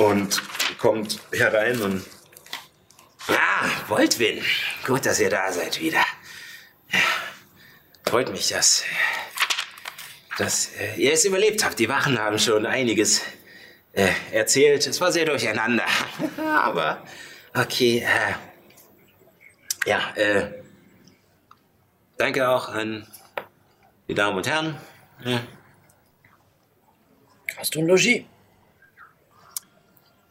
[0.00, 0.42] und
[0.78, 2.04] kommt herein und
[3.28, 4.42] Ah, Voltwin.
[4.86, 6.02] Gut, dass ihr da seid wieder.
[8.08, 8.82] Freut mich, dass,
[10.38, 11.78] dass äh, ihr es überlebt habt.
[11.78, 13.20] Die Wachen haben schon einiges
[13.92, 14.86] äh, erzählt.
[14.86, 15.84] Es war sehr durcheinander.
[16.38, 17.04] Aber
[17.54, 17.98] okay.
[17.98, 18.34] Äh,
[19.88, 20.50] ja, äh,
[22.16, 23.06] danke auch an
[24.08, 24.76] die Damen und Herren.
[25.24, 25.38] Äh,
[27.56, 28.24] Hast du ein Logis?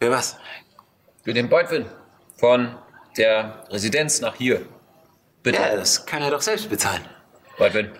[0.01, 0.37] Für was?
[1.23, 1.85] Für den Beutwin.
[2.37, 2.75] Von
[3.17, 4.65] der Residenz nach hier.
[5.43, 5.59] Bitte.
[5.61, 7.01] Ja, das kann er doch selbst bezahlen.
[7.57, 7.91] Beutwin.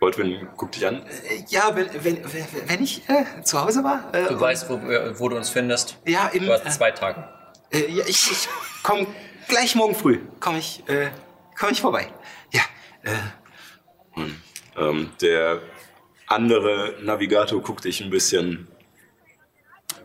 [0.00, 1.02] Baldwin guckt dich an.
[1.06, 2.22] Äh, Ja, wenn, wenn,
[2.68, 4.12] wenn ich äh, zu Hause war.
[4.14, 4.74] Äh, Du weißt, wo,
[5.18, 5.96] wo du uns findest.
[6.06, 7.26] Ja, in, Du hast zwei Tage.
[7.72, 8.48] Äh, ja, ich, ich
[8.82, 9.06] komm
[9.48, 10.20] gleich morgen früh.
[10.40, 11.10] Komm ich, äh,
[11.58, 12.08] komm ich vorbei.
[12.52, 12.62] Ja,
[13.02, 14.22] äh,
[14.76, 15.60] Ähm, der
[16.26, 18.68] andere Navigator guckt dich ein bisschen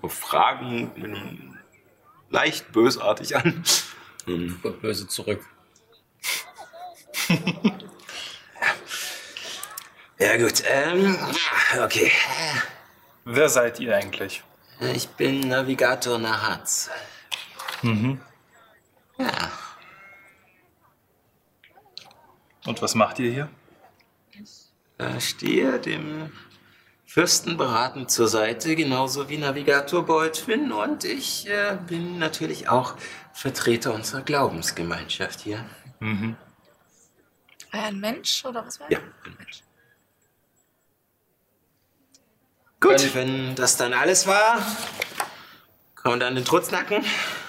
[0.08, 1.58] fragend, mit einem
[2.30, 3.64] leicht bösartig an.
[4.28, 5.44] Ähm, Und böse zurück.
[10.20, 10.64] ja gut.
[10.66, 11.18] Ähm,
[11.76, 12.12] ja, okay.
[13.26, 14.44] Wer seid ihr eigentlich?
[14.94, 16.90] Ich bin Navigator Nahatz.
[17.82, 18.22] Mhm.
[19.18, 19.52] Ja,
[22.66, 23.50] Und was macht ihr hier?
[24.98, 26.32] äh, stehe dem
[27.10, 30.72] Fürsten beratend zur Seite, genauso wie Navigator Beutwin.
[30.72, 32.94] Und ich äh, bin natürlich auch
[33.34, 35.66] Vertreter unserer Glaubensgemeinschaft hier.
[37.72, 39.64] Ein Mensch oder was war Ja, ein Mensch.
[42.80, 44.60] Gut, wenn das dann alles war,
[45.96, 47.04] kann man dann den Trutznacken.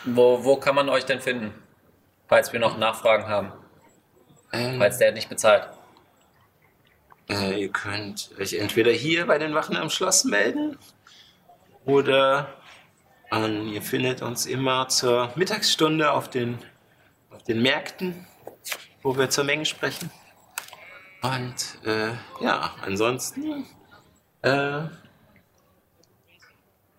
[0.06, 1.52] Wo, wo kann man euch denn finden?
[2.28, 3.52] Falls wir noch Nachfragen haben.
[4.52, 5.68] Ähm, Falls der nicht bezahlt.
[7.30, 10.76] Äh, ihr könnt euch entweder hier bei den Wachen am Schloss melden
[11.84, 12.54] oder
[13.30, 16.58] ähm, ihr findet uns immer zur Mittagsstunde auf den,
[17.30, 18.26] auf den Märkten,
[19.02, 20.10] wo wir zur Menge sprechen.
[21.22, 23.66] Und äh, ja, ansonsten,
[24.42, 24.88] äh, ja,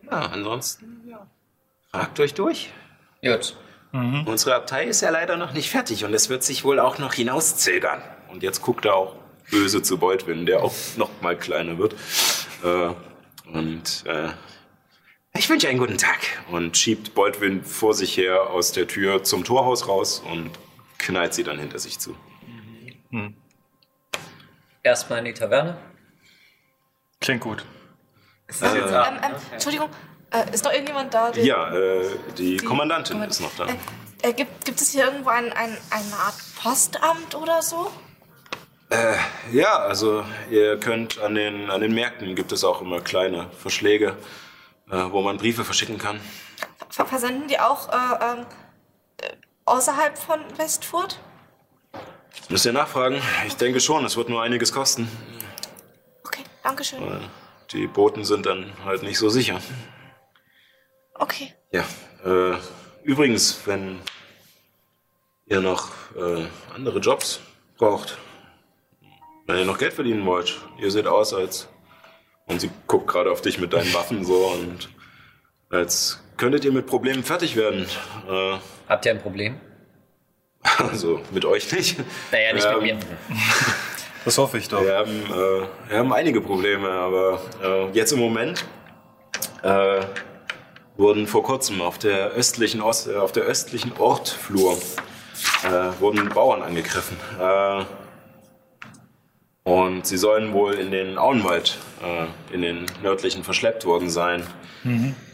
[0.09, 1.27] ansonsten, ja,
[1.91, 2.71] fragt euch durch.
[3.21, 3.57] Gut.
[3.93, 7.13] Unsere Abtei ist ja leider noch nicht fertig und es wird sich wohl auch noch
[7.13, 8.01] hinauszögern.
[8.29, 9.17] Und jetzt guckt er auch
[9.49, 11.95] böse zu Beutwin, der auch noch mal kleiner wird.
[12.63, 12.93] Äh,
[13.51, 14.29] und äh,
[15.37, 16.19] Ich wünsche einen guten Tag.
[16.51, 20.51] und schiebt Beutwin vor sich her aus der Tür zum Torhaus raus und
[20.97, 22.15] knallt sie dann hinter sich zu.
[24.83, 25.77] Erstmal in die Taverne.
[27.19, 27.65] Klingt gut.
[28.61, 29.89] Ähm, ähm, Entschuldigung,
[30.31, 31.31] äh, ist noch irgendjemand da?
[31.31, 32.05] der- Ja, äh,
[32.37, 33.67] die, die- Kommandantin Kommand- ist noch da.
[33.67, 37.91] Äh, äh, gibt, gibt es hier irgendwo ein, ein, eine Art Postamt oder so?
[39.51, 44.17] Ja, also ihr könnt an den, an den Märkten gibt es auch immer kleine Verschläge,
[44.89, 46.19] äh, wo man Briefe verschicken kann.
[46.89, 48.45] Ver versenden die auch äh, ähm,
[49.21, 49.31] äh,
[49.65, 51.19] außerhalb von Westfurt?
[52.49, 53.21] Müsst ihr nachfragen?
[53.47, 55.09] Ich denke schon, es wird nur einiges kosten.
[56.25, 57.01] Okay, danke schön.
[57.01, 57.19] Äh,
[57.71, 59.61] Die Boten sind dann halt nicht so sicher.
[61.13, 61.53] Okay.
[61.71, 61.85] Ja,
[62.25, 62.57] äh,
[63.03, 64.01] übrigens, wenn
[65.45, 66.45] ihr noch äh,
[66.75, 67.39] andere Jobs
[67.77, 68.17] braucht,
[69.47, 71.67] Wenn ihr noch Geld verdienen wollt, ihr seht aus als.
[72.45, 74.89] Und sie guckt gerade auf dich mit deinen Waffen so und
[75.69, 77.85] als könntet ihr mit Problemen fertig werden.
[78.29, 78.57] Äh,
[78.89, 79.59] Habt ihr ein Problem?
[80.77, 81.97] also mit euch nicht.
[82.31, 82.99] Naja, nicht Ähm, mit mir.
[84.23, 84.83] Das hoffe ich doch.
[84.83, 88.63] Wir haben, äh, wir haben einige Probleme, aber äh, jetzt im Moment
[89.63, 90.01] äh,
[90.95, 94.77] wurden vor kurzem auf der östlichen, Ost, äh, auf der östlichen Ortflur
[95.63, 97.17] äh, wurden Bauern angegriffen.
[99.71, 104.43] Und sie sollen wohl in den Auenwald, äh, in den nördlichen, verschleppt worden sein.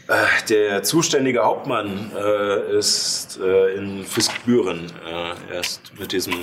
[0.06, 0.14] Äh,
[0.48, 4.92] der zuständige Hauptmann äh, ist äh, in Fiskbüren.
[5.04, 6.34] Äh, er ist mit diesem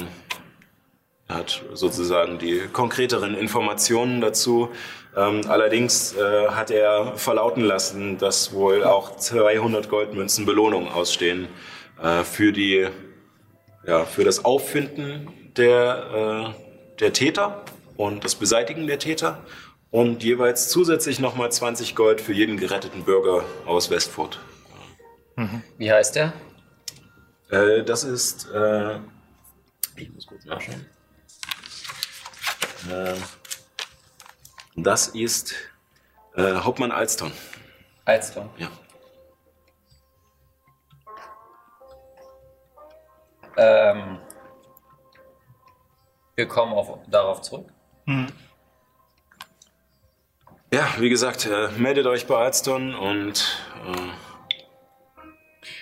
[1.30, 4.70] er hat sozusagen die konkreteren Informationen dazu.
[5.16, 11.48] Ähm, allerdings äh, hat er verlauten lassen, dass wohl auch 200 Goldmünzen Belohnung ausstehen
[12.26, 12.88] für, die,
[13.88, 16.54] ja, für das Auffinden der,
[17.00, 17.64] der Täter
[17.98, 19.44] und das Beseitigen der Täter
[19.92, 24.40] und jeweils zusätzlich nochmal 20 Gold für jeden geretteten Bürger aus Westfurt.
[25.78, 26.34] Wie heißt der?
[27.50, 28.50] Äh, das ist.
[28.52, 29.00] Äh,
[29.96, 30.86] ich muss kurz nachschauen.
[32.90, 33.16] Äh,
[34.76, 35.54] das ist
[36.36, 37.32] äh, Hauptmann Alston.
[38.06, 38.50] Alston.
[38.58, 38.70] Ja.
[43.58, 44.20] Ähm,
[46.36, 47.75] wir kommen auf, darauf zurück.
[50.72, 53.60] Ja, wie gesagt, äh, meldet euch bei Alston und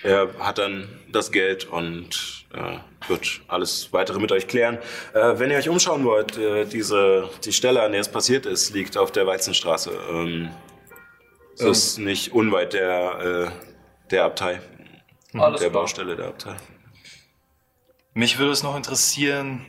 [0.02, 2.78] äh, er hat dann das Geld und äh,
[3.08, 4.78] wird alles weitere mit euch klären.
[5.14, 8.72] Äh, wenn ihr euch umschauen wollt, äh, diese, die Stelle, an der es passiert ist,
[8.72, 9.90] liegt auf der Weizenstraße.
[10.10, 10.50] Ähm,
[11.54, 14.60] es ist nicht unweit der, äh, der Abtei,
[15.32, 15.82] Alles der klar.
[15.82, 16.56] Baustelle der Abtei.
[18.12, 19.66] Mich würde es noch interessieren,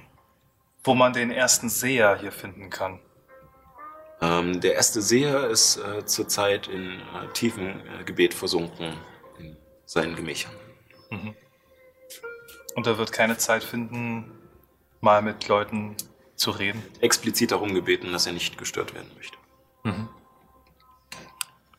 [0.85, 2.99] wo man den ersten Seher hier finden kann.
[4.21, 8.93] Ähm, der erste Seher ist äh, zurzeit in äh, tiefen äh, Gebet versunken
[9.39, 10.53] in seinen Gemächern.
[12.75, 14.31] Und er wird keine Zeit finden,
[15.01, 15.95] mal mit Leuten
[16.35, 16.83] zu reden.
[17.01, 19.37] Explizit darum gebeten, dass er nicht gestört werden möchte.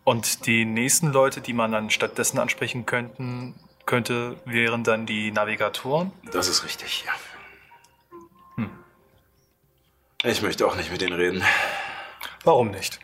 [0.04, 3.54] Und die nächsten Leute, die man dann stattdessen ansprechen könnten,
[3.84, 6.12] könnte, wären dann die Navigatoren.
[6.32, 7.12] Das ist richtig, ja.
[10.28, 11.44] Ich möchte auch nicht mit denen reden.
[12.42, 12.98] Warum nicht?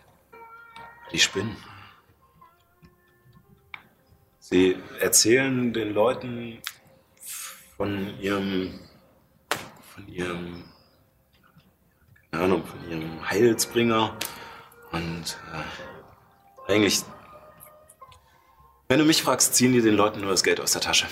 [1.13, 1.57] Die spinnen.
[4.41, 6.59] Sie erzählen den Leuten
[7.77, 8.81] von ihrem,
[9.95, 10.65] von ihrem,
[12.33, 14.17] keine Ahnung, von ihrem Heilsbringer
[14.91, 15.39] und
[16.67, 17.05] äh, eigentlich,
[18.89, 21.07] wenn du mich fragst, ziehen die den Leuten nur das Geld aus der Tasche.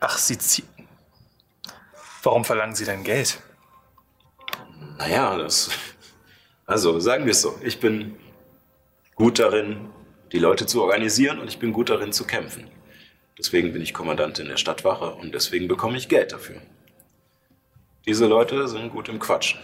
[0.00, 0.68] Ach, sie ziehen.
[2.24, 3.40] Warum verlangen sie denn Geld?
[4.98, 5.70] Naja, das.
[6.66, 7.58] Also sagen wir es so.
[7.62, 8.16] Ich bin
[9.14, 9.88] gut darin,
[10.32, 12.68] die Leute zu organisieren und ich bin gut darin zu kämpfen.
[13.38, 16.60] Deswegen bin ich Kommandant in der Stadtwache und deswegen bekomme ich Geld dafür.
[18.06, 19.60] Diese Leute sind gut im Quatschen.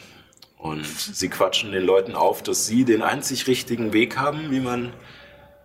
[0.57, 4.95] Und sie quatschen den Leuten auf, dass sie den einzig richtigen Weg haben, wie man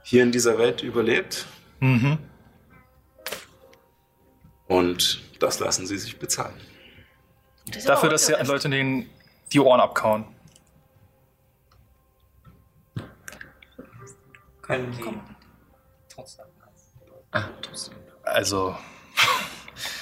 [0.03, 1.45] hier in dieser Welt überlebt.
[4.67, 6.55] Und das lassen sie sich bezahlen.
[7.85, 9.09] Dafür, dass sie Leute den
[9.51, 10.25] die Ohren abkauen.
[14.61, 15.03] Können die
[16.13, 16.45] trotzdem.
[17.31, 17.95] Ah, trotzdem.
[18.23, 18.75] Also,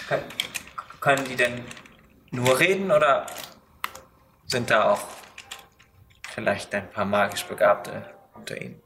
[0.07, 0.23] Können,
[0.99, 1.63] können die denn
[2.31, 3.25] nur reden oder
[4.45, 4.99] sind da auch
[6.33, 8.81] vielleicht ein paar magisch Begabte unter ihnen?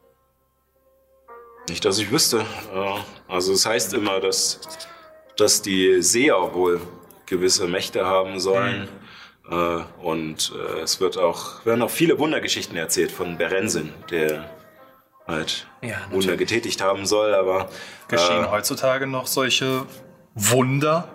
[1.69, 2.45] Nicht, dass ich wüsste.
[2.73, 4.59] Äh, Also es heißt immer, dass,
[5.37, 6.81] dass die Seher wohl
[7.25, 8.83] gewisse Mächte haben sollen.
[8.83, 8.87] Äh,
[9.51, 14.49] Und äh, es wird auch, werden auch viele Wundergeschichten erzählt von Berensin, der
[15.27, 17.69] halt Ja, Wunder getätigt haben soll, aber
[18.07, 19.85] geschehen äh, heutzutage noch solche
[20.35, 21.09] Wunder?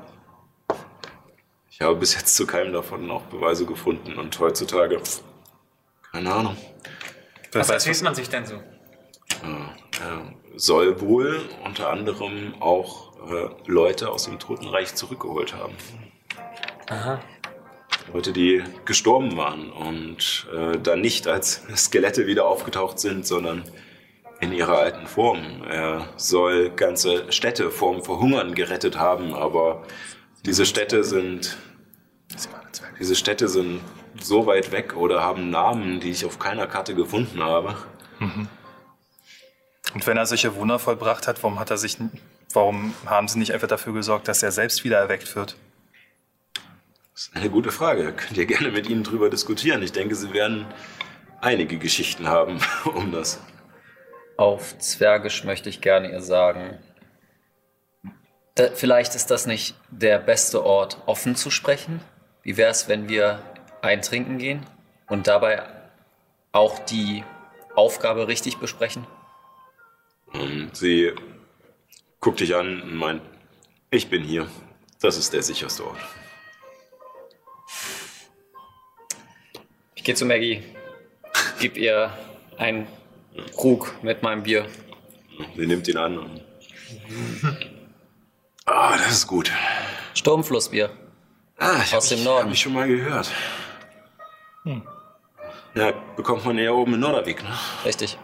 [1.71, 4.99] ich habe bis jetzt zu keinem davon auch Beweise gefunden und heutzutage
[6.13, 6.57] keine Ahnung.
[7.53, 8.55] Was erzählt man sich denn so?
[8.57, 15.75] äh, soll wohl unter anderem auch äh, Leute aus dem Totenreich zurückgeholt haben.
[16.89, 17.21] Aha.
[18.13, 23.65] Leute, die gestorben waren und äh, dann nicht als Skelette wieder aufgetaucht sind, sondern
[24.41, 25.63] in ihrer alten Form.
[25.69, 29.83] Er soll ganze Städte vorm Verhungern gerettet haben, aber
[30.45, 31.57] diese Städte sind
[32.99, 33.81] diese Städte sind
[34.21, 37.77] so weit weg oder haben Namen, die ich auf keiner Karte gefunden habe.
[39.95, 41.99] Und wenn er solche Wunder vollbracht hat, warum hat er sich,
[42.53, 45.57] warum haben sie nicht einfach dafür gesorgt, dass er selbst wieder erweckt wird?
[47.17, 48.13] Das ist eine gute Frage.
[48.13, 49.83] Könnt ihr gerne mit ihnen drüber diskutieren.
[49.83, 50.67] Ich denke, sie werden
[51.41, 53.41] einige Geschichten haben um das.
[54.37, 56.79] Auf Zwergisch möchte ich gerne ihr sagen,
[58.55, 62.03] da, vielleicht ist das nicht der beste Ort, offen zu sprechen.
[62.43, 63.41] Wie wäre es, wenn wir
[63.81, 64.67] eintrinken gehen
[65.09, 65.63] und dabei
[66.53, 67.25] auch die
[67.75, 69.07] Aufgabe richtig besprechen?
[70.35, 71.13] Und sie
[72.21, 73.23] guckt dich an und meint,
[73.91, 74.51] ich bin hier.
[75.01, 75.99] Das ist der sicherste Ort.
[80.07, 80.63] Gehe zu Maggie,
[81.59, 82.17] gib ihr
[82.59, 82.87] einen
[83.57, 84.67] Krug mit meinem Bier.
[85.57, 86.45] Sie nimmt ihn an und.
[88.65, 89.51] Ah, das ist gut.
[90.15, 90.91] Sturmflussbier.
[91.59, 92.47] Ah, ich Aus hab dem ich, Norden.
[92.47, 93.33] Hab ich schon mal gehört.
[95.75, 97.59] Ja, bekommt man eher oben in Norderweg, ne?
[97.85, 98.17] Richtig.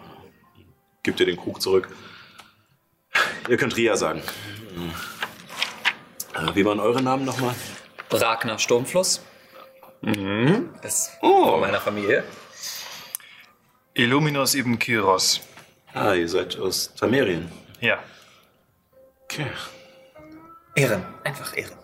[1.02, 1.88] Gibt ihr den Krug zurück.
[3.48, 4.22] Ihr könnt Ria sagen.
[6.34, 7.54] Äh, Wie waren eure Namen nochmal?
[8.10, 9.22] Ragnar Sturmfluss.
[10.02, 10.70] Mhm.
[10.82, 11.52] Ist Oh.
[11.52, 12.24] von meiner Familie.
[13.94, 15.40] Illuminus ibn Kyros.
[15.94, 17.50] Ah, ihr seid aus Tamerien.
[17.80, 17.98] Ja.
[19.24, 19.46] Okay.
[20.74, 21.04] Ehren.
[21.24, 21.76] Einfach Ehren.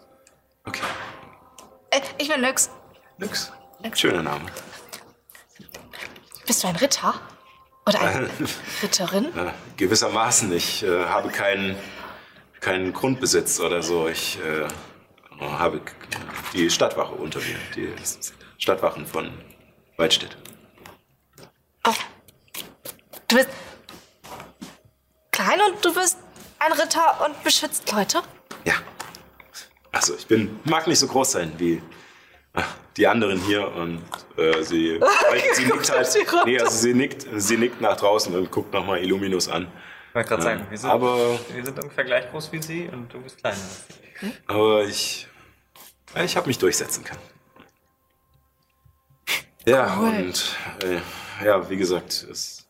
[0.64, 0.80] Okay.
[1.90, 2.70] Äh, ich bin Nyx.
[3.18, 3.52] Nix.
[3.94, 4.46] Schöner Name.
[6.46, 7.14] Bist du ein Ritter?
[7.86, 8.30] Oder eine
[8.82, 9.26] Ritterin?
[9.36, 10.52] Äh, gewissermaßen.
[10.52, 11.76] Ich äh, habe keinen
[12.60, 14.08] keinen Grundbesitz oder so.
[14.08, 14.66] Ich äh,
[15.40, 15.80] habe
[16.52, 17.56] die Stadtwache unter mir.
[17.74, 17.92] Die
[18.58, 19.30] Stadtwachen von
[19.96, 20.36] Weidstedt.
[21.86, 21.94] Oh.
[23.28, 23.48] Du bist
[25.30, 26.18] klein und du bist
[26.58, 28.22] ein Ritter und beschützt Leute?
[28.64, 28.74] Ja.
[29.92, 31.82] Also ich bin, mag nicht so groß sein wie
[32.54, 32.62] äh,
[32.96, 34.02] die anderen hier und
[34.36, 35.00] äh, sie,
[35.54, 36.08] sie nickt halt,
[36.44, 39.68] nee, also sie nickt, sie nickt nach draußen und guckt nochmal Illuminus an.
[40.08, 43.12] Ich wollte gerade sagen, wir sind, Aber, wir sind ungefähr gleich groß wie sie und
[43.12, 43.56] du bist kleiner.
[44.46, 45.27] aber ich,
[46.16, 47.20] ich habe mich durchsetzen können.
[49.66, 50.08] Ja, Cool.
[50.08, 51.00] und äh,
[51.44, 52.66] ja, wie gesagt, es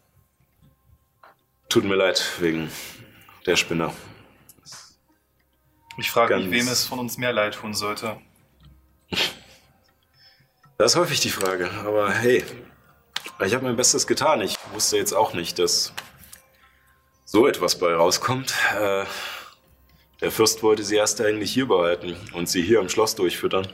[1.68, 2.70] tut mir leid wegen
[3.46, 3.94] der Spinner.
[5.96, 8.20] Ich frage mich, wem es von uns mehr leid tun sollte.
[10.76, 12.44] Das ist häufig die Frage, aber hey,
[13.44, 14.40] ich habe mein Bestes getan.
[14.40, 15.92] Ich wusste jetzt auch nicht, dass
[17.24, 18.54] so etwas bei rauskommt.
[18.76, 19.04] Äh,
[20.20, 23.68] der Fürst wollte sie erst eigentlich hier behalten und sie hier im Schloss durchfüttern.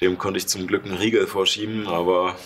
[0.00, 2.36] Dem konnte ich zum Glück einen Riegel vorschieben, aber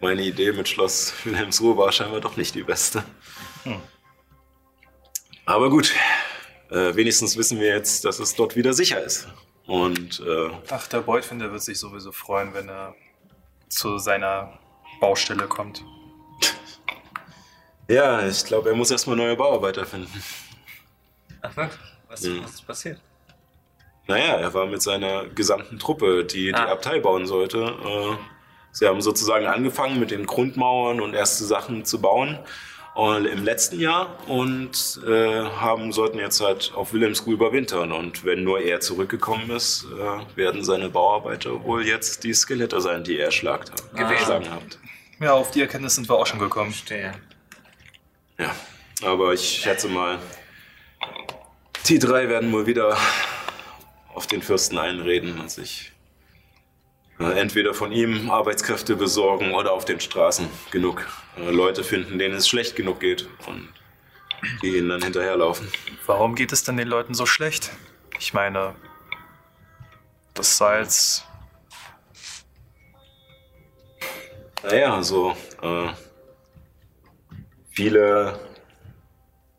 [0.00, 3.04] meine Idee mit Schloss Wilhelmsruhe war scheinbar doch nicht die beste.
[5.46, 5.92] Aber gut,
[6.70, 9.28] äh, wenigstens wissen wir jetzt, dass es dort wieder sicher ist.
[9.66, 12.94] Und äh, Ach, der Beutfinder wird sich sowieso freuen, wenn er
[13.68, 14.58] zu seiner
[15.00, 15.84] Baustelle kommt.
[17.86, 20.22] Ja, ich glaube, er muss erstmal neue Bauarbeiter finden.
[21.46, 21.78] Ach wirklich?
[22.08, 22.42] Was, Mhm.
[22.42, 23.00] was ist passiert?
[24.06, 26.72] Naja, er war mit seiner gesamten Truppe, die die Ah.
[26.72, 27.58] Abtei bauen sollte.
[27.84, 28.16] Äh,
[28.72, 32.38] sie haben sozusagen angefangen mit den Grundmauern und erste Sachen zu bauen
[32.94, 37.92] und im letzten Jahr und äh, haben sollten jetzt halt auf Wilhelmsruhe überwintern.
[37.92, 43.04] Und wenn nur er zurückgekommen ist, äh, werden seine Bauarbeiter wohl jetzt die Skelette sein,
[43.04, 44.78] die er erschlagt hat, geschlagen hat.
[45.20, 46.72] Ja, auf die Erkenntnis sind wir auch schon gekommen.
[46.72, 47.12] Verstehe.
[48.38, 48.54] Ja,
[49.02, 50.18] aber ich schätze mal,
[51.86, 52.96] die drei werden wohl wieder
[54.14, 55.92] auf den Fürsten einreden und sich
[57.20, 61.06] äh, entweder von ihm Arbeitskräfte besorgen oder auf den Straßen genug
[61.36, 63.68] äh, Leute finden, denen es schlecht genug geht und
[64.62, 65.68] die ihnen dann hinterherlaufen.
[66.06, 67.70] Warum geht es denn den Leuten so schlecht?
[68.18, 68.74] Ich meine,
[70.34, 71.24] das Salz.
[74.62, 75.88] Naja, so äh,
[77.70, 78.38] viele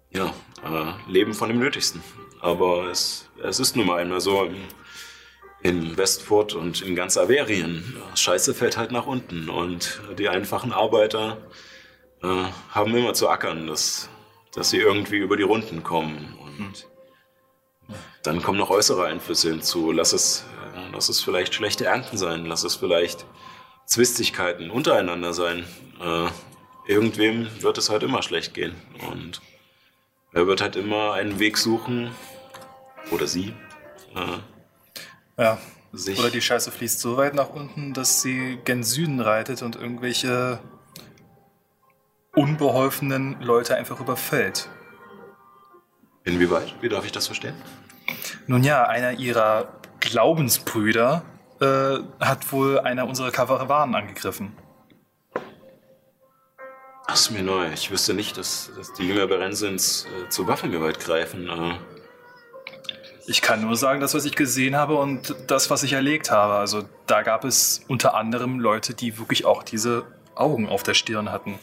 [0.09, 2.01] ja, äh, leben von dem Nötigsten.
[2.45, 4.47] Aber es, es ist nun mal einmal so
[5.63, 7.99] in, Westfurt und in ganz Averien.
[8.13, 11.37] Scheiße fällt halt nach unten und die einfachen Arbeiter
[12.21, 14.09] äh, haben immer zu ackern, dass,
[14.53, 16.37] dass sie irgendwie über die Runden kommen.
[16.39, 16.85] Und
[18.21, 19.91] dann kommen noch äußere Einflüsse hinzu.
[19.91, 23.25] Lass es, äh, lass es vielleicht schlechte Ernten sein, lass es vielleicht
[23.87, 25.65] Zwistigkeiten untereinander sein.
[25.99, 26.27] Äh,
[26.85, 28.75] irgendwem wird es halt immer schlecht gehen.
[29.09, 29.41] Und
[30.31, 32.11] er wird halt immer einen Weg suchen,
[33.11, 33.53] oder sie,
[34.15, 35.57] äh, Ja.
[35.93, 36.19] sich.
[36.19, 40.59] Oder die Scheiße fließt so weit nach unten, dass sie gen Süden reitet und irgendwelche
[42.33, 44.69] unbeholfenen Leute einfach überfällt.
[46.23, 46.75] Inwieweit?
[46.81, 47.55] Wie darf ich das verstehen?
[48.47, 49.69] Nun ja, einer ihrer
[49.99, 51.23] Glaubensbrüder
[51.61, 54.55] äh, hat wohl einer unserer Karawanen angegriffen.
[57.07, 57.71] Das ist mir neu.
[57.71, 61.47] Ich wüsste nicht, dass, dass die Jünger Berensins äh, zur Waffengewalt greifen.
[61.47, 61.77] Äh,
[63.27, 66.53] Ich kann nur sagen, das, was ich gesehen habe und das, was ich erlegt habe.
[66.53, 70.05] Also da gab es unter anderem Leute, die wirklich auch diese
[70.35, 71.57] Augen auf der Stirn hatten.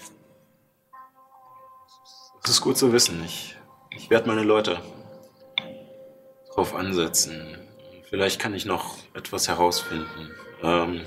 [2.42, 3.22] Das ist gut zu wissen.
[3.24, 3.56] Ich,
[3.90, 4.80] ich werde meine Leute
[6.54, 7.58] drauf ansetzen.
[8.08, 10.30] Vielleicht kann ich noch etwas herausfinden.
[10.62, 11.02] Ähm,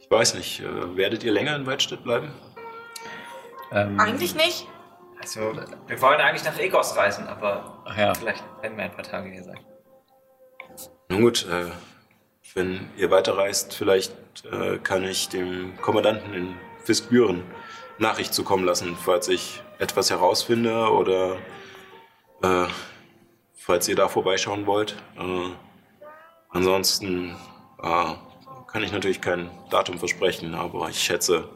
[0.00, 2.32] ich weiß nicht, äh, werdet ihr länger in Weidstedt bleiben?
[3.72, 4.66] Ähm, Eigentlich nicht.
[5.26, 8.14] Also, wir wollen eigentlich nach Egos reisen, aber Ach ja.
[8.14, 9.58] vielleicht werden wir ein paar Tage hier sein.
[11.08, 11.70] Nun gut, äh,
[12.54, 14.14] wenn ihr weiterreist, vielleicht
[14.44, 17.42] äh, kann ich dem Kommandanten in Fiskbüren
[17.98, 21.38] Nachricht zukommen lassen, falls ich etwas herausfinde oder
[22.42, 22.66] äh,
[23.56, 24.94] falls ihr da vorbeischauen wollt.
[25.18, 25.50] Äh,
[26.50, 27.36] ansonsten
[27.82, 28.14] äh,
[28.68, 31.48] kann ich natürlich kein Datum versprechen, aber ich schätze,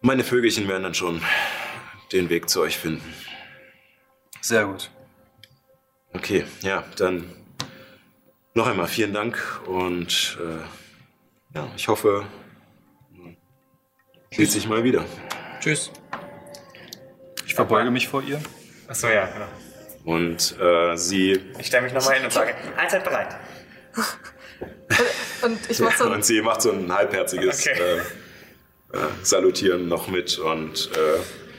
[0.00, 1.20] meine Vögelchen werden dann schon
[2.12, 3.14] den Weg zu euch finden.
[4.40, 4.90] Sehr gut.
[6.14, 7.24] Okay, ja, dann
[8.54, 12.24] noch einmal vielen Dank und äh, ja, ich hoffe,
[13.12, 13.36] man
[14.32, 15.04] sieht sich mal wieder.
[15.60, 15.90] Tschüss.
[17.46, 18.40] Ich verbeuge mich vor ihr.
[18.86, 19.48] Achso, ja, genau.
[20.04, 23.36] Und äh, sie, Ich stelle mich nochmal hin und sage, allzeit bereit.
[25.42, 27.78] Und ich mach so und sie macht so ein halbherziges Okay.
[28.92, 30.90] äh, äh, Salutieren noch mit und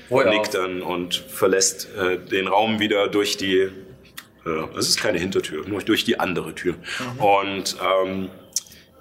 [0.10, 3.70] äh, Wohl nickt dann und verlässt äh, den Raum wieder durch die, äh,
[4.78, 6.76] es ist keine Hintertür, nur durch die andere Tür.
[7.18, 8.30] Und ähm,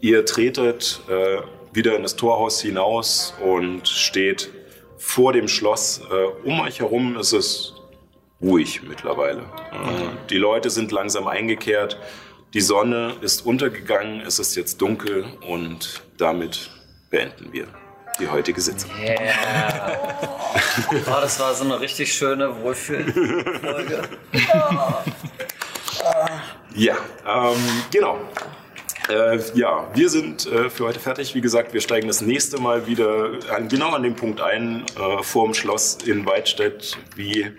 [0.00, 1.38] ihr tretet äh,
[1.72, 4.50] wieder in das Torhaus hinaus und steht
[4.96, 6.02] vor dem Schloss.
[6.10, 7.74] Äh, um euch herum ist es
[8.40, 9.40] ruhig mittlerweile.
[9.40, 11.98] Äh, die Leute sind langsam eingekehrt.
[12.54, 16.70] Die Sonne ist untergegangen, es ist jetzt dunkel und damit
[17.10, 17.68] beenden wir
[18.18, 18.90] die heutige Sitzung.
[19.00, 19.98] Yeah.
[20.90, 24.08] Oh, das war so eine richtig schöne Wohlfühlfolge.
[26.74, 27.56] Ja, ähm,
[27.90, 28.18] genau.
[29.08, 31.34] Äh, ja, wir sind äh, für heute fertig.
[31.34, 35.22] Wie gesagt, wir steigen das nächste Mal wieder an, genau an dem Punkt ein, äh,
[35.22, 37.50] vor dem Schloss in Weidstedt, wie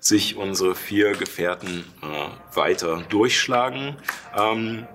[0.00, 3.96] sich unsere vier Gefährten äh, weiter durchschlagen.
[4.34, 4.86] Ähm,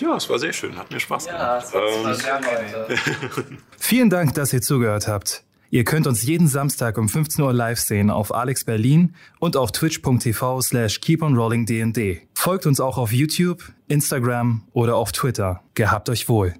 [0.00, 1.66] ja, es war sehr schön, hat mir Spaß gemacht.
[1.74, 2.98] ähm, sehr nett.
[3.78, 5.44] Vielen Dank, dass ihr zugehört habt.
[5.70, 9.70] Ihr könnt uns jeden Samstag um 15 Uhr live sehen auf Alex Berlin und auf
[9.70, 12.22] twitch.tv slash keeponrollingdnd.
[12.32, 15.62] Folgt uns auch auf YouTube, Instagram oder auf Twitter.
[15.74, 16.54] Gehabt euch wohl.